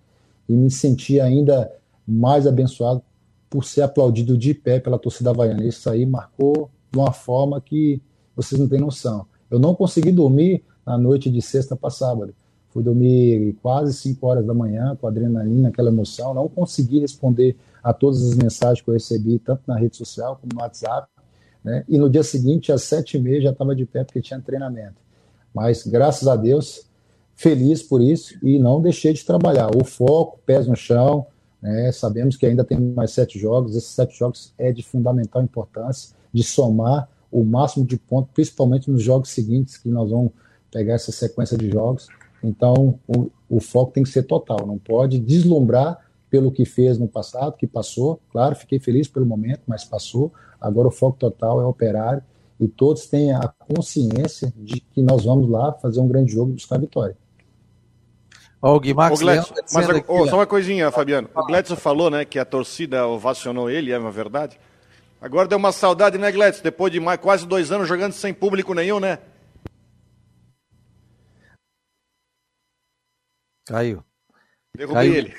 e 0.48 0.54
me 0.54 0.70
senti 0.70 1.22
ainda 1.22 1.72
mais 2.06 2.46
abençoado 2.46 3.02
por 3.50 3.64
ser 3.64 3.82
aplaudido 3.82 4.38
de 4.38 4.54
pé 4.54 4.80
pela 4.80 5.00
torcida 5.00 5.30
havaiana. 5.30 5.64
Isso 5.64 5.90
aí 5.90 6.06
marcou 6.06 6.70
de 6.92 6.98
uma 6.98 7.14
forma 7.14 7.62
que 7.62 8.02
vocês 8.36 8.60
não 8.60 8.68
têm 8.68 8.80
noção. 8.80 9.26
Eu 9.50 9.60
não 9.60 9.76
consegui 9.76 10.12
dormir 10.12 10.64
na 10.86 10.98
noite 10.98 11.30
de 11.30 11.42
sexta 11.42 11.76
para 11.76 11.90
sábado. 11.90 12.34
Fui 12.74 12.82
dormir 12.82 13.56
quase 13.62 13.94
5 13.94 14.26
horas 14.26 14.46
da 14.46 14.54
manhã, 14.54 14.98
com 15.00 15.08
adrenalina, 15.08 15.70
aquela 15.70 15.90
emoção. 15.90 16.34
Não 16.34 16.50
consegui 16.50 17.00
responder 17.00 17.56
a 17.84 17.94
todas 17.94 18.28
as 18.28 18.36
mensagens 18.36 18.82
que 18.82 18.90
eu 18.90 18.96
recebi, 18.96 19.38
tanto 19.38 19.62
na 19.68 19.78
rede 19.78 19.96
social 19.96 20.40
como 20.42 20.54
no 20.56 20.62
WhatsApp. 20.62 21.08
Né? 21.64 21.86
E 21.88 22.00
no 22.00 22.10
dia 22.10 22.24
seguinte, 22.24 22.72
às 22.72 22.82
sete 22.82 23.16
e 23.16 23.22
meia, 23.22 23.42
já 23.42 23.52
estava 23.52 23.76
de 23.76 23.86
pé 23.86 24.04
porque 24.04 24.22
tinha 24.22 24.42
treinamento. 24.42 24.96
Mas, 25.54 25.86
graças 25.86 26.28
a 26.28 26.36
Deus, 26.36 26.88
feliz 27.36 27.84
por 27.84 28.02
isso 28.02 28.38
e 28.42 28.58
não 28.58 28.82
deixei 28.82 29.14
de 29.14 29.24
trabalhar. 29.24 29.70
O 29.76 29.84
foco, 29.84 30.40
pés 30.44 30.66
no 30.66 30.76
chão, 30.76 31.28
né? 31.62 31.92
sabemos 31.92 32.36
que 32.36 32.46
ainda 32.48 32.64
tem 32.64 32.80
mais 32.80 33.12
sete 33.12 33.38
jogos. 33.38 33.76
Esses 33.76 33.92
sete 33.92 34.18
jogos 34.18 34.52
é 34.58 34.72
de 34.72 34.82
fundamental 34.82 35.44
importância, 35.44 36.16
de 36.34 36.42
somar 36.42 37.08
o 37.32 37.44
máximo 37.44 37.86
de 37.86 37.98
pontos, 37.98 38.32
principalmente 38.34 38.90
nos 38.90 39.04
jogos 39.04 39.30
seguintes, 39.30 39.78
que 39.78 39.90
nós 39.90 40.10
vamos 40.10 40.32
pegar 40.72 40.96
essa 40.96 41.12
sequência 41.12 41.56
de 41.56 41.70
jogos. 41.70 42.08
Então, 42.44 43.00
o, 43.08 43.32
o 43.50 43.60
foco 43.60 43.92
tem 43.94 44.04
que 44.04 44.10
ser 44.10 44.24
total, 44.24 44.66
não 44.66 44.78
pode 44.78 45.20
deslumbrar 45.20 46.00
pelo 46.30 46.52
que 46.52 46.66
fez 46.66 46.98
no 46.98 47.08
passado, 47.08 47.56
que 47.56 47.68
passou. 47.68 48.20
Claro, 48.32 48.56
fiquei 48.56 48.80
feliz 48.80 49.08
pelo 49.08 49.26
momento, 49.26 49.62
mas 49.68 49.86
passou. 49.86 50.34
Agora 50.60 50.88
o 50.88 50.92
foco 50.92 51.18
total 51.18 51.62
é 51.62 51.66
operário 51.66 52.24
e 52.60 52.68
todos 52.68 53.06
têm 53.06 53.34
a 53.34 53.54
consciência 53.68 54.52
de 54.58 54.80
que 54.80 55.02
nós 55.02 55.26
vamos 55.26 55.50
lá 55.50 55.74
fazer 55.74 56.00
um 56.00 56.08
grande 56.08 56.34
jogo 56.34 56.52
e 56.52 56.54
buscar 56.56 56.78
a 56.78 56.80
vitória. 56.80 57.18
Ó, 58.62 58.76
o 58.76 58.80
Guimarães 58.80 59.20
Gledson, 59.20 59.54
mas 59.74 59.90
a, 59.90 60.04
oh, 60.08 60.26
só 60.28 60.38
uma 60.38 60.48
coisinha, 60.48 60.90
Fabiano. 60.90 61.30
O 61.36 61.46
Gledson 61.46 61.76
falou, 61.76 62.10
né, 62.10 62.24
que 62.24 62.40
a 62.40 62.46
torcida 62.46 63.06
ovacionou 63.06 63.70
ele, 63.70 63.92
é 63.92 64.00
uma 64.00 64.12
verdade. 64.12 64.58
Agora 65.22 65.48
deu 65.48 65.58
uma 65.58 65.72
saudade, 65.72 66.18
né, 66.18 66.32
Gledson? 66.32 66.64
Depois 66.64 66.92
de 66.92 67.00
mais, 67.00 67.20
quase 67.20 67.46
dois 67.46 67.72
anos 67.72 67.88
jogando 67.88 68.14
sem 68.14 68.34
público 68.34 68.74
nenhum, 68.74 69.00
né? 69.00 69.20
Caiu. 73.66 74.04
Derrubei 74.76 74.96
Caiu. 74.96 75.16
ele. 75.16 75.34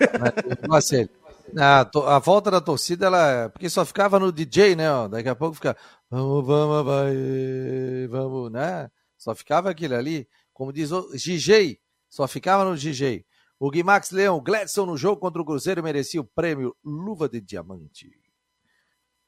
Marcelo. 0.69 1.11
A, 1.59 2.17
a 2.17 2.19
volta 2.19 2.51
da 2.51 2.61
torcida, 2.61 3.07
ela. 3.07 3.49
Porque 3.51 3.69
só 3.69 3.85
ficava 3.85 4.19
no 4.19 4.33
DJ, 4.33 4.75
né? 4.75 4.91
Ó, 4.91 5.09
daqui 5.09 5.29
a 5.29 5.35
pouco 5.35 5.55
fica. 5.55 5.77
Vamos, 6.11 6.47
vamos, 6.47 6.85
vai, 6.85 8.09
vamos, 8.09 8.51
né? 8.51 8.91
Só 9.17 9.35
ficava 9.35 9.71
aquilo 9.71 9.95
ali. 9.95 10.29
Como 10.53 10.73
diz 10.73 10.93
o 10.93 11.11
DJ, 11.13 11.79
só 12.09 12.27
ficava 12.27 12.65
no 12.65 12.77
DJ. 12.77 13.25
O 13.59 13.71
Guimax 13.71 14.11
Leão, 14.11 14.41
Gladson 14.41 14.87
no 14.87 14.97
jogo 14.97 15.21
contra 15.21 15.41
o 15.41 15.45
Cruzeiro 15.45 15.83
merecia 15.83 16.21
o 16.21 16.25
prêmio 16.25 16.77
Luva 16.85 17.29
de 17.29 17.41
Diamante. 17.41 18.11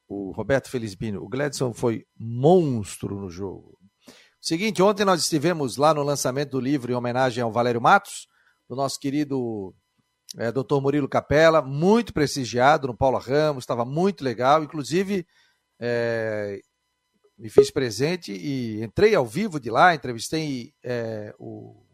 O 0.09 0.31
Roberto 0.31 0.71
Felizbino, 0.71 1.23
o 1.23 1.29
Gladson 1.29 1.73
foi 1.73 2.07
monstro 2.17 3.21
no 3.21 3.29
jogo. 3.29 3.79
Seguinte, 4.41 4.83
ontem 4.83 5.05
nós 5.05 5.23
estivemos 5.23 5.77
lá 5.77 5.93
no 5.93 6.03
lançamento 6.03 6.51
do 6.53 6.61
livro 6.61 6.93
em 6.93 6.95
homenagem 6.95 7.43
ao 7.43 7.51
Valério 7.51 7.81
Matos 7.81 8.29
do 8.69 8.75
nosso 8.77 8.99
querido 8.99 9.75
é, 10.37 10.51
doutor 10.51 10.81
Murilo 10.81 11.09
Capella, 11.09 11.63
muito 11.63 12.13
prestigiado 12.13 12.87
no 12.87 12.97
Paulo 12.97 13.19
Ramos, 13.19 13.63
estava 13.63 13.85
muito 13.85 14.25
legal, 14.25 14.63
inclusive 14.63 15.27
é, 15.79 16.61
me 17.39 17.49
fiz 17.49 17.71
presente 17.71 18.33
e 18.33 18.83
entrei 18.83 19.15
ao 19.15 19.27
vivo 19.27 19.61
de 19.61 19.71
lá, 19.71 19.95
entrevistei 19.95 20.75
é, 20.83 21.35
o, 21.39 21.85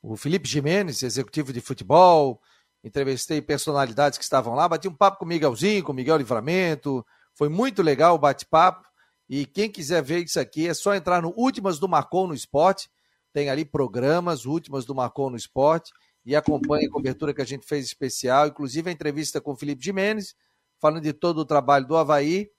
o 0.00 0.16
Felipe 0.16 0.48
Jimenez, 0.48 1.02
executivo 1.02 1.52
de 1.52 1.60
futebol, 1.60 2.40
entrevistei 2.82 3.42
personalidades 3.42 4.18
que 4.18 4.24
estavam 4.24 4.54
lá, 4.54 4.68
bati 4.68 4.88
um 4.88 4.94
papo 4.94 5.18
com 5.18 5.24
o 5.24 5.28
Miguelzinho, 5.28 5.84
com 5.84 5.92
o 5.92 5.94
Miguel 5.94 6.16
Livramento, 6.16 7.04
foi 7.34 7.48
muito 7.48 7.82
legal 7.82 8.14
o 8.14 8.18
bate-papo, 8.18 8.86
e 9.28 9.46
quem 9.46 9.70
quiser 9.70 10.02
ver 10.02 10.24
isso 10.24 10.40
aqui 10.40 10.68
é 10.68 10.74
só 10.74 10.94
entrar 10.94 11.22
no 11.22 11.32
Últimas 11.36 11.78
do 11.78 11.88
Marcon 11.88 12.26
no 12.26 12.34
Esporte, 12.34 12.90
tem 13.32 13.50
ali 13.50 13.64
programas, 13.64 14.44
últimas 14.44 14.84
do 14.84 14.94
Marcon 14.94 15.30
no 15.30 15.36
Esporte, 15.36 15.92
e 16.24 16.36
acompanha 16.36 16.86
a 16.86 16.90
cobertura 16.90 17.34
que 17.34 17.42
a 17.42 17.46
gente 17.46 17.66
fez 17.66 17.84
especial, 17.84 18.46
inclusive 18.46 18.88
a 18.88 18.92
entrevista 18.92 19.40
com 19.40 19.52
o 19.52 19.56
Felipe 19.56 19.84
Jimenez, 19.84 20.34
falando 20.80 21.02
de 21.02 21.12
todo 21.12 21.38
o 21.38 21.44
trabalho 21.44 21.86
do 21.86 21.96
Havaí, 21.96 22.50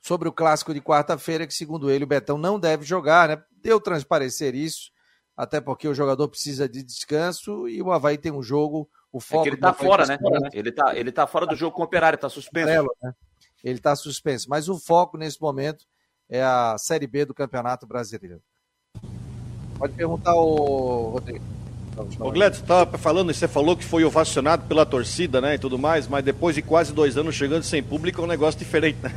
sobre 0.00 0.28
o 0.28 0.32
clássico 0.32 0.74
de 0.74 0.80
quarta-feira, 0.80 1.46
que 1.46 1.54
segundo 1.54 1.90
ele 1.90 2.04
o 2.04 2.06
Betão 2.06 2.36
não 2.36 2.60
deve 2.60 2.84
jogar, 2.84 3.28
né? 3.28 3.42
Deu 3.52 3.80
transparecer 3.80 4.54
isso, 4.54 4.90
até 5.36 5.60
porque 5.60 5.88
o 5.88 5.94
jogador 5.94 6.28
precisa 6.28 6.68
de 6.68 6.82
descanso 6.82 7.68
e 7.68 7.80
o 7.80 7.90
Havaí 7.90 8.18
tem 8.18 8.30
um 8.30 8.42
jogo, 8.42 8.88
o 9.10 9.18
foco... 9.18 9.46
É 9.46 9.48
ele 9.48 9.56
tá 9.56 9.72
fora, 9.72 10.06
né? 10.06 10.18
Ele 10.52 10.72
tá, 10.72 10.96
ele 10.96 11.12
tá 11.12 11.26
fora 11.26 11.46
do 11.46 11.56
jogo 11.56 11.74
com 11.74 11.82
o 11.82 11.86
Operário, 11.86 12.18
tá 12.18 12.28
suspenso. 12.28 12.86
né? 13.02 13.14
Ele 13.62 13.78
tá 13.78 13.96
suspenso, 13.96 14.48
mas 14.50 14.68
o 14.68 14.78
foco 14.78 15.16
nesse 15.16 15.40
momento 15.40 15.86
é 16.28 16.42
a 16.42 16.76
Série 16.78 17.06
B 17.06 17.24
do 17.24 17.32
Campeonato 17.34 17.86
Brasileiro. 17.86 18.42
Pode 19.78 19.92
perguntar 19.94 20.34
o 20.34 21.10
Rodrigo. 21.10 21.44
Ô 22.18 22.30
Gledson, 22.30 22.62
estava 22.62 22.98
falando, 22.98 23.32
você 23.32 23.46
falou 23.46 23.76
que 23.76 23.84
foi 23.84 24.04
ovacionado 24.04 24.64
pela 24.66 24.84
torcida, 24.84 25.40
né, 25.40 25.54
e 25.54 25.58
tudo 25.58 25.78
mais, 25.78 26.08
mas 26.08 26.24
depois 26.24 26.56
de 26.56 26.62
quase 26.62 26.92
dois 26.92 27.16
anos 27.16 27.36
chegando 27.36 27.62
sem 27.62 27.82
público 27.82 28.20
é 28.20 28.24
um 28.24 28.26
negócio 28.26 28.58
diferente, 28.58 28.98
né? 29.00 29.12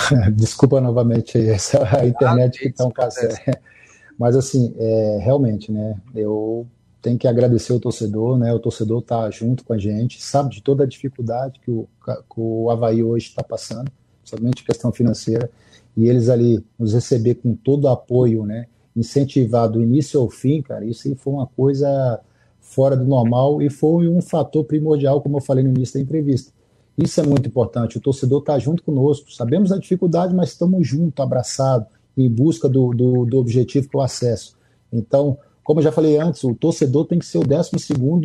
Desculpa 0.34 0.80
novamente 0.80 1.38
essa 1.38 1.82
a 1.96 2.06
internet 2.06 2.56
ah, 2.56 2.62
que 2.62 2.68
está 2.68 2.84
um 2.84 2.90
café. 2.90 3.60
Mas 4.18 4.34
assim, 4.34 4.74
é, 4.78 5.18
realmente, 5.20 5.70
né? 5.70 5.94
Eu 6.14 6.66
tenho 7.02 7.18
que 7.18 7.28
agradecer 7.28 7.72
o 7.72 7.80
torcedor, 7.80 8.38
né? 8.38 8.52
O 8.52 8.58
torcedor 8.58 9.00
está 9.00 9.30
junto 9.30 9.62
com 9.64 9.72
a 9.72 9.78
gente, 9.78 10.22
sabe 10.22 10.50
de 10.50 10.62
toda 10.62 10.84
a 10.84 10.86
dificuldade 10.86 11.60
que 11.60 11.70
o, 11.70 11.86
que 12.04 12.36
o 12.36 12.70
Havaí 12.70 13.02
hoje 13.02 13.28
está 13.28 13.42
passando, 13.42 13.90
somente 14.24 14.64
questão 14.64 14.90
financeira, 14.90 15.50
e 15.96 16.08
eles 16.08 16.28
ali 16.28 16.64
nos 16.78 16.94
receber 16.94 17.36
com 17.36 17.54
todo 17.54 17.84
o 17.84 17.88
apoio, 17.88 18.44
né? 18.44 18.66
Incentivar 18.96 19.68
do 19.68 19.82
início 19.82 20.18
ao 20.20 20.30
fim, 20.30 20.62
cara, 20.62 20.84
isso 20.84 21.14
foi 21.16 21.32
uma 21.32 21.46
coisa 21.46 22.20
fora 22.60 22.96
do 22.96 23.04
normal 23.04 23.62
e 23.62 23.70
foi 23.70 24.08
um 24.08 24.20
fator 24.20 24.64
primordial, 24.64 25.20
como 25.20 25.36
eu 25.36 25.40
falei 25.40 25.62
no 25.62 25.70
início 25.70 25.94
da 25.94 26.00
entrevista. 26.00 26.52
Isso 26.98 27.20
é 27.20 27.22
muito 27.22 27.46
importante. 27.46 27.98
O 27.98 28.00
torcedor 28.00 28.40
está 28.40 28.58
junto 28.58 28.82
conosco. 28.82 29.30
Sabemos 29.30 29.70
a 29.70 29.78
dificuldade, 29.78 30.34
mas 30.34 30.50
estamos 30.50 30.86
juntos, 30.86 31.22
abraçados, 31.22 31.86
em 32.16 32.28
busca 32.28 32.68
do, 32.68 32.90
do, 32.94 33.26
do, 33.26 33.38
objetivo 33.38 33.88
que 33.88 33.96
é 33.96 34.00
o 34.00 34.02
acesso. 34.02 34.56
Então, 34.90 35.36
como 35.62 35.80
eu 35.80 35.84
já 35.84 35.92
falei 35.92 36.16
antes, 36.18 36.42
o 36.42 36.54
torcedor 36.54 37.04
tem 37.04 37.18
que 37.18 37.26
ser 37.26 37.38
o 37.38 37.44
12 37.44 37.70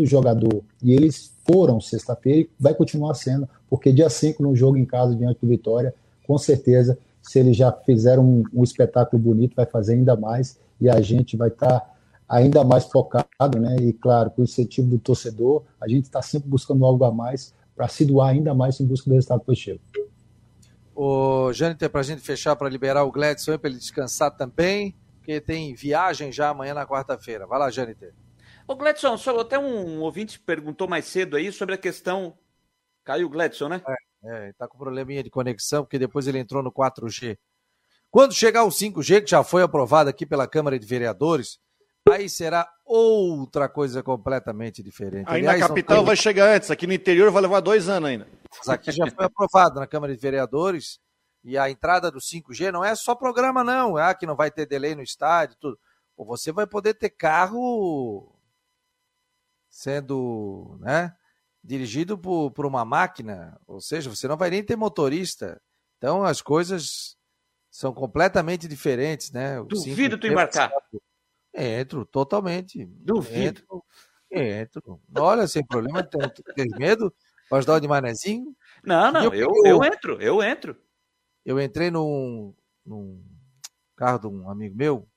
jogador. 0.06 0.62
E 0.82 0.94
eles 0.94 1.34
foram 1.46 1.82
sexta-feira 1.82 2.42
e 2.42 2.50
vai 2.58 2.74
continuar 2.74 3.14
sendo, 3.16 3.48
porque 3.70 3.92
dia 3.92 4.10
5, 4.10 4.42
no 4.42 4.56
jogo 4.56 4.78
em 4.78 4.86
casa 4.86 5.16
diante 5.16 5.40
do 5.42 5.48
Vitória, 5.48 5.94
com 6.26 6.38
certeza, 6.38 6.98
se 7.22 7.40
eles 7.40 7.56
já 7.56 7.72
fizeram 7.72 8.24
um, 8.24 8.44
um 8.54 8.64
espetáculo 8.64 9.22
bonito, 9.22 9.56
vai 9.56 9.66
fazer 9.66 9.94
ainda 9.94 10.16
mais 10.16 10.60
e 10.80 10.90
a 10.90 11.00
gente 11.02 11.38
vai 11.38 11.50
estar. 11.50 11.80
Tá 11.80 11.92
ainda 12.32 12.64
mais 12.64 12.86
focado, 12.86 13.60
né? 13.60 13.76
E 13.82 13.92
claro, 13.92 14.32
com 14.32 14.42
o 14.42 14.46
incentivo 14.46 14.88
do 14.88 14.98
torcedor, 14.98 15.64
a 15.82 15.88
gente 15.88 16.06
está 16.06 16.22
sempre 16.22 16.48
buscando 16.48 16.86
algo 16.86 17.04
a 17.04 17.12
mais 17.12 17.54
para 17.76 17.90
se 17.90 18.06
doar 18.06 18.30
ainda 18.30 18.54
mais 18.54 18.80
em 18.80 18.86
busca 18.86 19.10
do 19.10 19.14
resultado 19.14 19.42
positivo. 19.42 19.80
O 20.96 21.52
Jâniter, 21.52 21.90
para 21.90 22.00
a 22.00 22.04
gente 22.04 22.22
fechar, 22.22 22.56
para 22.56 22.70
liberar 22.70 23.04
o 23.04 23.12
Gladson 23.12 23.58
para 23.58 23.70
ele 23.70 23.80
descansar 23.80 24.32
também, 24.32 24.96
porque 25.18 25.42
tem 25.42 25.74
viagem 25.74 26.32
já 26.32 26.50
amanhã 26.50 26.74
na 26.74 26.88
quarta-feira. 26.88 27.46
Vai 27.46 27.60
lá, 27.60 27.70
Jâniter. 27.70 28.14
Ô 28.66 28.76
Gladson, 28.76 29.18
só, 29.18 29.38
até 29.40 29.60
um 29.60 30.00
ouvinte 30.00 30.40
perguntou 30.40 30.88
mais 30.88 31.06
cedo 31.06 31.36
aí 31.36 31.52
sobre 31.52 31.76
a 31.76 31.78
questão. 31.78 32.34
Caiu 33.04 33.28
o 33.28 33.30
Gladson, 33.30 33.68
né? 33.68 33.82
É, 33.86 33.96
é, 34.24 34.54
tá 34.54 34.68
com 34.68 34.78
probleminha 34.78 35.24
de 35.24 35.30
conexão, 35.30 35.84
porque 35.84 36.00
depois 36.00 36.28
ele 36.28 36.40
entrou 36.40 36.62
no 36.62 36.72
4G. 36.72 37.38
Quando 38.10 38.34
chegar 38.34 38.64
o 38.64 38.70
5G, 38.70 39.24
que 39.24 39.32
já 39.32 39.44
foi 39.44 39.64
aprovado 39.64 40.10
aqui 40.10 40.26
pela 40.26 40.48
Câmara 40.48 40.78
de 40.78 40.86
Vereadores, 40.86 41.60
aí 42.10 42.30
será 42.30 42.68
outra 42.86 43.70
coisa 43.70 44.04
completamente 44.04 44.84
diferente. 44.84 45.28
Aí 45.28 45.40
Aliás, 45.40 45.62
na 45.62 45.68
capital 45.68 45.98
tem... 45.98 46.06
vai 46.06 46.16
chegar 46.16 46.54
antes, 46.54 46.70
aqui 46.70 46.86
no 46.86 46.94
interior 46.94 47.32
vai 47.32 47.42
levar 47.42 47.62
dois 47.62 47.88
anos 47.88 48.10
ainda. 48.10 48.28
Mas 48.58 48.70
aqui 48.70 48.92
já 48.92 49.10
foi 49.10 49.26
aprovado 49.26 49.80
na 49.80 49.88
Câmara 49.88 50.14
de 50.14 50.22
Vereadores 50.22 51.00
e 51.44 51.58
a 51.58 51.70
entrada 51.70 52.12
do 52.12 52.20
5G 52.20 52.72
não 52.72 52.84
é 52.84 52.94
só 52.96 53.16
programa, 53.16 53.64
não. 53.64 53.98
Ah, 53.98 54.14
que 54.14 54.26
não 54.26 54.36
vai 54.36 54.52
ter 54.52 54.66
delay 54.66 54.94
no 54.94 55.02
estádio, 55.02 55.58
tudo. 55.60 55.80
Ou 56.18 56.26
você 56.26 56.52
vai 56.52 56.68
poder 56.68 56.94
ter 56.94 57.10
carro 57.10 58.36
sendo 59.70 60.78
né, 60.82 61.16
dirigido 61.64 62.18
por, 62.18 62.52
por 62.52 62.66
uma 62.66 62.84
máquina, 62.84 63.60
ou 63.68 63.80
seja, 63.80 64.10
você 64.10 64.28
não 64.28 64.38
vai 64.38 64.50
nem 64.50 64.64
ter 64.64 64.76
motorista. 64.76 65.62
Então 65.98 66.24
as 66.24 66.42
coisas 66.42 67.16
são 67.70 67.94
completamente 67.94 68.68
diferentes, 68.68 69.32
né? 69.32 69.60
O 69.60 69.66
Duvido 69.66 70.18
tu 70.18 70.28
embarcar. 70.28 70.72
Entro, 71.54 72.06
totalmente. 72.06 72.86
Duvido. 72.86 73.62
Entro, 73.62 73.84
entro. 74.32 75.02
Olha, 75.18 75.48
sem 75.48 75.66
problema, 75.66 76.04
tem, 76.04 76.22
tem 76.56 76.70
medo? 76.78 77.14
Pode 77.50 77.66
dar 77.66 77.80
de 77.80 77.88
manezinho? 77.88 78.56
Não, 78.84 79.12
não, 79.12 79.24
eu, 79.26 79.34
eu, 79.34 79.52
eu, 79.66 79.84
entro, 79.84 80.22
eu 80.22 80.42
entro. 80.42 80.76
Eu 81.46 81.60
entrei 81.60 81.92
num, 81.92 82.54
num 82.86 83.22
carro 83.96 84.20
de 84.20 84.28
um 84.28 84.50
amigo 84.50 84.76
meu. 84.76 85.08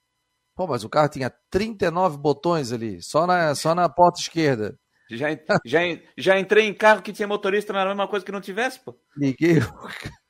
Pô, 0.55 0.67
mas 0.67 0.85
o 0.85 0.89
carro 0.89 1.09
tinha 1.09 1.31
39 1.51 2.19
botões 2.19 2.73
ali, 2.73 3.03
só 3.03 3.27
na, 3.27 3.55
só 3.55 3.75
na 3.75 3.89
porta 3.89 4.21
esquerda. 4.21 4.79
Já, 5.11 5.29
já, 5.65 5.81
já 6.17 6.39
entrei 6.39 6.67
em 6.67 6.75
carro 6.75 7.03
que 7.03 7.13
tinha 7.13 7.29
motorista, 7.29 7.73
não 7.73 7.81
era 7.81 7.91
a 7.91 7.95
mesma 7.95 8.09
coisa 8.09 8.25
que 8.25 8.33
não 8.33 8.41
tivesse, 8.41 8.81
pô. 8.81 8.99
Liguei. 9.17 9.59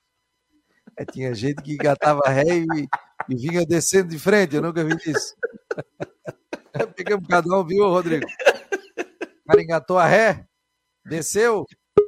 É, 0.97 1.05
tinha 1.05 1.35
gente 1.35 1.61
que 1.61 1.73
engatava 1.73 2.21
ré 2.29 2.45
e, 2.47 2.89
e 3.29 3.35
vinha 3.35 3.67
descendo 3.67 4.11
de 4.11 4.17
frente, 4.17 4.55
eu 4.55 4.63
nunca 4.63 4.85
vi 4.85 4.95
isso. 5.05 5.35
Pegamos 6.95 7.27
cada 7.27 7.49
um, 7.53 7.67
viu, 7.67 7.89
Rodrigo? 7.89 8.25
O 8.25 9.49
cara 9.49 9.61
engatou 9.61 9.99
a 9.99 10.07
ré, 10.07 10.47
desceu, 11.05 11.67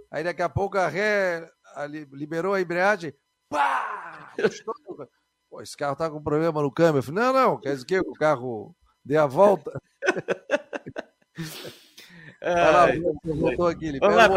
aí 0.09 0.23
daqui 0.23 0.41
a 0.41 0.49
pouco 0.49 0.79
a 0.79 0.87
ré 0.87 1.51
liberou 2.13 2.55
a 2.55 2.61
embreagem, 2.61 3.13
pá! 3.49 4.33
Pô, 5.51 5.61
esse 5.63 5.77
carro 5.77 5.97
tá 5.97 6.09
com 6.09 6.23
problema 6.23 6.63
no 6.63 6.71
câmbio. 6.71 6.99
Eu 6.99 7.03
falei, 7.03 7.25
não, 7.25 7.33
não, 7.33 7.61
quer 7.61 7.73
dizer 7.73 7.87
que 7.87 7.99
o 7.99 8.13
carro 8.13 8.77
dê 9.05 9.17
a 9.17 9.27
volta. 9.27 9.73
lá, 12.55 12.89
voltou 13.25 13.67
aqui. 13.67 13.99
Vamos 13.99 14.17
lá, 14.17 14.29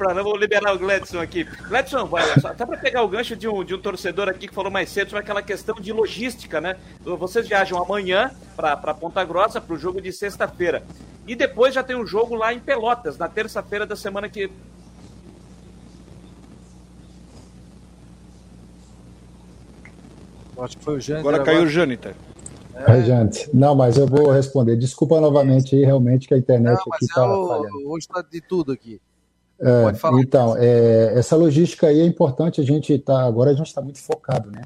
para 0.00 0.14
não 0.14 0.24
vou 0.24 0.34
liberar 0.34 0.74
o 0.74 0.78
Gledson 0.78 1.20
aqui. 1.20 1.44
Gledson, 1.44 2.06
vai, 2.06 2.24
até 2.30 2.64
para 2.64 2.78
pegar 2.78 3.02
o 3.02 3.08
gancho 3.08 3.36
de 3.36 3.46
um, 3.46 3.62
de 3.62 3.74
um 3.74 3.78
torcedor 3.78 4.30
aqui 4.30 4.48
que 4.48 4.54
falou 4.54 4.70
mais 4.70 4.88
cedo 4.88 5.10
sobre 5.10 5.22
aquela 5.22 5.42
questão 5.42 5.74
de 5.74 5.92
logística, 5.92 6.58
né? 6.58 6.78
Vocês 7.02 7.46
viajam 7.46 7.82
amanhã 7.82 8.30
para 8.56 8.94
Ponta 8.94 9.22
Grossa 9.22 9.60
para 9.60 9.74
o 9.74 9.78
jogo 9.78 10.00
de 10.00 10.10
sexta-feira. 10.10 10.82
E 11.26 11.34
depois 11.34 11.74
já 11.74 11.82
tem 11.82 11.96
um 11.96 12.06
jogo 12.06 12.34
lá 12.34 12.54
em 12.54 12.58
Pelotas, 12.58 13.18
na 13.18 13.28
terça-feira 13.28 13.84
da 13.84 13.94
semana 13.94 14.26
que. 14.26 14.50
Acho 20.58 20.78
que 20.78 20.84
foi 20.84 20.96
o 20.96 21.00
Jâniter. 21.00 21.28
Agora 21.28 21.44
caiu 21.44 21.62
o 21.62 21.66
Jâniter. 21.66 22.14
É. 22.74 23.02
gente. 23.02 23.48
Não, 23.54 23.74
mas 23.74 23.96
eu 23.96 24.06
vou 24.06 24.30
responder. 24.30 24.76
Desculpa 24.76 25.20
novamente 25.20 25.76
aí, 25.76 25.84
realmente, 25.84 26.26
que 26.26 26.34
a 26.34 26.38
internet 26.38 26.78
Não, 26.78 26.94
aqui 26.94 27.04
está 27.04 27.22
é. 27.22 27.86
Hoje 27.86 28.06
está 28.06 28.22
de 28.22 28.40
tudo 28.40 28.72
aqui. 28.72 29.00
É, 29.60 29.92
então, 30.20 30.56
é, 30.56 31.12
essa 31.18 31.36
logística 31.36 31.86
aí 31.86 32.00
é 32.00 32.06
importante, 32.06 32.62
a 32.62 32.64
gente 32.64 32.96
tá, 32.98 33.22
agora 33.22 33.50
a 33.50 33.54
gente 33.54 33.66
está 33.66 33.82
muito 33.82 33.98
focado, 33.98 34.50
né? 34.50 34.62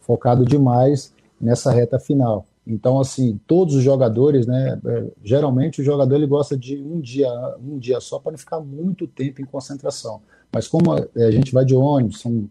Focado 0.00 0.44
demais 0.44 1.12
nessa 1.40 1.72
reta 1.72 1.98
final. 1.98 2.46
Então, 2.64 3.00
assim, 3.00 3.40
todos 3.46 3.74
os 3.74 3.82
jogadores, 3.82 4.46
né? 4.46 4.78
É, 4.84 5.04
geralmente 5.24 5.80
o 5.80 5.84
jogador 5.84 6.14
ele 6.14 6.26
gosta 6.26 6.56
de 6.56 6.76
um 6.76 7.00
dia, 7.00 7.28
um 7.60 7.78
dia 7.78 7.98
só 7.98 8.20
para 8.20 8.32
não 8.32 8.38
ficar 8.38 8.60
muito 8.60 9.08
tempo 9.08 9.42
em 9.42 9.44
concentração. 9.44 10.20
Mas 10.52 10.68
como 10.68 10.94
é, 10.94 11.24
a 11.24 11.30
gente 11.32 11.52
vai 11.52 11.64
de 11.64 11.74
ônibus, 11.74 12.20
são 12.20 12.48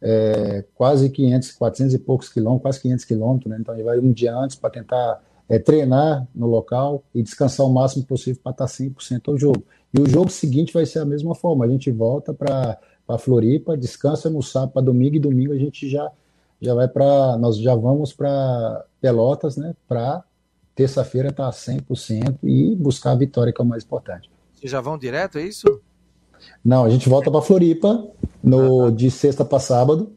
é, 0.00 0.64
quase 0.74 1.10
500, 1.10 1.52
400 1.52 1.94
e 1.94 1.98
poucos 1.98 2.28
quilômetros, 2.28 2.62
quase 2.62 2.80
500 2.80 3.04
quilômetros, 3.04 3.50
né? 3.50 3.58
Então 3.60 3.74
ele 3.74 3.82
vai 3.82 3.98
um 3.98 4.12
dia 4.12 4.34
antes 4.34 4.56
para 4.56 4.70
tentar 4.70 5.22
é, 5.48 5.58
treinar 5.58 6.26
no 6.34 6.46
local 6.46 7.02
e 7.14 7.22
descansar 7.22 7.66
o 7.66 7.72
máximo 7.72 8.04
possível 8.04 8.40
para 8.42 8.52
estar 8.52 8.66
100% 8.66 9.28
ao 9.28 9.38
jogo. 9.38 9.64
E 9.92 10.00
o 10.00 10.08
jogo 10.08 10.30
seguinte 10.30 10.72
vai 10.72 10.84
ser 10.84 11.00
a 11.00 11.04
mesma 11.04 11.34
forma. 11.34 11.64
A 11.64 11.68
gente 11.68 11.90
volta 11.90 12.34
para 12.34 12.78
Floripa, 13.18 13.76
descansa 13.76 14.28
no 14.28 14.42
sábado 14.42 14.72
para 14.72 14.82
domingo 14.82 15.16
e 15.16 15.20
domingo 15.20 15.52
a 15.52 15.58
gente 15.58 15.88
já 15.88 16.10
já 16.60 16.74
vai 16.74 16.88
para 16.88 17.38
nós 17.38 17.56
já 17.56 17.74
vamos 17.74 18.12
para 18.12 18.84
Pelotas, 19.00 19.56
né, 19.56 19.76
para 19.86 20.24
terça-feira 20.74 21.28
estar 21.28 21.44
tá 21.44 21.52
100% 21.52 22.38
e 22.42 22.74
buscar 22.74 23.12
a 23.12 23.14
vitória 23.14 23.52
que 23.52 23.60
é 23.60 23.64
o 23.64 23.66
mais 23.66 23.84
importante. 23.84 24.28
Vocês 24.52 24.72
já 24.72 24.80
vão 24.80 24.98
direto, 24.98 25.38
é 25.38 25.42
isso? 25.42 25.80
Não, 26.64 26.84
a 26.84 26.90
gente 26.90 27.08
volta 27.08 27.30
para 27.30 27.42
Floripa 27.42 28.06
no 28.42 28.86
ah, 28.86 28.90
tá. 28.90 28.96
de 28.96 29.10
sexta 29.10 29.44
para 29.44 29.58
sábado. 29.58 30.12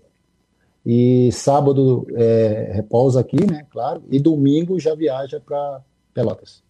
E 0.85 1.31
sábado 1.31 2.07
é, 2.15 2.71
repousa 2.73 3.19
aqui, 3.19 3.45
né? 3.45 3.65
Claro. 3.69 4.03
E 4.09 4.19
domingo 4.19 4.79
já 4.79 4.95
viaja 4.95 5.39
para 5.39 5.81
Pelotas. 6.13 6.63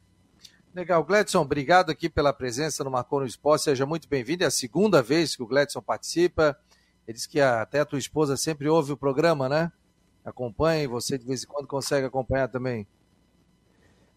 Legal, 0.73 1.03
Gledson, 1.03 1.41
obrigado 1.41 1.89
aqui 1.89 2.09
pela 2.09 2.31
presença 2.31 2.83
no 2.83 2.91
Marcou 2.91 3.19
no 3.19 3.25
Esporte. 3.25 3.65
Seja 3.65 3.85
muito 3.85 4.07
bem-vindo. 4.07 4.43
É 4.43 4.47
a 4.47 4.51
segunda 4.51 5.01
vez 5.01 5.35
que 5.35 5.43
o 5.43 5.47
Gledson 5.47 5.81
participa. 5.81 6.57
Ele 7.07 7.15
disse 7.15 7.27
que 7.27 7.41
até 7.41 7.81
a 7.81 7.85
tua 7.85 7.99
esposa 7.99 8.37
sempre 8.37 8.69
ouve 8.69 8.91
o 8.91 8.97
programa, 8.97 9.49
né? 9.49 9.71
Acompanha 10.23 10.83
e 10.83 10.87
você 10.87 11.17
de 11.17 11.25
vez 11.25 11.43
em 11.43 11.47
quando 11.47 11.67
consegue 11.67 12.05
acompanhar 12.05 12.47
também. 12.47 12.87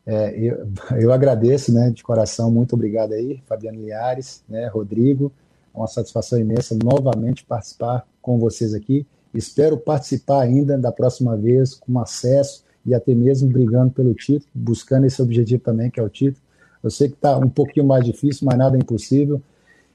É, 0.06 0.38
eu, 0.38 0.66
eu 1.00 1.12
agradeço, 1.12 1.72
né, 1.72 1.90
de 1.90 2.02
coração, 2.02 2.50
muito 2.50 2.74
obrigado 2.74 3.12
aí, 3.12 3.42
Fabiano 3.46 3.80
Liares, 3.80 4.42
né, 4.48 4.66
Rodrigo, 4.66 5.32
é 5.74 5.78
uma 5.78 5.86
satisfação 5.86 6.38
imensa 6.38 6.76
novamente 6.82 7.44
participar 7.44 8.06
com 8.22 8.38
vocês 8.38 8.74
aqui. 8.74 9.06
Espero 9.34 9.76
participar 9.76 10.42
ainda 10.42 10.78
da 10.78 10.92
próxima 10.92 11.36
vez 11.36 11.74
com 11.74 11.98
acesso 11.98 12.64
e 12.86 12.94
até 12.94 13.14
mesmo 13.14 13.50
brigando 13.50 13.90
pelo 13.90 14.14
título, 14.14 14.48
buscando 14.54 15.06
esse 15.06 15.20
objetivo 15.20 15.62
também, 15.62 15.90
que 15.90 15.98
é 15.98 16.02
o 16.02 16.08
título. 16.08 16.40
Eu 16.82 16.90
sei 16.90 17.08
que 17.08 17.14
está 17.14 17.36
um 17.36 17.48
pouquinho 17.48 17.86
mais 17.86 18.04
difícil, 18.04 18.46
mas 18.46 18.56
nada 18.56 18.76
é 18.76 18.80
impossível. 18.80 19.42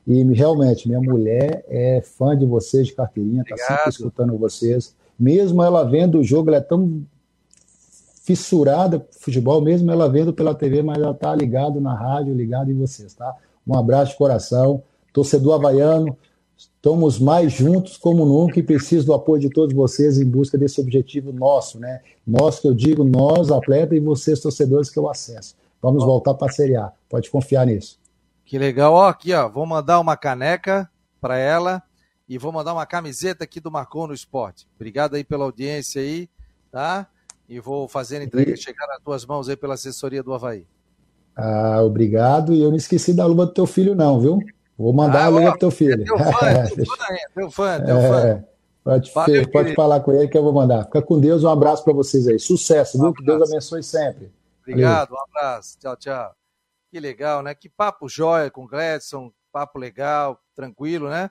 E 0.05 0.23
realmente, 0.33 0.87
minha 0.87 0.99
mulher 0.99 1.63
é 1.69 2.01
fã 2.01 2.35
de 2.35 2.45
vocês 2.45 2.87
de 2.87 2.93
carteirinha, 2.93 3.43
está 3.43 3.55
sempre 3.57 3.89
escutando 3.89 4.37
vocês. 4.37 4.95
Mesmo 5.17 5.61
ela 5.61 5.83
vendo 5.83 6.19
o 6.19 6.23
jogo, 6.23 6.49
ela 6.49 6.57
é 6.57 6.61
tão 6.61 7.03
fissurada 8.29 9.03
futebol, 9.09 9.59
mesmo 9.59 9.89
ela 9.91 10.07
vendo 10.07 10.31
pela 10.31 10.53
TV, 10.53 10.83
mas 10.83 10.99
ela 10.99 11.15
tá 11.15 11.35
ligado 11.35 11.81
na 11.81 11.95
rádio, 11.95 12.31
ligado 12.31 12.69
em 12.69 12.75
vocês, 12.75 13.11
tá? 13.15 13.35
Um 13.65 13.75
abraço 13.75 14.11
de 14.11 14.19
coração, 14.19 14.83
torcedor 15.11 15.55
havaiano, 15.55 16.15
estamos 16.55 17.17
mais 17.17 17.51
juntos 17.51 17.97
como 17.97 18.25
nunca 18.25 18.59
e 18.59 18.63
preciso 18.63 19.07
do 19.07 19.15
apoio 19.15 19.41
de 19.41 19.49
todos 19.49 19.73
vocês 19.73 20.19
em 20.19 20.29
busca 20.29 20.59
desse 20.59 20.79
objetivo 20.79 21.33
nosso, 21.33 21.79
né? 21.79 22.01
Nós 22.25 22.59
que 22.59 22.67
eu 22.67 22.73
digo, 22.75 23.03
nós, 23.03 23.51
atleta, 23.51 23.95
e 23.95 23.99
vocês, 23.99 24.39
torcedores, 24.39 24.91
que 24.91 24.99
eu 24.99 25.09
acesso. 25.09 25.55
Vamos 25.81 26.05
voltar 26.05 26.35
para 26.35 26.49
a 26.49 26.51
Série 26.51 26.75
A, 26.75 26.91
pode 27.09 27.31
confiar 27.31 27.65
nisso. 27.65 27.97
Que 28.45 28.59
legal, 28.59 28.93
ó, 28.93 29.07
aqui, 29.07 29.33
ó, 29.33 29.49
vou 29.49 29.65
mandar 29.65 29.99
uma 29.99 30.15
caneca 30.15 30.87
para 31.19 31.35
ela 31.35 31.81
e 32.27 32.37
vou 32.37 32.51
mandar 32.51 32.73
uma 32.73 32.85
camiseta 32.85 33.43
aqui 33.43 33.59
do 33.59 33.71
Marcou 33.71 34.07
no 34.07 34.13
Esporte. 34.13 34.67
Obrigado 34.75 35.15
aí 35.15 35.23
pela 35.23 35.45
audiência 35.45 35.99
aí, 35.99 36.29
tá? 36.71 37.07
E 37.49 37.59
vou 37.59 37.87
fazer 37.87 38.17
a 38.17 38.23
entrega 38.23 38.53
e... 38.53 38.57
chegar 38.57 38.87
nas 38.87 39.01
tuas 39.01 39.25
mãos 39.25 39.49
aí 39.49 39.57
pela 39.57 39.73
assessoria 39.73 40.21
do 40.21 40.33
Havaí. 40.33 40.65
Ah, 41.35 41.81
obrigado. 41.81 42.53
E 42.53 42.61
eu 42.61 42.69
não 42.69 42.77
esqueci 42.77 43.13
da 43.13 43.25
luva 43.25 43.47
do 43.47 43.53
teu 43.53 43.65
filho, 43.65 43.95
não, 43.95 44.19
viu? 44.19 44.39
Vou 44.77 44.93
mandar 44.93 45.23
ah, 45.23 45.25
a 45.25 45.29
luva 45.29 45.49
pro 45.51 45.59
teu 45.59 45.71
filho. 45.71 46.03
É 46.03 46.05
teu 46.05 46.17
fã, 46.17 46.47
é 46.47 46.67
teu 46.69 46.85
fã, 46.85 46.95
teu 47.33 47.51
fã, 47.51 47.83
teu 47.83 48.01
fã. 48.01 48.27
É, 48.27 48.45
pode, 48.83 49.11
Valeu, 49.11 49.51
pode 49.51 49.75
falar 49.75 49.99
com 50.01 50.11
ele 50.13 50.27
que 50.27 50.37
eu 50.37 50.43
vou 50.43 50.53
mandar. 50.53 50.85
Fica 50.85 51.01
com 51.01 51.19
Deus, 51.19 51.43
um 51.43 51.49
abraço 51.49 51.83
para 51.83 51.93
vocês 51.93 52.27
aí. 52.27 52.39
Sucesso, 52.39 52.97
um 52.97 53.01
viu? 53.01 53.13
Que 53.13 53.23
Deus 53.23 53.49
abençoe 53.49 53.83
sempre. 53.83 54.31
Obrigado, 54.61 55.09
Valeu. 55.09 55.23
um 55.23 55.37
abraço. 55.37 55.77
Tchau, 55.79 55.97
tchau. 55.97 56.31
Que 56.91 56.99
legal, 56.99 57.41
né? 57.41 57.55
Que 57.55 57.67
papo 57.67 58.07
jóia 58.07 58.49
com 58.49 58.63
o 58.63 58.67
Gledson, 58.67 59.31
papo 59.51 59.79
legal, 59.79 60.39
tranquilo, 60.55 61.09
né? 61.09 61.29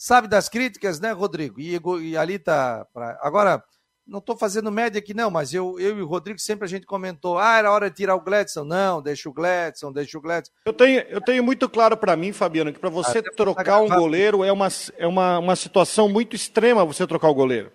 sabe 0.00 0.26
das 0.26 0.48
críticas, 0.48 0.98
né, 0.98 1.12
Rodrigo? 1.12 1.60
E, 1.60 1.78
e 2.00 2.16
ali 2.16 2.38
tá. 2.38 2.86
Pra... 2.92 3.18
Agora, 3.20 3.62
não 4.10 4.18
estou 4.18 4.36
fazendo 4.36 4.72
média 4.72 4.98
aqui, 4.98 5.14
não, 5.14 5.30
mas 5.30 5.54
eu, 5.54 5.78
eu 5.78 5.96
e 5.96 6.02
o 6.02 6.06
Rodrigo 6.06 6.40
sempre 6.40 6.64
a 6.64 6.68
gente 6.68 6.84
comentou: 6.84 7.38
ah, 7.38 7.56
era 7.56 7.70
hora 7.70 7.88
de 7.88 7.94
tirar 7.94 8.16
o 8.16 8.20
Gladson. 8.20 8.64
Não, 8.64 9.00
deixa 9.00 9.28
o 9.28 9.32
Gladson, 9.32 9.92
deixa 9.92 10.18
o 10.18 10.20
Gladson. 10.20 10.50
Eu 10.64 10.72
tenho, 10.72 11.00
eu 11.08 11.20
tenho 11.20 11.44
muito 11.44 11.68
claro 11.68 11.96
para 11.96 12.16
mim, 12.16 12.32
Fabiano, 12.32 12.72
que 12.72 12.80
para 12.80 12.90
você 12.90 13.18
ah, 13.18 13.36
trocar 13.36 13.80
um 13.80 13.88
goleiro 13.88 14.42
é, 14.42 14.50
uma, 14.50 14.66
é 14.98 15.06
uma, 15.06 15.38
uma 15.38 15.54
situação 15.54 16.08
muito 16.08 16.34
extrema 16.34 16.84
você 16.84 17.06
trocar 17.06 17.28
o 17.28 17.34
goleiro. 17.34 17.70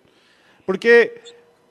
Porque 0.66 1.22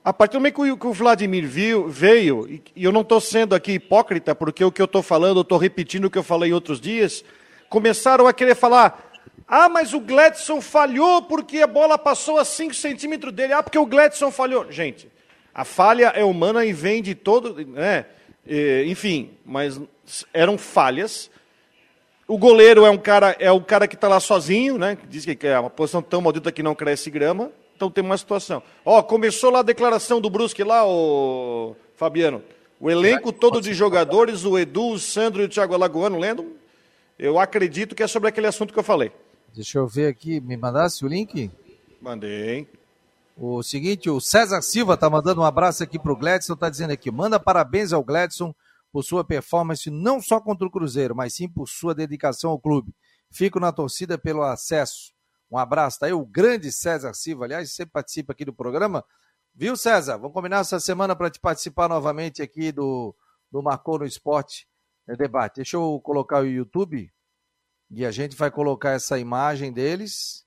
a 0.03 0.11
partir 0.11 0.33
do 0.33 0.39
momento 0.39 0.77
que 0.77 0.87
o, 0.87 0.93
Vladimir 0.93 1.47
viu, 1.47 1.87
veio, 1.87 2.47
e, 2.49 2.63
e 2.75 2.83
eu 2.83 2.91
não 2.91 3.01
estou 3.01 3.21
sendo 3.21 3.53
aqui 3.53 3.73
hipócrita, 3.73 4.33
porque 4.33 4.65
o 4.65 4.71
que 4.71 4.81
eu 4.81 4.85
estou 4.85 5.03
falando, 5.03 5.37
eu 5.37 5.41
estou 5.43 5.59
repetindo 5.59 6.05
o 6.05 6.09
que 6.09 6.17
eu 6.17 6.23
falei 6.23 6.51
outros 6.51 6.81
dias, 6.81 7.23
começaram 7.69 8.25
a 8.25 8.33
querer 8.33 8.55
falar 8.55 9.14
ah, 9.47 9.69
mas 9.69 9.93
o 9.93 9.99
Gladson 9.99 10.59
falhou 10.59 11.21
porque 11.21 11.59
a 11.59 11.67
bola 11.67 11.97
passou 11.97 12.39
a 12.39 12.45
5 12.45 12.73
centímetros 12.73 13.31
dele. 13.31 13.53
Ah, 13.53 13.61
porque 13.61 13.77
o 13.77 13.85
Gladson 13.85 14.31
falhou. 14.31 14.71
Gente, 14.71 15.07
a 15.53 15.63
falha 15.63 16.07
é 16.15 16.23
humana 16.23 16.65
e 16.65 16.73
vem 16.73 17.01
de 17.01 17.13
todo. 17.13 17.53
Né? 17.65 18.05
enfim, 18.87 19.31
mas 19.45 19.79
eram 20.33 20.57
falhas. 20.57 21.29
O 22.27 22.39
goleiro 22.39 22.85
é 22.85 22.89
um 22.89 22.97
cara, 22.97 23.35
é 23.39 23.51
o 23.51 23.61
cara 23.61 23.87
que 23.87 23.93
está 23.93 24.07
lá 24.07 24.19
sozinho, 24.19 24.79
né? 24.79 24.97
Diz 25.07 25.25
que 25.25 25.47
é 25.47 25.59
uma 25.59 25.69
posição 25.69 26.01
tão 26.01 26.21
maldita 26.21 26.51
que 26.51 26.63
não 26.63 26.73
cresce 26.73 27.11
grama. 27.11 27.51
Então 27.75 27.91
tem 27.91 28.03
uma 28.03 28.17
situação. 28.17 28.63
Ó, 28.83 29.03
começou 29.03 29.51
lá 29.51 29.59
a 29.59 29.63
declaração 29.63 30.19
do 30.19 30.29
Brusque 30.29 30.63
lá, 30.63 30.87
o 30.87 31.75
Fabiano. 31.95 32.41
O 32.79 32.89
elenco 32.89 33.31
todo 33.31 33.61
de 33.61 33.73
jogadores, 33.73 34.43
o 34.43 34.57
Edu, 34.57 34.91
o 34.91 34.99
Sandro 34.99 35.43
e 35.43 35.45
o 35.45 35.49
Thiago 35.49 35.73
Alagoano, 35.73 36.17
lendo. 36.17 36.55
Eu 37.17 37.39
acredito 37.39 37.95
que 37.95 38.03
é 38.03 38.07
sobre 38.07 38.27
aquele 38.27 38.47
assunto 38.47 38.73
que 38.73 38.79
eu 38.79 38.83
falei. 38.83 39.11
Deixa 39.55 39.77
eu 39.77 39.87
ver 39.87 40.07
aqui, 40.07 40.41
me 40.41 40.57
mandasse 40.57 41.05
o 41.05 41.07
link? 41.07 41.49
Mandei. 42.01 42.67
O 43.37 43.63
seguinte, 43.63 44.09
o 44.09 44.19
César 44.19 44.61
Silva 44.61 44.97
tá 44.97 45.09
mandando 45.09 45.39
um 45.39 45.45
abraço 45.45 45.81
aqui 45.81 45.97
pro 45.97 46.15
Gladson, 46.15 46.57
tá 46.57 46.69
dizendo 46.69 46.91
aqui, 46.91 47.09
manda 47.09 47.39
parabéns 47.39 47.93
ao 47.93 48.03
Gladson 48.03 48.53
por 48.91 49.01
sua 49.03 49.23
performance 49.23 49.89
não 49.89 50.21
só 50.21 50.41
contra 50.41 50.67
o 50.67 50.69
Cruzeiro, 50.69 51.15
mas 51.15 51.35
sim 51.35 51.47
por 51.47 51.69
sua 51.69 51.95
dedicação 51.95 52.51
ao 52.51 52.59
clube. 52.59 52.93
Fico 53.31 53.57
na 53.57 53.71
torcida 53.71 54.17
pelo 54.17 54.43
acesso. 54.43 55.13
Um 55.49 55.57
abraço, 55.57 55.99
tá 55.99 56.07
aí 56.07 56.13
o 56.13 56.25
grande 56.25 56.69
César 56.69 57.13
Silva, 57.13 57.45
aliás, 57.45 57.71
sempre 57.71 57.93
participa 57.93 58.33
aqui 58.33 58.43
do 58.43 58.53
programa. 58.53 59.05
Viu, 59.53 59.77
César? 59.77 60.17
Vamos 60.17 60.33
combinar 60.33 60.59
essa 60.59 60.81
semana 60.81 61.15
para 61.15 61.29
te 61.29 61.39
participar 61.39 61.87
novamente 61.87 62.41
aqui 62.41 62.73
do, 62.73 63.15
do 63.49 63.63
Marcou 63.63 63.99
no 63.99 64.05
Esporte 64.05 64.67
né, 65.07 65.15
Debate. 65.15 65.55
Deixa 65.55 65.77
eu 65.77 65.97
colocar 66.03 66.41
o 66.41 66.45
YouTube. 66.45 67.09
E 67.91 68.05
a 68.05 68.11
gente 68.11 68.35
vai 68.35 68.49
colocar 68.49 68.91
essa 68.91 69.17
imagem 69.19 69.71
deles. 69.71 70.45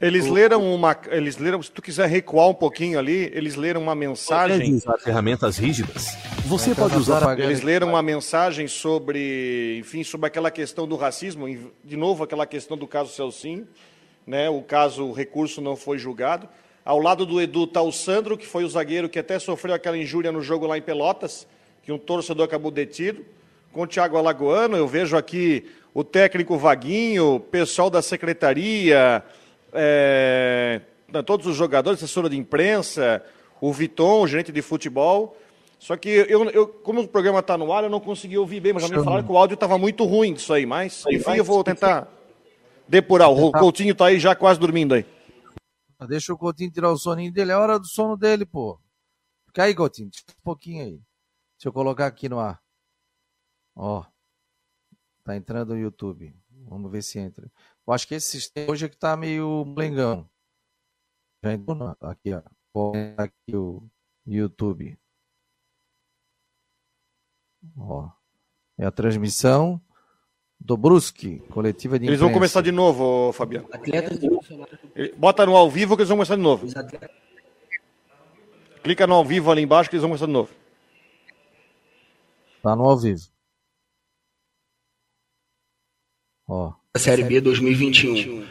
Eles 0.00 0.26
o... 0.26 0.32
leram 0.32 0.74
uma. 0.74 0.96
Eles 1.10 1.36
leram, 1.36 1.62
se 1.62 1.70
tu 1.70 1.82
quiser 1.82 2.08
recuar 2.08 2.48
um 2.48 2.54
pouquinho 2.54 2.98
ali, 2.98 3.30
eles 3.34 3.56
leram 3.56 3.82
uma 3.82 3.94
mensagem. 3.94 4.74
Usar 4.74 4.98
ferramentas 4.98 5.58
rígidas. 5.58 6.16
Você 6.46 6.74
pode 6.74 6.96
usar. 6.96 7.38
Eles 7.38 7.62
leram 7.62 7.88
uma 7.88 8.02
mensagem 8.02 8.66
sobre, 8.68 9.78
enfim, 9.78 10.02
sobre 10.04 10.26
aquela 10.26 10.50
questão 10.50 10.86
do 10.86 10.96
racismo. 10.96 11.46
De 11.84 11.96
novo, 11.96 12.24
aquela 12.24 12.46
questão 12.46 12.76
do 12.76 12.86
caso 12.86 13.12
Celcinho. 13.12 13.66
Né? 14.26 14.48
O 14.48 14.62
caso, 14.62 15.06
o 15.06 15.12
recurso 15.12 15.60
não 15.60 15.76
foi 15.76 15.98
julgado. 15.98 16.48
Ao 16.84 16.98
lado 16.98 17.26
do 17.26 17.40
Edu 17.40 17.64
está 17.64 17.82
o 17.82 17.92
Sandro, 17.92 18.36
que 18.38 18.46
foi 18.46 18.64
o 18.64 18.68
zagueiro 18.68 19.08
que 19.08 19.18
até 19.18 19.38
sofreu 19.38 19.74
aquela 19.74 19.98
injúria 19.98 20.32
no 20.32 20.40
jogo 20.40 20.66
lá 20.66 20.78
em 20.78 20.82
Pelotas, 20.82 21.46
que 21.82 21.92
um 21.92 21.98
torcedor 21.98 22.46
acabou 22.46 22.70
detido. 22.70 23.24
Com 23.72 23.82
o 23.82 23.86
Thiago 23.86 24.16
Alagoano, 24.16 24.76
eu 24.76 24.88
vejo 24.88 25.16
aqui 25.16 25.66
o 25.98 26.04
técnico 26.04 26.56
Vaguinho, 26.56 27.40
pessoal 27.40 27.90
da 27.90 28.00
secretaria, 28.00 29.20
é, 29.72 30.80
todos 31.26 31.44
os 31.44 31.56
jogadores, 31.56 31.98
assessora 31.98 32.30
de 32.30 32.36
imprensa, 32.36 33.20
o 33.60 33.72
Viton, 33.72 34.22
o 34.22 34.28
gerente 34.28 34.52
de 34.52 34.62
futebol. 34.62 35.36
Só 35.76 35.96
que 35.96 36.08
eu, 36.08 36.44
eu 36.50 36.68
como 36.68 37.00
o 37.00 37.08
programa 37.08 37.40
está 37.40 37.58
no 37.58 37.72
ar, 37.72 37.82
eu 37.82 37.90
não 37.90 37.98
consegui 37.98 38.38
ouvir 38.38 38.60
bem, 38.60 38.72
mas 38.72 38.84
já 38.86 38.96
me 38.96 39.02
falaram 39.02 39.24
que 39.24 39.32
o 39.32 39.36
áudio 39.36 39.54
estava 39.54 39.76
muito 39.76 40.04
ruim 40.04 40.34
disso 40.34 40.52
aí. 40.52 40.64
Mas, 40.64 41.02
enfim, 41.10 41.34
eu 41.34 41.42
vou 41.42 41.64
tentar 41.64 42.06
depurar. 42.86 43.28
O 43.28 43.50
Coutinho 43.50 43.90
está 43.90 44.06
aí 44.06 44.20
já 44.20 44.36
quase 44.36 44.60
dormindo 44.60 44.94
aí. 44.94 45.04
Deixa 46.06 46.32
o 46.32 46.38
Coutinho 46.38 46.70
tirar 46.70 46.92
o 46.92 46.96
soninho 46.96 47.32
dele, 47.32 47.50
é 47.50 47.56
hora 47.56 47.76
do 47.76 47.86
sono 47.88 48.16
dele, 48.16 48.46
pô. 48.46 48.78
Fica 49.48 49.64
aí, 49.64 49.74
Coutinho, 49.74 50.06
um 50.06 50.42
pouquinho 50.44 50.84
aí. 50.84 51.00
Deixa 51.56 51.66
eu 51.66 51.72
colocar 51.72 52.06
aqui 52.06 52.28
no 52.28 52.38
ar. 52.38 52.60
Ó. 53.74 54.04
Tá 55.28 55.36
entrando 55.36 55.74
no 55.74 55.78
YouTube. 55.78 56.34
Vamos 56.70 56.90
ver 56.90 57.02
se 57.02 57.18
entra. 57.18 57.52
Eu 57.86 57.92
acho 57.92 58.08
que 58.08 58.14
esse 58.14 58.30
sistema 58.30 58.72
hoje 58.72 58.86
é 58.86 58.88
que 58.88 58.96
tá 58.96 59.14
meio 59.14 59.62
blengão. 59.62 60.26
Já 61.44 61.52
entrou 61.52 61.76
não. 61.76 61.94
Aqui, 62.00 62.32
ó. 62.32 62.40
Vou 62.72 62.94
aqui 63.14 63.54
o 63.54 63.86
YouTube. 64.26 64.98
Ó. 67.76 68.08
É 68.78 68.86
a 68.86 68.90
transmissão 68.90 69.78
do 70.58 70.78
Brusque, 70.78 71.40
coletiva 71.50 71.98
de 71.98 72.06
Eles 72.06 72.20
vão 72.20 72.32
começar 72.32 72.62
de 72.62 72.72
novo, 72.72 73.30
Fabiano. 73.34 73.68
Atletas 73.70 74.18
Bota 75.14 75.44
no 75.44 75.54
ao 75.54 75.70
vivo 75.70 75.94
que 75.94 76.00
eles 76.00 76.08
vão 76.08 76.16
começar 76.16 76.36
de 76.36 76.42
novo. 76.42 76.66
Clica 78.82 79.06
no 79.06 79.12
ao 79.12 79.26
vivo 79.26 79.50
ali 79.50 79.60
embaixo 79.60 79.90
que 79.90 79.96
eles 79.96 80.00
vão 80.00 80.08
começar 80.08 80.24
de 80.24 80.32
novo. 80.32 80.54
Tá 82.62 82.74
no 82.74 82.88
ao 82.88 82.98
vivo. 82.98 83.37
Ó. 86.48 86.72
Série 86.96 87.22
B 87.22 87.40
2021. 87.40 88.44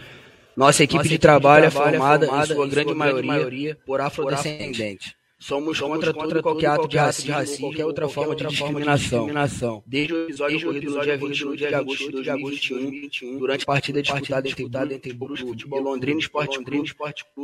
Nossa 0.55 0.83
equipe, 0.83 0.97
Nossa 0.97 1.09
de, 1.09 1.17
trabalho 1.17 1.67
de 1.67 1.71
trabalho 1.71 1.89
é 1.89 1.91
formada, 1.91 2.25
é 2.25 2.27
formada 2.29 2.51
em 2.51 2.55
sua 2.55 2.67
grande, 2.67 2.93
maioria, 2.93 3.27
maioria, 3.27 3.77
por 3.85 4.01
afrodescendentes. 4.01 5.13
Somos 5.39 5.79
contra, 5.79 6.11
contra 6.11 6.29
todo 6.29 6.41
qualquer 6.41 6.67
ato 6.67 6.87
de 6.87 6.97
racismo, 6.97 7.31
racismo 7.31 7.67
qualquer 7.67 7.85
outra 7.85 8.09
forma 8.09 8.35
de 8.35 8.47
discriminação. 8.47 9.19
discriminação. 9.19 9.83
Desde 9.85 10.13
o 10.13 10.23
episódio 10.23 10.57
ocorrido 10.57 10.91
no 10.91 11.03
dia 11.03 11.15
21 11.15 11.55
de 11.55 11.75
agosto 11.75 12.05
de 12.05 12.11
2021, 12.11 13.37
durante 13.37 13.61
a 13.61 13.65
partida 13.67 14.01
disputada 14.01 14.49
entre, 14.49 14.63
entre 14.95 15.13
Brusque 15.13 15.45
Futebol 15.45 15.79
Londrina 15.79 16.19
Esporte 16.19 16.59
Clube, 16.63 16.91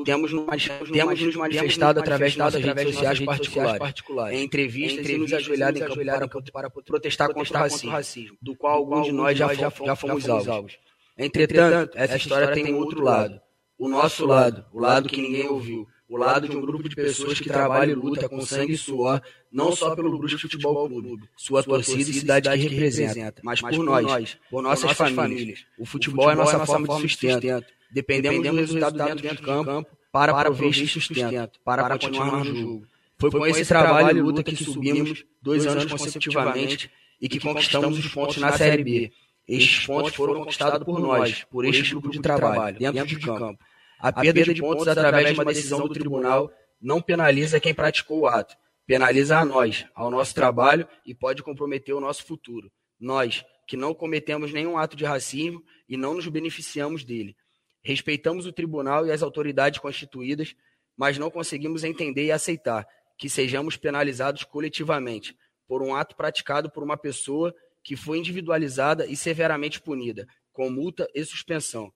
temos, 0.03 0.31
nos 0.31 1.35
manifestado 1.35 1.99
através 1.99 2.31
de 2.31 2.39
nossas 2.39 2.63
redes 2.63 2.95
sociais 2.95 3.19
particulares, 3.19 4.39
em 4.39 4.43
entrevistas 4.43 5.07
e 5.07 5.15
nos 5.15 5.31
ajoelhado 5.31 5.77
em 5.77 5.81
campo 5.81 6.51
para, 6.51 6.69
protestar 6.71 7.31
contra 7.31 7.59
o 7.59 7.89
racismo, 7.89 8.37
do 8.41 8.55
qual 8.55 8.73
alguns 8.73 9.05
de 9.05 9.11
nós 9.11 9.37
já, 9.37 9.53
já 9.53 9.69
fomos 9.95 10.27
alvos. 10.27 10.79
Entretanto, 11.15 11.95
essa 11.95 12.17
história 12.17 12.51
tem 12.53 12.73
um 12.73 12.77
outro 12.77 13.03
lado. 13.03 13.39
O 13.77 13.87
nosso 13.87 14.25
lado, 14.25 14.65
o 14.73 14.79
lado 14.79 15.07
que 15.07 15.21
ninguém 15.21 15.47
ouviu 15.47 15.87
o 16.13 16.17
lado 16.17 16.47
de 16.47 16.55
um 16.55 16.61
grupo 16.61 16.87
de 16.87 16.95
pessoas 16.95 17.39
que 17.39 17.49
trabalha 17.49 17.91
e 17.91 17.95
luta 17.95 18.29
com 18.29 18.39
sangue 18.41 18.73
e 18.73 18.77
suor, 18.77 19.19
não 19.51 19.75
só 19.75 19.95
pelo 19.95 20.15
Brusque 20.15 20.39
Futebol 20.39 20.87
Clube, 20.87 21.27
sua 21.35 21.63
torcida 21.63 22.07
e 22.11 22.13
cidade 22.13 22.49
que 22.51 22.67
representa, 22.67 23.41
mas 23.41 23.59
por 23.59 23.83
nós, 23.83 24.37
por 24.51 24.61
nossas 24.61 24.91
famílias. 24.91 25.65
O 25.75 25.87
futebol 25.87 26.29
é 26.29 26.35
nossa 26.35 26.63
forma 26.67 26.87
de 26.87 27.01
sustento. 27.01 27.65
Dependemos 27.91 28.47
do 28.47 28.55
resultado 28.55 28.95
dentro 28.95 29.35
de 29.35 29.41
campo 29.41 29.87
para 30.11 30.35
prover 30.35 30.87
sustento, 30.87 31.59
para 31.65 31.97
continuar 31.97 32.43
no 32.43 32.45
jogo. 32.45 32.87
Foi 33.17 33.31
com 33.31 33.47
esse 33.47 33.65
trabalho 33.65 34.15
e 34.15 34.21
luta 34.21 34.43
que 34.43 34.55
subimos 34.55 35.25
dois 35.41 35.65
anos 35.65 35.85
consecutivamente 35.85 36.91
e 37.19 37.27
que 37.27 37.39
conquistamos 37.39 37.97
os 37.97 38.07
pontos 38.07 38.37
na 38.37 38.51
Série 38.51 38.83
B. 38.83 39.11
Estes 39.47 39.87
pontos 39.87 40.13
foram 40.13 40.35
conquistados 40.35 40.83
por 40.83 40.99
nós, 40.99 41.43
por 41.49 41.65
este 41.65 41.89
grupo 41.89 42.11
de 42.11 42.19
trabalho, 42.19 42.77
dentro 42.77 43.05
de 43.07 43.19
campo. 43.19 43.57
A 44.03 44.11
perda 44.11 44.53
de 44.53 44.59
pontos 44.59 44.85
através 44.85 45.29
de 45.29 45.33
uma 45.33 45.45
decisão 45.45 45.87
do 45.87 45.93
tribunal 45.93 46.51
não 46.81 47.01
penaliza 47.01 47.57
quem 47.57 47.73
praticou 47.73 48.19
o 48.19 48.27
ato. 48.27 48.53
penaliza 48.85 49.37
a 49.37 49.45
nós, 49.45 49.85
ao 49.95 50.11
nosso 50.11 50.35
trabalho 50.35 50.85
e 51.05 51.15
pode 51.15 51.41
comprometer 51.41 51.95
o 51.95 52.01
nosso 52.01 52.25
futuro. 52.25 52.69
Nós, 52.99 53.45
que 53.65 53.77
não 53.77 53.93
cometemos 53.93 54.51
nenhum 54.51 54.77
ato 54.77 54.97
de 54.97 55.05
racismo 55.05 55.63
e 55.87 55.95
não 55.95 56.15
nos 56.15 56.27
beneficiamos 56.27 57.05
dele. 57.05 57.33
Respeitamos 57.81 58.45
o 58.45 58.51
tribunal 58.51 59.07
e 59.07 59.11
as 59.11 59.23
autoridades 59.23 59.79
constituídas, 59.79 60.53
mas 60.97 61.17
não 61.17 61.31
conseguimos 61.31 61.85
entender 61.85 62.25
e 62.25 62.31
aceitar 62.33 62.85
que 63.17 63.29
sejamos 63.29 63.77
penalizados 63.77 64.43
coletivamente 64.43 65.33
por 65.65 65.81
um 65.81 65.95
ato 65.95 66.13
praticado 66.13 66.69
por 66.69 66.83
uma 66.83 66.97
pessoa 66.97 67.55
que 67.81 67.95
foi 67.95 68.17
individualizada 68.17 69.05
e 69.05 69.15
severamente 69.15 69.79
punida, 69.79 70.27
com 70.51 70.69
multa 70.69 71.07
e 71.15 71.23
suspensão. 71.23 71.89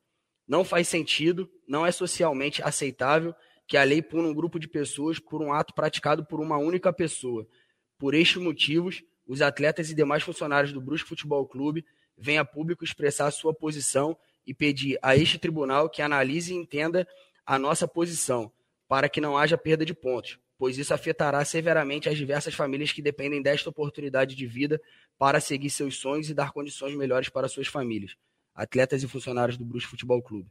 Não 0.48 0.64
faz 0.64 0.88
sentido, 0.88 1.50
não 1.68 1.86
é 1.86 1.92
socialmente 1.92 2.64
aceitável 2.64 3.36
que 3.68 3.76
a 3.76 3.84
lei 3.84 4.02
puna 4.02 4.30
um 4.30 4.34
grupo 4.34 4.58
de 4.58 4.68
pessoas 4.68 5.20
por 5.20 5.42
um 5.42 5.52
ato 5.52 5.74
praticado 5.74 6.26
por 6.26 6.40
uma 6.40 6.58
única 6.58 6.94
pessoa. 6.94 7.46
Por 7.98 8.14
estes 8.14 8.42
motivos, 8.42 9.04
os 9.28 9.42
atletas 9.42 9.92
e 9.92 9.96
demais 9.96 10.24
funcionários 10.24 10.72
do 10.72 10.80
Brusque 10.80 11.10
Futebol 11.10 11.46
Clube 11.46 11.86
vêm 12.18 12.38
a 12.38 12.46
público 12.46 12.86
expressar 12.86 13.30
sua 13.32 13.54
posição 13.54 14.18
e 14.46 14.54
pedir 14.54 14.98
a 15.02 15.18
este 15.18 15.38
tribunal 15.38 15.90
que 15.90 16.02
analise 16.02 16.54
e 16.54 16.56
entenda 16.56 17.06
a 17.46 17.60
nossa 17.60 17.86
posição, 17.86 18.50
para 18.88 19.10
que 19.10 19.20
não 19.20 19.38
haja 19.38 19.58
perda 19.58 19.86
de 19.86 19.94
pontos, 19.94 20.40
pois 20.58 20.78
isso 20.78 20.94
afetará 20.94 21.44
severamente 21.44 22.08
as 22.08 22.18
diversas 22.18 22.54
famílias 22.54 22.94
que 22.94 23.02
dependem 23.02 23.42
desta 23.42 23.70
oportunidade 23.70 24.34
de 24.34 24.48
vida 24.48 24.82
para 25.18 25.42
seguir 25.42 25.70
seus 25.70 25.98
sonhos 25.98 26.30
e 26.30 26.34
dar 26.34 26.54
condições 26.54 26.96
melhores 26.96 27.28
para 27.28 27.50
suas 27.50 27.68
famílias. 27.68 28.16
Atletas 28.58 29.04
e 29.04 29.08
funcionários 29.08 29.56
do 29.56 29.64
Brusque 29.64 29.92
Futebol 29.92 30.22
Clube. 30.22 30.50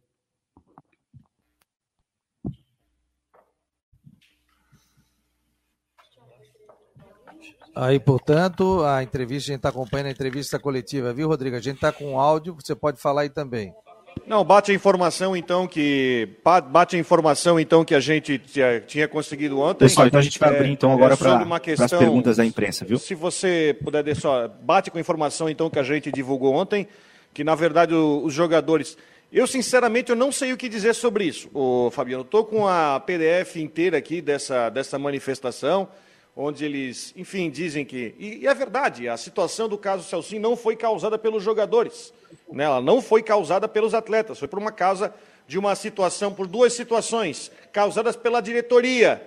Aí, 7.75 8.01
portanto, 8.01 8.83
a 8.85 9.03
entrevista, 9.03 9.51
a 9.51 9.53
gente 9.53 9.59
está 9.59 9.69
acompanhando 9.69 10.07
a 10.07 10.11
entrevista 10.11 10.59
coletiva, 10.59 11.13
viu, 11.13 11.29
Rodrigo? 11.29 11.57
A 11.57 11.61
gente 11.61 11.75
está 11.75 11.93
com 11.93 12.19
áudio, 12.19 12.55
você 12.55 12.75
pode 12.75 12.99
falar 12.99 13.23
aí 13.23 13.29
também. 13.29 13.75
Não, 14.27 14.43
bate 14.43 14.73
a 14.73 14.75
informação 14.75 15.37
então 15.37 15.67
que 15.67 16.27
bate 16.71 16.97
a 16.97 16.99
informação 16.99 17.61
então 17.61 17.85
que 17.85 17.95
a 17.95 18.01
gente 18.01 18.39
tinha, 18.39 18.81
tinha 18.81 19.07
conseguido 19.07 19.61
ontem. 19.61 19.81
Pessoal, 19.81 20.07
então 20.07 20.19
a 20.19 20.23
gente 20.23 20.39
vai 20.39 20.49
abrir 20.49 20.71
então 20.71 20.91
agora 20.91 21.15
é, 21.15 21.17
para 21.17 21.85
as 21.85 21.91
perguntas 21.91 22.39
da 22.39 22.47
imprensa, 22.47 22.85
viu? 22.85 22.99
Se 22.99 23.15
você 23.15 23.79
puder 23.85 24.03
deixar, 24.03 24.49
bate 24.49 24.91
com 24.91 24.97
a 24.97 25.01
informação 25.01 25.51
então 25.51 25.69
que 25.69 25.79
a 25.79 25.83
gente 25.83 26.11
divulgou 26.11 26.55
ontem, 26.55 26.89
que 27.37 27.45
na 27.45 27.55
verdade 27.55 27.95
os 27.95 28.33
jogadores 28.33 28.97
eu, 29.31 29.47
sinceramente, 29.47 30.09
eu 30.09 30.17
não 30.17 30.33
sei 30.33 30.55
o 30.55 30.57
que 30.57 30.69
dizer 30.69 30.95
sobre 30.95 31.25
isso, 31.25 31.51
ô, 31.53 31.91
Fabiano. 31.91 32.23
Estou 32.23 32.45
com 32.45 32.67
a 32.67 32.99
PDF 33.01 33.57
inteira 33.57 33.99
aqui 33.99 34.23
dessa, 34.23 34.71
dessa 34.71 34.99
manifestação 34.99 35.89
onde 36.35 36.65
eles, 36.65 37.13
enfim, 37.15 37.51
dizem 37.51 37.85
que. 37.85 38.15
E, 38.19 38.39
e 38.39 38.47
é 38.47 38.55
verdade, 38.55 39.09
a 39.09 39.17
situação 39.19 39.69
do 39.69 39.77
caso 39.77 40.09
Celcinho 40.09 40.41
não 40.41 40.57
foi 40.57 40.77
causada 40.77 41.19
pelos 41.19 41.43
jogadores, 41.43 42.15
né? 42.51 42.65
ela 42.65 42.81
não 42.81 43.03
foi 43.03 43.23
causada 43.23 43.69
pelos 43.69 43.93
atletas, 43.93 44.39
foi 44.39 44.49
por 44.49 44.59
uma 44.59 44.73
causa 44.73 45.13
de 45.47 45.59
uma 45.59 45.75
situação, 45.75 46.33
por 46.33 46.47
duas 46.47 46.73
situações, 46.73 47.51
causadas 47.73 48.17
pela 48.17 48.41
diretoria, 48.41 49.21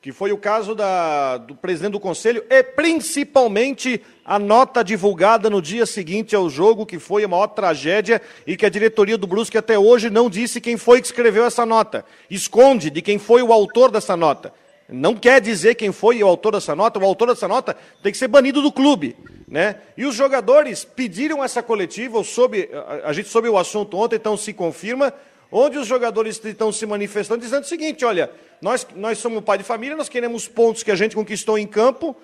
que 0.00 0.10
foi 0.10 0.32
o 0.32 0.38
caso 0.38 0.74
da, 0.74 1.36
do 1.36 1.54
presidente 1.54 1.92
do 1.92 2.00
conselho, 2.00 2.44
e 2.50 2.62
principalmente 2.64 4.02
a 4.24 4.38
nota 4.38 4.84
divulgada 4.84 5.50
no 5.50 5.60
dia 5.60 5.84
seguinte 5.84 6.34
ao 6.34 6.48
jogo, 6.48 6.86
que 6.86 6.98
foi 6.98 7.24
a 7.24 7.28
maior 7.28 7.48
tragédia, 7.48 8.22
e 8.46 8.56
que 8.56 8.64
a 8.64 8.68
diretoria 8.68 9.18
do 9.18 9.26
Brusque 9.26 9.58
até 9.58 9.78
hoje 9.78 10.10
não 10.10 10.30
disse 10.30 10.60
quem 10.60 10.76
foi 10.76 11.00
que 11.00 11.06
escreveu 11.06 11.44
essa 11.44 11.66
nota. 11.66 12.04
Esconde 12.30 12.88
de 12.90 13.02
quem 13.02 13.18
foi 13.18 13.42
o 13.42 13.52
autor 13.52 13.90
dessa 13.90 14.16
nota. 14.16 14.52
Não 14.88 15.14
quer 15.14 15.40
dizer 15.40 15.74
quem 15.74 15.90
foi 15.90 16.22
o 16.22 16.26
autor 16.26 16.52
dessa 16.52 16.74
nota, 16.76 16.98
o 16.98 17.04
autor 17.04 17.28
dessa 17.28 17.48
nota 17.48 17.76
tem 18.02 18.12
que 18.12 18.18
ser 18.18 18.28
banido 18.28 18.62
do 18.62 18.70
clube. 18.70 19.16
Né? 19.48 19.76
E 19.96 20.04
os 20.04 20.14
jogadores 20.14 20.84
pediram 20.84 21.42
essa 21.42 21.62
coletiva, 21.62 22.22
soube, 22.22 22.70
a, 23.04 23.12
gente 23.12 23.28
soube 23.28 23.48
o 23.48 23.58
assunto 23.58 23.96
ontem, 23.96 24.16
então 24.16 24.36
se 24.36 24.52
confirma, 24.52 25.12
onde 25.50 25.78
os 25.78 25.86
jogadores 25.86 26.42
estão 26.42 26.72
se 26.72 26.86
manifestando 26.86 27.40
dizendo 27.40 27.64
o 27.64 27.66
seguinte, 27.66 28.04
olha, 28.04 28.30
nós, 28.60 28.86
nós 28.94 29.18
somos 29.18 29.42
pai 29.42 29.58
de 29.58 29.64
família, 29.64 29.96
nós 29.96 30.08
queremos 30.08 30.46
pontos 30.46 30.82
que 30.82 30.90
a 30.90 30.94
gente 30.94 31.14
conquistou 31.14 31.58
em 31.58 31.66
campo, 31.66 32.16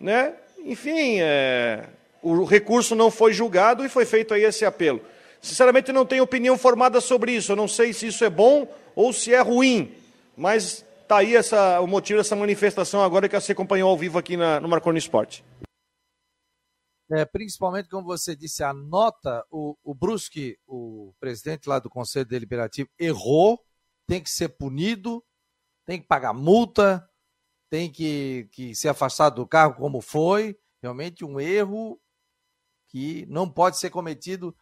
né? 0.00 0.34
Enfim, 0.70 1.20
é, 1.20 1.88
o 2.22 2.44
recurso 2.44 2.94
não 2.94 3.10
foi 3.10 3.32
julgado 3.32 3.84
e 3.84 3.88
foi 3.88 4.04
feito 4.04 4.34
aí 4.34 4.44
esse 4.44 4.64
apelo. 4.64 5.00
Sinceramente, 5.40 5.92
não 5.92 6.04
tenho 6.04 6.24
opinião 6.24 6.58
formada 6.58 7.00
sobre 7.00 7.32
isso, 7.32 7.52
eu 7.52 7.56
não 7.56 7.68
sei 7.68 7.92
se 7.92 8.08
isso 8.08 8.24
é 8.24 8.30
bom 8.30 8.66
ou 8.94 9.12
se 9.12 9.32
é 9.32 9.40
ruim, 9.40 9.94
mas 10.36 10.84
Está 11.06 11.18
aí 11.18 11.36
essa, 11.36 11.80
o 11.80 11.86
motivo 11.86 12.18
dessa 12.18 12.34
manifestação 12.34 13.00
agora 13.00 13.28
que 13.28 13.40
você 13.40 13.52
acompanhou 13.52 13.88
ao 13.88 13.96
vivo 13.96 14.18
aqui 14.18 14.36
na, 14.36 14.58
no 14.58 14.66
Marconi 14.66 14.98
Esporte. 14.98 15.44
É, 17.12 17.24
principalmente, 17.24 17.88
como 17.88 18.04
você 18.04 18.34
disse, 18.34 18.64
a 18.64 18.72
nota, 18.72 19.46
o, 19.48 19.76
o 19.84 19.94
Brusque, 19.94 20.58
o 20.66 21.14
presidente 21.20 21.68
lá 21.68 21.78
do 21.78 21.88
Conselho 21.88 22.26
Deliberativo, 22.26 22.90
errou, 22.98 23.64
tem 24.04 24.20
que 24.20 24.28
ser 24.28 24.48
punido, 24.48 25.22
tem 25.84 26.00
que 26.00 26.08
pagar 26.08 26.32
multa, 26.32 27.08
tem 27.68 27.90
que, 27.90 28.48
que 28.52 28.74
ser 28.74 28.88
afastado 28.88 29.36
do 29.36 29.46
cargo 29.46 29.76
como 29.76 30.00
foi. 30.00 30.56
Realmente 30.82 31.24
um 31.24 31.40
erro 31.40 32.00
que 32.88 33.26
não 33.28 33.48
pode 33.48 33.78
ser 33.78 33.90
cometido 33.90 34.56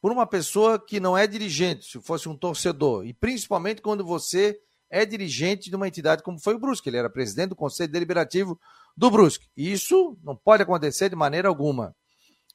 por 0.00 0.12
uma 0.12 0.26
pessoa 0.26 0.78
que 0.78 1.00
não 1.00 1.16
é 1.16 1.26
dirigente, 1.26 1.86
se 1.86 2.00
fosse 2.00 2.28
um 2.28 2.36
torcedor. 2.36 3.04
E 3.04 3.12
principalmente 3.12 3.82
quando 3.82 4.04
você 4.04 4.60
é 4.90 5.04
dirigente 5.04 5.68
de 5.68 5.76
uma 5.76 5.88
entidade 5.88 6.22
como 6.22 6.38
foi 6.38 6.54
o 6.54 6.58
Brusque. 6.58 6.88
Ele 6.88 6.96
era 6.96 7.10
presidente 7.10 7.50
do 7.50 7.56
Conselho 7.56 7.90
Deliberativo 7.90 8.58
do 8.96 9.10
Brusque. 9.10 9.48
Isso 9.56 10.16
não 10.22 10.36
pode 10.36 10.62
acontecer 10.62 11.08
de 11.08 11.16
maneira 11.16 11.48
alguma. 11.48 11.94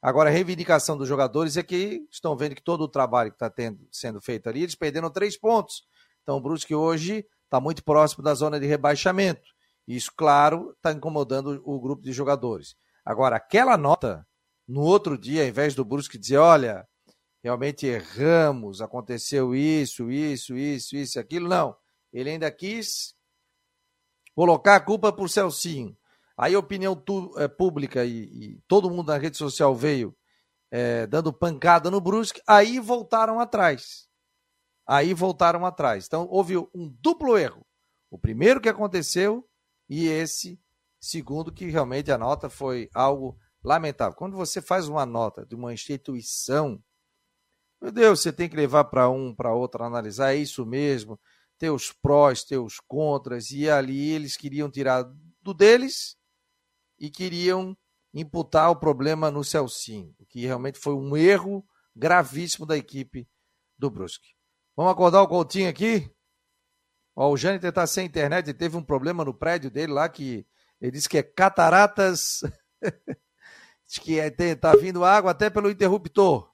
Agora, 0.02 0.30
a 0.30 0.34
reivindicação 0.34 0.98
dos 0.98 1.08
jogadores 1.08 1.58
é 1.58 1.64
que 1.64 2.02
estão 2.10 2.36
vendo 2.36 2.56
que 2.56 2.64
todo 2.64 2.82
o 2.82 2.88
trabalho 2.88 3.32
que 3.32 3.44
está 3.44 3.54
sendo 3.92 4.20
feito 4.20 4.50
ali, 4.50 4.64
eles 4.64 4.74
perderam 4.74 5.12
três 5.12 5.38
pontos. 5.38 5.84
Então, 6.24 6.38
o 6.38 6.42
Brusque 6.42 6.74
hoje 6.74 7.24
está 7.44 7.60
muito 7.60 7.84
próximo 7.84 8.24
da 8.24 8.34
zona 8.34 8.60
de 8.60 8.66
rebaixamento. 8.66 9.42
Isso, 9.96 10.10
claro, 10.16 10.72
está 10.72 10.94
incomodando 10.94 11.62
o 11.66 11.78
grupo 11.78 12.02
de 12.02 12.14
jogadores. 12.14 12.78
Agora, 13.04 13.36
aquela 13.36 13.76
nota, 13.76 14.26
no 14.66 14.80
outro 14.80 15.18
dia, 15.18 15.42
ao 15.42 15.50
invés 15.50 15.76
do 15.76 15.84
Brusque 15.84 16.18
dizer, 16.18 16.38
olha, 16.38 16.88
realmente 17.44 17.86
erramos, 17.86 18.82
aconteceu 18.82 19.54
isso, 19.54 20.10
isso, 20.10 20.56
isso, 20.56 20.96
isso, 20.96 21.20
aquilo, 21.20 21.50
não. 21.50 21.76
Ele 22.14 22.30
ainda 22.30 22.50
quis 22.50 23.14
colocar 24.34 24.78
a 24.78 24.80
culpa 24.80 25.12
por 25.12 25.30
Celcinho. 25.30 25.98
Aí 26.38 26.56
a 26.56 26.60
opinião 26.60 26.96
tu, 26.96 27.34
é, 27.38 27.50
pública 27.50 28.06
e, 28.06 28.24
e, 28.24 28.62
todo 28.70 28.90
mundo 28.90 29.08
na 29.08 29.18
rede 29.18 29.36
social 29.36 29.76
veio 29.76 30.16
é, 30.72 31.06
dando 31.06 31.34
pancada 31.34 31.92
no 31.92 32.00
Brusque, 32.00 32.42
aí 32.48 32.80
voltaram 32.80 33.42
atrás. 33.42 34.08
Aí 34.88 35.14
voltaram 35.14 35.66
atrás. 35.66 36.06
Então 36.08 36.30
houve 36.32 36.58
um 36.58 36.88
duplo 37.02 37.38
erro. 37.38 37.66
O 38.10 38.18
primeiro 38.18 38.62
que 38.62 38.70
aconteceu 38.70 39.46
e 39.92 40.08
esse 40.08 40.58
segundo 41.02 41.52
que 41.52 41.66
realmente 41.66 42.14
a 42.14 42.18
nota 42.18 42.50
foi 42.50 42.90
algo 42.94 43.38
lamentável. 43.62 44.16
Quando 44.16 44.38
você 44.38 44.62
faz 44.62 44.88
uma 44.88 45.06
nota 45.06 45.46
de 45.46 45.54
uma 45.54 45.74
instituição, 45.74 46.82
meu 47.82 47.92
Deus, 47.92 48.22
você 48.22 48.32
tem 48.32 48.48
que 48.48 48.56
levar 48.56 48.86
para 48.86 49.10
um, 49.10 49.36
para 49.36 49.54
outro, 49.54 49.84
analisar, 49.84 50.34
é 50.34 50.38
isso 50.38 50.66
mesmo 50.66 51.20
ter 51.58 51.72
os 51.72 51.92
prós, 51.92 52.46
ter 52.46 52.58
os 52.58 52.80
contras, 52.80 53.52
e 53.52 53.70
ali 53.70 54.12
eles 54.12 54.38
queriam 54.38 54.72
tirar 54.72 55.04
do 55.42 55.54
deles 55.54 56.16
e 56.98 57.10
queriam 57.10 57.78
imputar 58.14 58.72
o 58.72 58.78
problema 58.78 59.30
no 59.30 59.44
Celcinho, 59.44 60.16
que 60.30 60.46
realmente 60.46 60.80
foi 60.80 60.94
um 60.94 61.18
erro 61.18 61.66
gravíssimo 61.94 62.66
da 62.66 62.78
equipe 62.78 63.28
do 63.78 63.92
Brusque. 63.92 64.30
Vamos 64.74 64.94
acordar 64.94 65.22
o 65.22 65.28
Coutinho 65.28 65.70
aqui? 65.70 66.10
Ó, 67.16 67.32
o 67.32 67.38
Jâniter 67.38 67.70
está 67.70 67.86
sem 67.86 68.06
internet, 68.06 68.48
ele 68.48 68.58
teve 68.58 68.78
um 68.78 68.84
problema 68.84 69.26
no 69.26 69.34
prédio 69.34 69.70
dele 69.70 69.94
lá 69.94 70.08
que 70.08 70.46
ele 70.80 70.92
disse 70.92 71.10
que 71.10 71.18
é 71.18 71.24
cataratas. 71.24 72.42
Diz 73.86 74.00
que 74.00 74.14
está 74.14 74.44
é, 74.44 74.56
tá 74.56 74.74
vindo 74.74 75.04
água 75.04 75.32
até 75.32 75.50
pelo 75.50 75.70
interruptor. 75.70 76.50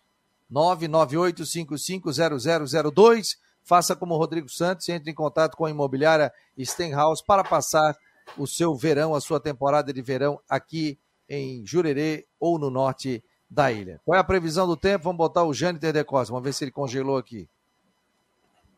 998550002. 0.50 3.36
Faça 3.62 3.94
como 3.94 4.14
o 4.14 4.18
Rodrigo 4.18 4.48
Santos, 4.48 4.88
entre 4.88 5.10
em 5.10 5.14
contato 5.14 5.54
com 5.56 5.66
a 5.66 5.70
imobiliária 5.70 6.32
Stenhouse 6.58 7.22
para 7.24 7.44
passar 7.44 7.94
o 8.36 8.46
seu 8.46 8.74
verão, 8.74 9.14
a 9.14 9.20
sua 9.20 9.40
temporada 9.40 9.92
de 9.92 10.00
verão 10.00 10.40
aqui 10.48 10.98
em 11.28 11.66
Jurerê 11.66 12.26
ou 12.40 12.58
no 12.58 12.70
norte 12.70 13.22
da 13.48 13.70
ilha. 13.70 14.00
Qual 14.04 14.16
é 14.16 14.20
a 14.20 14.24
previsão 14.24 14.66
do 14.66 14.76
tempo? 14.76 15.04
Vamos 15.04 15.18
botar 15.18 15.44
o 15.44 15.52
Jâniter 15.52 15.92
de 15.92 16.02
Costa. 16.04 16.32
Vamos 16.32 16.44
ver 16.44 16.54
se 16.54 16.64
ele 16.64 16.70
congelou 16.70 17.18
aqui. 17.18 17.46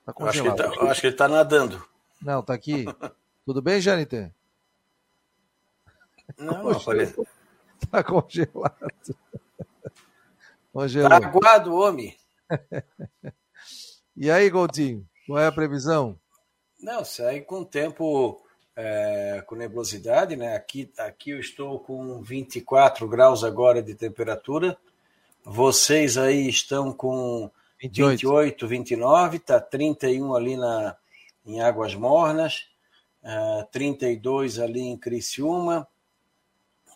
Tá 0.05 0.13
congelado. 0.13 0.61
Acho 0.61 0.73
que, 0.73 0.79
tá, 0.79 0.91
acho 0.91 1.01
que 1.01 1.07
ele 1.07 1.15
está 1.15 1.29
nadando. 1.29 1.87
Não, 2.21 2.43
tá 2.43 2.55
aqui. 2.55 2.85
Tudo 3.45 3.63
bem, 3.63 3.81
Jâniter? 3.81 4.35
Não, 6.37 6.55
tá 6.55 6.63
congelado. 6.63 7.27
Tá 7.91 8.05
congelado. 8.05 9.17
Congelou. 10.73 11.09
Tá 11.09 11.17
aguado, 11.17 11.75
homem. 11.75 12.17
e 14.17 14.31
aí, 14.31 14.49
Goldinho? 14.49 15.07
Qual 15.27 15.39
é 15.39 15.47
a 15.47 15.53
previsão? 15.53 16.19
Não, 16.81 17.05
segue 17.05 17.45
com 17.45 17.65
tempo 17.65 18.41
é, 18.77 19.43
com 19.47 19.55
nebulosidade, 19.55 20.37
né? 20.37 20.55
Aqui, 20.55 20.91
aqui 20.99 21.31
eu 21.31 21.41
estou 21.41 21.81
com 21.81 22.23
24 22.23 23.07
graus 23.09 23.45
agora 23.45 23.83
de 23.83 23.95
temperatura. 23.95 24.77
Vocês 25.45 26.17
aí 26.17 26.49
estão 26.49 26.93
com 26.93 27.51
28, 27.81 28.11
28 28.11 28.69
29, 28.69 29.39
tá 29.39 29.61
31 29.61 30.35
ali 30.35 30.57
na, 30.57 30.97
em 31.45 31.61
Águas 31.61 31.95
Mornas, 31.95 32.67
uh, 33.23 33.61
é, 33.61 33.69
32 33.73 34.59
ali 34.59 34.81
em 34.81 34.97
Criciúma, 34.97 35.87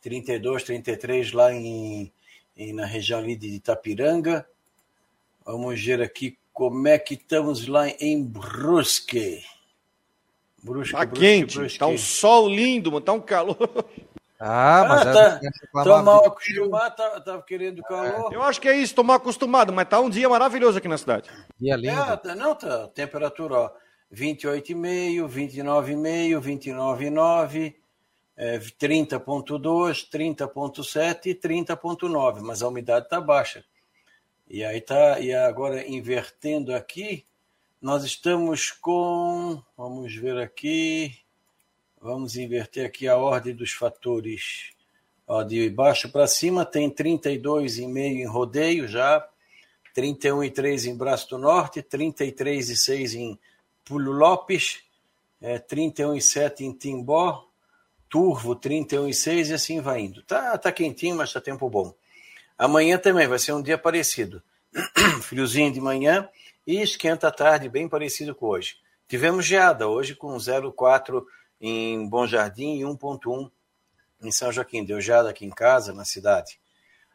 32, 0.04 0.62
33 0.62 1.32
lá 1.32 1.50
em, 1.50 2.12
em, 2.54 2.74
na 2.74 2.84
região 2.84 3.20
ali 3.20 3.34
de 3.34 3.48
Itapiranga. 3.54 4.46
Vamos 5.46 5.82
ver 5.82 6.02
aqui 6.02 6.36
como 6.52 6.86
é 6.86 6.98
que 6.98 7.14
estamos 7.14 7.66
lá 7.66 7.88
em 7.88 8.22
Brusque. 8.22 9.42
Brusque, 10.62 10.92
tá 10.92 11.06
Brusque, 11.06 11.20
quente, 11.20 11.56
Brusque. 11.56 11.78
tá 11.78 11.86
um 11.86 11.96
sol 11.96 12.50
lindo, 12.50 13.00
tá 13.00 13.12
um 13.14 13.20
calor. 13.20 13.56
Ah, 14.46 14.84
mas 14.86 15.06
ah, 15.06 15.10
é 15.10 15.50
tá, 15.72 15.84
tô 15.84 16.02
mal 16.02 16.26
acostumado, 16.26 16.96
tava, 16.96 17.20
tava 17.20 17.42
querendo 17.42 17.82
calor. 17.82 18.30
Eu 18.30 18.42
acho 18.42 18.60
que 18.60 18.68
é 18.68 18.76
isso, 18.76 18.94
tô 18.94 19.02
mal 19.02 19.16
acostumado, 19.16 19.72
mas 19.72 19.88
tá 19.88 19.98
um 20.00 20.10
dia 20.10 20.28
maravilhoso 20.28 20.76
aqui 20.76 20.88
na 20.88 20.98
cidade. 20.98 21.30
Dia 21.58 21.76
lindo. 21.76 21.98
É, 21.98 22.16
tá, 22.16 22.34
não, 22.34 22.54
tá, 22.54 22.88
temperatura, 22.88 23.54
ó, 23.54 23.70
28,5, 24.12 25.26
29,5, 25.28 26.40
29,9, 26.40 27.74
é, 28.36 28.58
30,2, 28.58 30.08
30,7 30.10 31.26
e 31.26 31.34
30,9, 31.34 32.40
mas 32.40 32.62
a 32.62 32.68
umidade 32.68 33.08
tá 33.08 33.20
baixa. 33.20 33.64
E 34.48 34.64
aí 34.64 34.80
tá, 34.80 35.20
e 35.20 35.32
agora 35.32 35.86
invertendo 35.88 36.74
aqui, 36.74 37.24
nós 37.80 38.04
estamos 38.04 38.70
com, 38.70 39.62
vamos 39.76 40.14
ver 40.14 40.38
aqui, 40.38 41.18
vamos 42.00 42.36
inverter 42.36 42.86
aqui 42.86 43.08
a 43.08 43.16
ordem 43.16 43.54
dos 43.54 43.72
fatores. 43.72 44.72
Ó, 45.26 45.42
de 45.42 45.70
baixo 45.70 46.10
para 46.10 46.26
cima 46.26 46.66
tem 46.66 46.90
32,5 46.90 47.96
em 47.96 48.26
rodeio 48.26 48.86
já, 48.86 49.26
31,3 49.96 50.86
em 50.86 50.96
Braço 50.96 51.30
do 51.30 51.38
Norte, 51.38 51.82
33,6 51.82 53.14
em 53.14 53.38
Pulo 53.84 54.12
Lopes, 54.12 54.82
é, 55.40 55.58
31,7 55.58 56.60
em 56.60 56.72
Timbó, 56.72 57.48
Turvo 58.14 58.54
31,6 58.54 59.48
e 59.48 59.54
assim 59.54 59.80
vai 59.80 60.02
indo. 60.02 60.22
Tá, 60.22 60.56
tá 60.56 60.70
quentinho, 60.70 61.16
mas 61.16 61.32
tá 61.32 61.40
tempo 61.40 61.68
bom. 61.68 61.92
Amanhã 62.56 62.96
também 62.96 63.26
vai 63.26 63.40
ser 63.40 63.50
um 63.54 63.60
dia 63.60 63.76
parecido. 63.76 64.40
Friozinho 65.22 65.72
de 65.72 65.80
manhã, 65.80 66.28
e 66.64 66.80
esquenta 66.80 67.26
à 67.26 67.32
tarde, 67.32 67.68
bem 67.68 67.88
parecido 67.88 68.32
com 68.32 68.46
hoje. 68.46 68.76
Tivemos 69.08 69.44
geada 69.44 69.88
hoje 69.88 70.14
com 70.14 70.28
0,4 70.36 71.24
em 71.60 72.08
Bom 72.08 72.24
Jardim 72.24 72.78
e 72.78 72.82
1,1 72.82 73.50
em 74.22 74.30
São 74.30 74.52
Joaquim. 74.52 74.84
Deu 74.84 75.00
geada 75.00 75.30
aqui 75.30 75.44
em 75.44 75.50
casa, 75.50 75.92
na 75.92 76.04
cidade. 76.04 76.60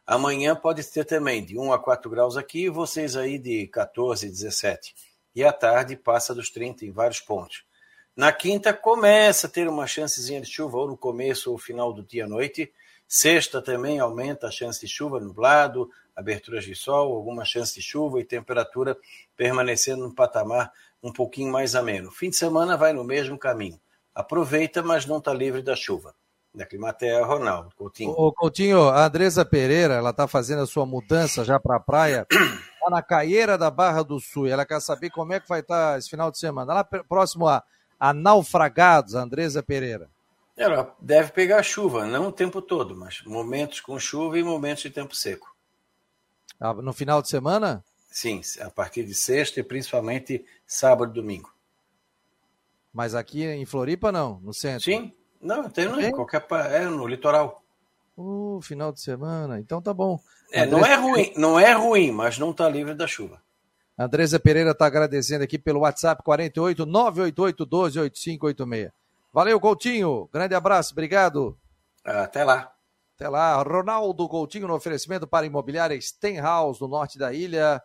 Amanhã 0.06 0.54
pode 0.54 0.84
ter 0.84 1.06
também 1.06 1.46
de 1.46 1.58
1 1.58 1.72
a 1.72 1.80
4 1.80 2.12
graus 2.12 2.36
aqui 2.36 2.66
e 2.66 2.70
vocês 2.70 3.16
aí 3.16 3.40
de 3.40 3.68
14, 3.68 4.28
17. 4.28 4.94
E 5.34 5.46
à 5.46 5.54
tarde 5.54 5.96
passa 5.96 6.36
dos 6.36 6.50
30 6.50 6.84
em 6.84 6.92
vários 6.92 7.22
pontos. 7.22 7.64
Na 8.20 8.34
quinta 8.34 8.74
começa 8.74 9.48
a 9.48 9.50
ter 9.50 9.66
uma 9.70 9.88
chancezinha 9.88 10.42
de 10.42 10.48
chuva 10.52 10.78
ou 10.78 10.90
no 10.90 10.98
começo 10.98 11.54
ou 11.54 11.58
final 11.58 11.94
do 11.94 12.04
dia 12.04 12.26
à 12.26 12.28
noite. 12.28 12.70
Sexta 13.08 13.62
também 13.62 13.98
aumenta 13.98 14.48
a 14.48 14.52
chance 14.52 14.82
de 14.82 14.92
chuva, 14.92 15.22
nublado, 15.22 15.90
aberturas 16.14 16.66
de 16.66 16.76
sol, 16.76 17.16
alguma 17.16 17.46
chance 17.46 17.74
de 17.74 17.82
chuva 17.82 18.20
e 18.20 18.26
temperatura 18.26 18.98
permanecendo 19.38 20.06
no 20.06 20.14
patamar 20.14 20.70
um 21.02 21.14
pouquinho 21.14 21.50
mais 21.50 21.76
ameno. 21.76 22.12
Fim 22.12 22.30
de 22.30 22.36
semana 22.36 22.76
vai 22.76 22.92
no 22.92 23.06
mesmo 23.06 23.38
caminho. 23.38 23.80
Aproveita, 24.14 24.84
mas 24.84 25.06
não 25.06 25.20
está 25.20 25.34
livre 25.34 25.62
da 25.62 25.78
chuva. 25.78 26.14
Da 26.54 26.66
Climatea, 26.66 27.26
Ronaldo 27.26 27.74
Coutinho. 27.74 28.12
Ô, 28.12 28.34
Coutinho, 28.34 28.90
a 28.90 29.06
Andresa 29.06 29.46
Pereira, 29.46 29.94
ela 29.94 30.10
está 30.10 30.28
fazendo 30.28 30.62
a 30.62 30.68
sua 30.68 30.86
mudança 30.86 31.46
já 31.46 31.58
para 31.58 31.78
a 31.78 31.80
praia, 31.80 32.28
lá 32.84 32.90
na 32.90 33.02
Caieira 33.02 33.58
da 33.58 33.72
Barra 33.72 34.04
do 34.04 34.20
Sul. 34.20 34.46
Ela 34.46 34.66
quer 34.66 34.82
saber 34.82 35.10
como 35.10 35.32
é 35.32 35.40
que 35.40 35.48
vai 35.48 35.62
estar 35.62 35.94
tá 35.94 35.98
esse 35.98 36.10
final 36.10 36.30
de 36.30 36.38
semana. 36.38 36.74
Lá 36.74 36.84
próximo 36.84 37.48
a, 37.48 37.64
a 38.00 38.14
Naufragados, 38.14 39.14
Andresa 39.14 39.62
Pereira. 39.62 40.10
Ela 40.56 40.96
deve 41.00 41.32
pegar 41.32 41.64
chuva, 41.64 42.06
não 42.06 42.28
o 42.28 42.32
tempo 42.32 42.62
todo, 42.62 42.96
mas 42.96 43.22
momentos 43.24 43.80
com 43.80 44.00
chuva 44.00 44.38
e 44.38 44.44
momentos 44.44 44.84
de 44.84 44.90
tempo 44.90 45.16
seco. 45.16 45.56
Ah, 46.60 46.74
no 46.74 46.94
final 46.94 47.22
de 47.22 47.30
semana? 47.30 47.84
Sim, 48.10 48.42
a 48.62 48.70
partir 48.70 49.06
de 49.06 49.14
sexta 49.14 49.60
e 49.60 49.64
principalmente 49.64 50.46
sábado 50.66 51.12
e 51.12 51.16
domingo. 51.16 51.54
Mas 52.94 53.16
aqui 53.16 53.46
em 53.46 53.66
Floripa 53.66 54.12
não, 54.12 54.40
no 54.42 54.54
centro? 54.54 54.84
Sim, 54.84 55.14
não, 55.40 55.70
tem 55.70 55.86
no, 55.86 56.12
qualquer 56.12 56.46
é 56.72 56.86
no 56.86 57.08
litoral. 57.08 57.64
Uh, 58.18 58.60
final 58.62 58.92
de 58.92 59.00
semana, 59.00 59.60
então 59.60 59.82
tá 59.82 59.94
bom. 59.94 60.20
É, 60.52 60.66
não 60.66 60.86
é 60.86 60.96
ruim, 60.96 61.34
não 61.38 61.60
é 61.60 61.72
ruim, 61.72 62.12
mas 62.12 62.38
não 62.38 62.52
está 62.52 62.68
livre 62.68 62.94
da 62.94 63.08
chuva. 63.08 63.42
Andresa 64.00 64.40
Pereira 64.40 64.72
está 64.72 64.86
agradecendo 64.86 65.44
aqui 65.44 65.60
pelo 65.60 65.82
WhatsApp 65.82 66.24
48 66.24 66.86
988 66.86 67.66
12 67.66 68.00
8586. 68.00 68.92
Valeu, 69.34 69.60
Coutinho. 69.60 70.30
Grande 70.32 70.56
abraço, 70.56 70.94
obrigado. 70.94 71.60
Até 72.06 72.46
lá. 72.46 72.72
Até 73.18 73.28
lá, 73.28 73.62
Ronaldo 73.62 74.30
Coutinho 74.30 74.70
no 74.70 74.74
oferecimento 74.74 75.28
para 75.28 75.46
imobiliária 75.46 76.00
Stenhouse, 76.00 76.80
no 76.80 76.88
norte 76.88 77.20
da 77.20 77.34
ilha, 77.34 77.84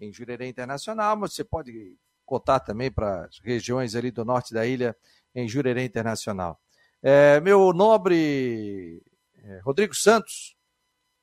em 0.00 0.12
Jurerê 0.12 0.46
Internacional, 0.46 1.16
mas 1.16 1.34
você 1.34 1.42
pode 1.42 1.96
cotar 2.24 2.60
também 2.60 2.88
para 2.88 3.24
as 3.24 3.40
regiões 3.40 3.96
ali 3.96 4.12
do 4.12 4.24
norte 4.24 4.54
da 4.54 4.64
ilha, 4.64 4.96
em 5.34 5.48
Jurerê 5.48 5.84
Internacional. 5.84 6.60
É, 7.02 7.40
meu 7.40 7.72
nobre 7.72 9.02
é, 9.42 9.58
Rodrigo 9.64 9.96
Santos, 9.96 10.56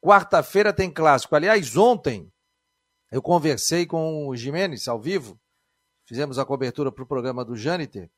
quarta-feira 0.01 0.73
tem 0.73 0.91
clássico. 0.91 1.33
Aliás, 1.33 1.77
ontem 1.77 2.29
eu 3.13 3.21
conversei 3.21 3.85
com 3.85 4.27
o 4.27 4.35
Jimenez 4.35 4.87
ao 4.87 4.99
vivo, 4.99 5.39
fizemos 6.03 6.39
a 6.39 6.45
cobertura 6.45 6.91
para 6.91 7.03
o 7.03 7.07
programa 7.07 7.45
do 7.45 7.55
Jâniter, 7.55 8.09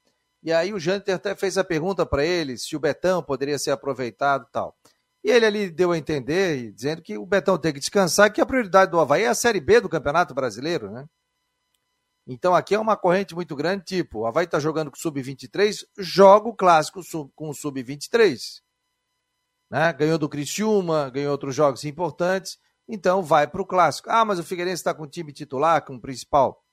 e 0.41 0.53
aí 0.53 0.73
o 0.73 0.79
Jâniter 0.79 1.15
até 1.15 1.35
fez 1.35 1.57
a 1.57 1.65
pergunta 1.65 2.05
para 2.05 2.23
ele 2.23 2.57
se 2.57 2.77
o 2.77 2.79
Betão 2.79 3.21
poderia 3.21 3.59
ser 3.59 3.71
aproveitado 3.71 4.47
tal. 4.53 4.73
E 5.21 5.29
ele 5.29 5.45
ali 5.45 5.69
deu 5.69 5.91
a 5.91 5.97
entender, 5.97 6.71
dizendo 6.71 7.01
que 7.01 7.17
o 7.17 7.25
Betão 7.25 7.57
tem 7.57 7.73
que 7.73 7.79
descansar, 7.79 8.31
que 8.31 8.39
a 8.39 8.45
prioridade 8.45 8.89
do 8.89 8.99
Havaí 8.99 9.23
é 9.23 9.27
a 9.27 9.35
Série 9.35 9.59
B 9.59 9.81
do 9.81 9.89
Campeonato 9.89 10.33
Brasileiro, 10.33 10.89
né? 10.89 11.05
Então 12.25 12.55
aqui 12.55 12.73
é 12.73 12.79
uma 12.79 12.95
corrente 12.95 13.35
muito 13.35 13.53
grande, 13.53 13.83
tipo, 13.83 14.19
o 14.19 14.25
Havaí 14.25 14.45
está 14.45 14.59
jogando 14.59 14.89
com 14.89 14.97
o 14.97 14.99
Sub-23, 14.99 15.85
joga 15.97 16.47
o 16.47 16.55
clássico 16.55 17.01
com 17.35 17.49
o 17.49 17.53
Sub-23. 17.53 18.61
Né? 19.69 19.91
Ganhou 19.91 20.17
do 20.17 20.29
Criciúma, 20.29 21.09
ganhou 21.09 21.33
outros 21.33 21.53
jogos 21.53 21.83
importantes, 21.83 22.57
então 22.87 23.23
vai 23.23 23.47
para 23.47 23.61
o 23.61 23.65
clássico. 23.65 24.09
Ah, 24.09 24.23
mas 24.23 24.39
o 24.39 24.43
Figueirense 24.43 24.81
está 24.81 24.93
com 24.93 25.03
o 25.03 25.09
time 25.09 25.33
titular, 25.33 25.83
com 25.83 25.95
o 25.95 26.01
principal. 26.01 26.63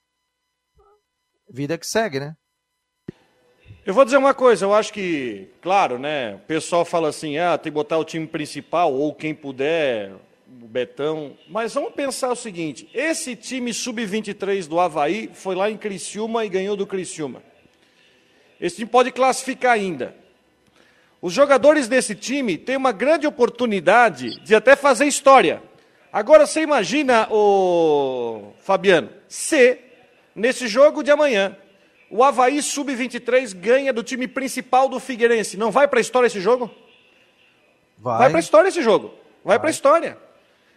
Vida 1.51 1.77
que 1.77 1.87
segue, 1.87 2.21
né? 2.21 2.35
Eu 3.85 3.93
vou 3.93 4.05
dizer 4.05 4.17
uma 4.17 4.33
coisa, 4.33 4.65
eu 4.65 4.73
acho 4.73 4.93
que, 4.93 5.51
claro, 5.61 5.99
né? 5.99 6.37
O 6.37 6.39
pessoal 6.41 6.85
fala 6.85 7.09
assim, 7.09 7.37
ah, 7.37 7.59
tem 7.59 7.73
que 7.73 7.75
botar 7.75 7.99
o 7.99 8.05
time 8.05 8.27
principal, 8.27 8.95
ou 8.95 9.13
quem 9.13 9.35
puder, 9.35 10.13
o 10.63 10.69
Betão. 10.69 11.37
Mas 11.49 11.75
vamos 11.75 11.93
pensar 11.93 12.31
o 12.31 12.37
seguinte: 12.37 12.89
esse 12.95 13.35
time 13.35 13.73
sub-23 13.73 14.69
do 14.69 14.79
Havaí 14.79 15.31
foi 15.33 15.55
lá 15.55 15.71
em 15.71 15.77
Criciúma 15.77 16.45
e 16.45 16.49
ganhou 16.49 16.77
do 16.77 16.87
Criciúma. 16.87 17.43
Esse 18.61 18.77
time 18.77 18.91
pode 18.91 19.11
classificar 19.11 19.73
ainda. 19.73 20.15
Os 21.21 21.33
jogadores 21.33 21.89
desse 21.89 22.15
time 22.15 22.59
têm 22.59 22.77
uma 22.77 22.93
grande 22.93 23.27
oportunidade 23.27 24.41
de 24.43 24.55
até 24.55 24.77
fazer 24.77 25.07
história. 25.07 25.63
Agora 26.13 26.47
você 26.47 26.61
imagina, 26.61 27.27
o 27.31 28.53
Fabiano, 28.61 29.09
se 29.29 29.79
nesse 30.35 30.69
jogo 30.69 31.03
de 31.03 31.11
amanhã 31.11 31.57
o 32.13 32.23
Havaí 32.23 32.61
Sub-23 32.63 33.55
ganha 33.57 33.91
do 33.91 34.03
time 34.03 34.29
principal 34.29 34.87
do 34.87 35.01
Figueirense. 35.01 35.57
Não 35.57 35.71
vai 35.71 35.89
para 35.89 35.99
a 35.99 36.03
história 36.03 36.27
esse 36.27 36.43
jogo? 36.43 36.71
Vai. 37.97 38.19
Vai 38.19 38.29
para 38.29 38.39
a 38.39 38.41
história 38.41 38.69
esse 38.69 38.83
jogo. 38.83 39.15
Vai, 39.43 39.55
vai. 39.55 39.61
para 39.61 39.69
a 39.69 39.71
história. 39.71 40.19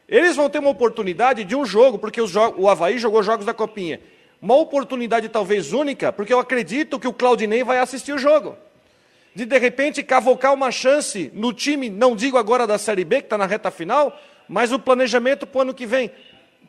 Eles 0.07 0.37
vão 0.37 0.49
ter 0.49 0.59
uma 0.59 0.69
oportunidade 0.69 1.43
de 1.43 1.53
um 1.53 1.65
jogo, 1.65 1.99
porque 1.99 2.21
o 2.21 2.69
Havaí 2.69 2.97
jogou 2.97 3.21
jogos 3.21 3.45
da 3.45 3.53
Copinha. 3.53 3.99
Uma 4.41 4.55
oportunidade 4.55 5.27
talvez 5.27 5.73
única, 5.73 6.13
porque 6.13 6.31
eu 6.31 6.39
acredito 6.39 6.97
que 6.97 7.07
o 7.07 7.13
Claudinei 7.13 7.63
vai 7.63 7.79
assistir 7.79 8.13
o 8.13 8.17
jogo. 8.17 8.55
De 9.33 9.43
de 9.43 9.57
repente 9.57 10.01
cavocar 10.03 10.53
uma 10.53 10.71
chance 10.71 11.29
no 11.33 11.51
time, 11.51 11.89
não 11.89 12.15
digo 12.15 12.37
agora 12.37 12.65
da 12.65 12.77
Série 12.77 13.03
B, 13.03 13.17
que 13.17 13.25
está 13.25 13.37
na 13.37 13.45
reta 13.45 13.69
final, 13.69 14.17
mas 14.47 14.71
o 14.71 14.79
planejamento 14.79 15.45
para 15.45 15.59
o 15.59 15.61
ano 15.61 15.73
que 15.73 15.85
vem. 15.85 16.11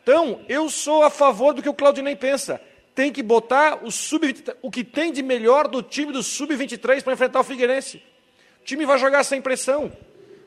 Então, 0.02 0.40
eu 0.48 0.68
sou 0.70 1.02
a 1.02 1.10
favor 1.10 1.52
do 1.52 1.62
que 1.62 1.68
o 1.68 1.74
Claudinei 1.74 2.14
pensa. 2.14 2.60
Tem 2.94 3.12
que 3.12 3.22
botar 3.22 3.84
o, 3.84 3.90
sub 3.90 4.34
o 4.62 4.70
que 4.70 4.84
tem 4.84 5.12
de 5.12 5.22
melhor 5.22 5.68
do 5.68 5.82
time 5.82 6.12
do 6.12 6.22
Sub-23 6.22 7.02
para 7.02 7.12
enfrentar 7.12 7.40
o 7.40 7.44
Figueirense. 7.44 8.02
O 8.62 8.64
time 8.64 8.86
vai 8.86 8.98
jogar 8.98 9.24
sem 9.24 9.42
pressão. 9.42 9.92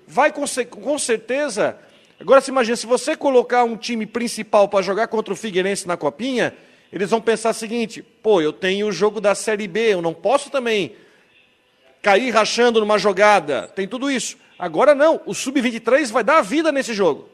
Vai 0.08 0.32
com, 0.32 0.44
com 0.82 0.98
certeza. 0.98 1.78
Agora, 2.20 2.42
se 2.42 2.50
imagina, 2.50 2.76
se 2.76 2.88
você 2.88 3.16
colocar 3.16 3.64
um 3.64 3.78
time 3.78 4.06
principal 4.06 4.68
para 4.68 4.82
jogar 4.82 5.08
contra 5.08 5.34
o 5.34 5.38
Figueirense 5.38 5.88
na 5.88 5.96
Copinha, 5.96 6.54
eles 6.92 7.10
vão 7.10 7.22
pensar 7.22 7.52
o 7.52 7.54
seguinte: 7.54 8.02
pô, 8.02 8.42
eu 8.42 8.52
tenho 8.52 8.88
o 8.88 8.92
jogo 8.92 9.22
da 9.22 9.36
Série 9.36 9.68
B, 9.68 9.94
eu 9.94 10.02
não 10.02 10.14
posso 10.14 10.50
também 10.50 10.96
cair 12.02 12.32
rachando 12.32 12.80
numa 12.80 12.98
jogada. 12.98 13.68
Tem 13.76 13.88
tudo 13.88 14.10
isso. 14.10 14.38
Agora 14.60 14.94
não, 14.94 15.22
o 15.26 15.34
Sub-23 15.34 16.12
vai 16.12 16.22
dar 16.22 16.40
a 16.40 16.42
vida 16.42 16.70
nesse 16.70 16.94
jogo. 16.94 17.30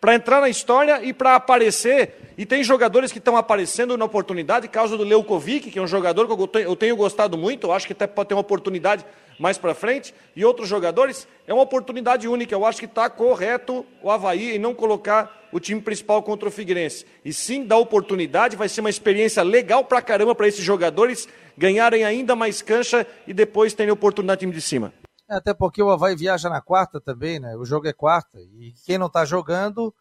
Para 0.00 0.14
entrar 0.14 0.40
na 0.40 0.48
história 0.48 1.02
e 1.02 1.12
para 1.12 1.36
aparecer. 1.36 2.32
E 2.38 2.46
tem 2.46 2.64
jogadores 2.64 3.12
que 3.12 3.18
estão 3.18 3.36
aparecendo 3.36 3.96
na 3.96 4.06
oportunidade, 4.06 4.66
caso 4.66 4.96
do 4.96 5.04
Leukovic, 5.04 5.70
que 5.70 5.78
é 5.78 5.82
um 5.82 5.86
jogador 5.86 6.26
que 6.26 6.58
eu 6.60 6.76
tenho 6.76 6.96
gostado 6.96 7.36
muito, 7.36 7.66
eu 7.66 7.72
acho 7.72 7.86
que 7.86 7.92
até 7.92 8.06
pode 8.06 8.30
ter 8.30 8.34
uma 8.34 8.40
oportunidade 8.40 9.04
mais 9.38 9.58
para 9.58 9.74
frente, 9.74 10.14
e 10.34 10.46
outros 10.46 10.66
jogadores, 10.66 11.28
é 11.46 11.52
uma 11.52 11.62
oportunidade 11.62 12.26
única. 12.26 12.54
Eu 12.54 12.64
acho 12.64 12.78
que 12.78 12.86
está 12.86 13.10
correto 13.10 13.84
o 14.02 14.10
Havaí 14.10 14.56
em 14.56 14.58
não 14.58 14.74
colocar 14.74 15.48
o 15.52 15.60
time 15.60 15.80
principal 15.82 16.22
contra 16.22 16.48
o 16.48 16.52
Figueirense. 16.52 17.04
E 17.22 17.34
sim 17.34 17.64
dar 17.64 17.76
oportunidade, 17.76 18.56
vai 18.56 18.68
ser 18.68 18.80
uma 18.80 18.88
experiência 18.88 19.42
legal 19.42 19.84
para 19.84 20.00
caramba 20.00 20.34
para 20.34 20.48
esses 20.48 20.64
jogadores 20.64 21.28
ganharem 21.56 22.02
ainda 22.02 22.34
mais 22.34 22.62
cancha 22.62 23.06
e 23.26 23.34
depois 23.34 23.74
terem 23.74 23.92
oportunidade 23.92 24.38
no 24.38 24.52
time 24.52 24.54
de 24.54 24.66
cima. 24.66 24.92
É, 25.28 25.36
até 25.36 25.52
porque 25.52 25.82
o 25.82 25.90
Havaí 25.90 26.14
viaja 26.14 26.48
na 26.48 26.60
quarta 26.60 27.00
também, 27.00 27.40
né? 27.40 27.56
O 27.56 27.64
jogo 27.64 27.88
é 27.88 27.92
quarta. 27.92 28.40
E 28.40 28.72
quem 28.84 28.98
não 28.98 29.06
está 29.06 29.24
jogando 29.24 29.94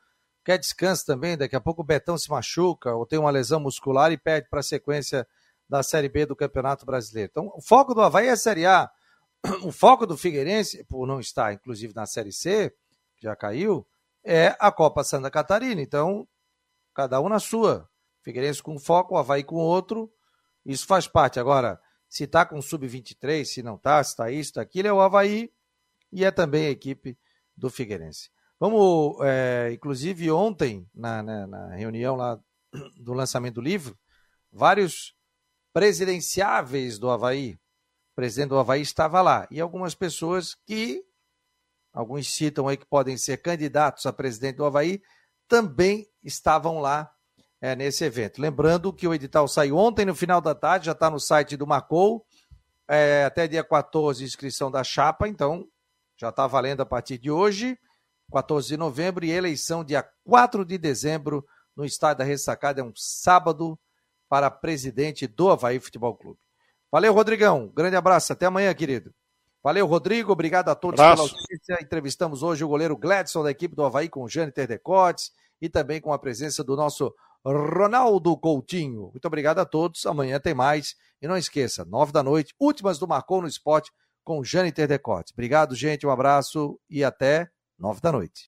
quer 0.44 0.58
descanso 0.58 1.06
também. 1.06 1.36
Daqui 1.36 1.56
a 1.56 1.62
pouco 1.62 1.82
o 1.82 1.86
Betão 1.86 2.18
se 2.18 2.30
machuca 2.30 2.94
ou 2.94 3.06
tem 3.06 3.18
uma 3.18 3.32
lesão 3.32 3.60
muscular 3.60 4.12
e 4.12 4.18
perde 4.18 4.48
para 4.50 4.60
a 4.60 4.64
sequência 4.64 5.28
da 5.68 5.82
Série 5.82 6.08
B 6.08 6.28
do 6.28 6.36
Campeonato 6.36 6.86
Brasileiro. 6.86 7.30
Então, 7.32 7.52
o 7.56 7.62
foco 7.62 7.96
do 7.96 8.02
Havaí 8.02 8.28
é 8.28 8.32
a 8.32 8.38
Série 8.38 8.66
A. 8.66 8.90
O 9.64 9.72
foco 9.72 10.06
do 10.08 10.18
Figueirense, 10.18 10.84
por 10.86 11.06
não 11.06 11.20
estar, 11.20 11.54
inclusive, 11.54 11.94
na 11.96 12.06
Série 12.06 12.32
C, 12.32 12.72
que 13.16 13.24
já 13.24 13.36
caiu, 13.36 13.86
é 14.24 14.56
a 14.60 14.72
Copa 14.72 15.04
Santa 15.04 15.30
Catarina. 15.30 15.82
Então, 15.82 16.28
cada 16.94 17.20
um 17.20 17.30
na 17.30 17.40
sua. 17.40 17.88
Figueirense 18.24 18.62
com 18.62 18.80
foco, 18.80 19.16
o 19.16 19.18
Havaí 19.18 19.44
com 19.44 19.56
outro. 19.56 20.12
Isso 20.66 20.88
faz 20.88 21.08
parte. 21.08 21.40
Agora, 21.40 21.80
se 22.16 22.24
está 22.24 22.46
com 22.46 22.62
sub-23, 22.62 23.44
se 23.44 23.62
não 23.62 23.76
está, 23.76 24.02
se 24.02 24.12
está 24.12 24.32
isso, 24.32 24.52
está 24.52 24.62
aquilo, 24.62 24.88
é 24.88 24.94
o 24.94 25.02
Havaí 25.02 25.52
e 26.14 26.24
é 26.24 26.32
também 26.32 26.68
a 26.68 26.70
equipe 26.70 27.18
do 27.58 27.70
Figueirense. 27.70 28.30
Vamos, 28.58 29.18
é, 29.22 29.72
inclusive 29.74 30.32
ontem, 30.32 30.90
na, 30.96 31.22
na, 31.22 31.46
na, 31.46 31.76
reunião 31.76 32.16
lá 32.16 32.40
do 32.96 33.12
lançamento 33.12 33.56
do 33.56 33.62
livro, 33.62 34.00
vários 34.50 35.14
presidenciáveis 35.74 36.98
do 36.98 37.10
Havaí, 37.10 37.56
o 38.14 38.16
presidente 38.16 38.52
do 38.52 38.60
Havaí 38.60 38.82
estava 38.82 39.22
lá, 39.22 39.46
e 39.52 39.60
algumas 39.60 39.94
pessoas 39.94 40.56
que, 40.66 41.04
alguns 41.92 42.34
citam 42.34 42.70
aí 42.70 42.78
que 42.78 42.86
podem 42.86 43.18
ser 43.18 43.42
candidatos 43.42 44.06
a 44.06 44.14
presidente 44.14 44.56
do 44.56 44.66
Havaí, 44.66 45.02
também 45.50 46.10
estavam 46.24 46.80
lá 46.80 47.14
é, 47.62 47.76
nesse 47.76 48.04
evento. 48.04 48.42
Lembrando 48.42 48.94
que 48.94 49.08
o 49.08 49.14
edital 49.14 49.48
saiu 49.48 49.78
ontem, 49.78 50.06
no 50.06 50.16
final 50.16 50.42
da 50.42 50.54
tarde, 50.54 50.88
já 50.88 50.92
está 50.92 51.10
no 51.10 51.20
site 51.20 51.58
do 51.58 51.66
Macou, 51.66 52.26
é, 52.88 53.26
até 53.26 53.48
dia 53.48 53.64
14, 53.64 54.24
inscrição 54.24 54.70
da 54.70 54.84
chapa, 54.84 55.28
então 55.28 55.68
já 56.18 56.30
está 56.30 56.48
valendo 56.48 56.82
a 56.82 56.86
partir 56.86 57.18
de 57.18 57.32
hoje, 57.32 57.78
14 58.32 58.68
de 58.68 58.78
novembro, 58.78 59.26
e 59.26 59.32
eleição 59.32 59.84
dia 59.84 60.08
4 60.24 60.64
de 60.66 60.78
dezembro 60.78 61.46
no 61.76 61.86
estádio 61.86 62.20
da 62.20 62.24
Ressacada, 62.24 62.82
é 62.82 62.84
um 62.84 62.94
sábado 62.96 63.78
para 64.30 64.50
presidente 64.50 65.28
do 65.28 65.50
Havaí 65.50 65.80
Futebol 65.80 66.16
Clube. 66.16 66.40
Valeu, 66.92 67.14
Rodrigão. 67.14 67.68
Grande 67.76 67.96
abraço. 67.96 68.32
Até 68.32 68.46
amanhã, 68.46 68.74
querido. 68.74 69.14
Valeu, 69.62 69.86
Rodrigo. 69.86 70.32
Obrigado 70.32 70.70
a 70.70 70.76
todos 70.76 71.00
abraço. 71.00 71.24
pela 71.24 71.42
audiência. 71.42 71.84
Entrevistamos 71.84 72.42
hoje 72.44 72.64
o 72.64 72.68
goleiro 72.68 72.96
Gladson, 72.96 73.44
da 73.44 73.52
equipe 73.52 73.76
do 73.76 73.84
Havaí, 73.84 74.08
com 74.08 74.24
o 74.24 74.30
Jâniter 74.30 74.68
Decotes 74.68 75.32
e 75.62 75.68
também 75.68 76.00
com 76.00 76.14
a 76.14 76.20
presença 76.20 76.64
do 76.64 76.76
nosso 76.76 77.14
Ronaldo 77.46 78.36
Coutinho. 78.38 79.10
Muito 79.12 79.26
obrigado 79.26 79.60
a 79.60 79.66
todos. 79.66 80.06
Amanhã 80.06 80.40
tem 80.40 80.54
mais. 80.54 80.96
E 81.22 81.28
não 81.28 81.38
esqueça, 81.38 81.86
nove 81.86 82.12
da 82.12 82.22
noite, 82.22 82.54
últimas 82.60 83.00
do 83.00 83.08
Marcou 83.08 83.42
no 83.42 83.48
Esporte 83.48 83.92
com 84.24 84.44
Jâniter 84.44 84.88
Decotes. 84.88 85.32
Obrigado, 85.32 85.76
gente. 85.76 86.06
Um 86.06 86.10
abraço 86.10 86.80
e 86.90 87.04
até 87.04 87.48
nove 87.80 88.02
da 88.02 88.12
noite. 88.12 88.44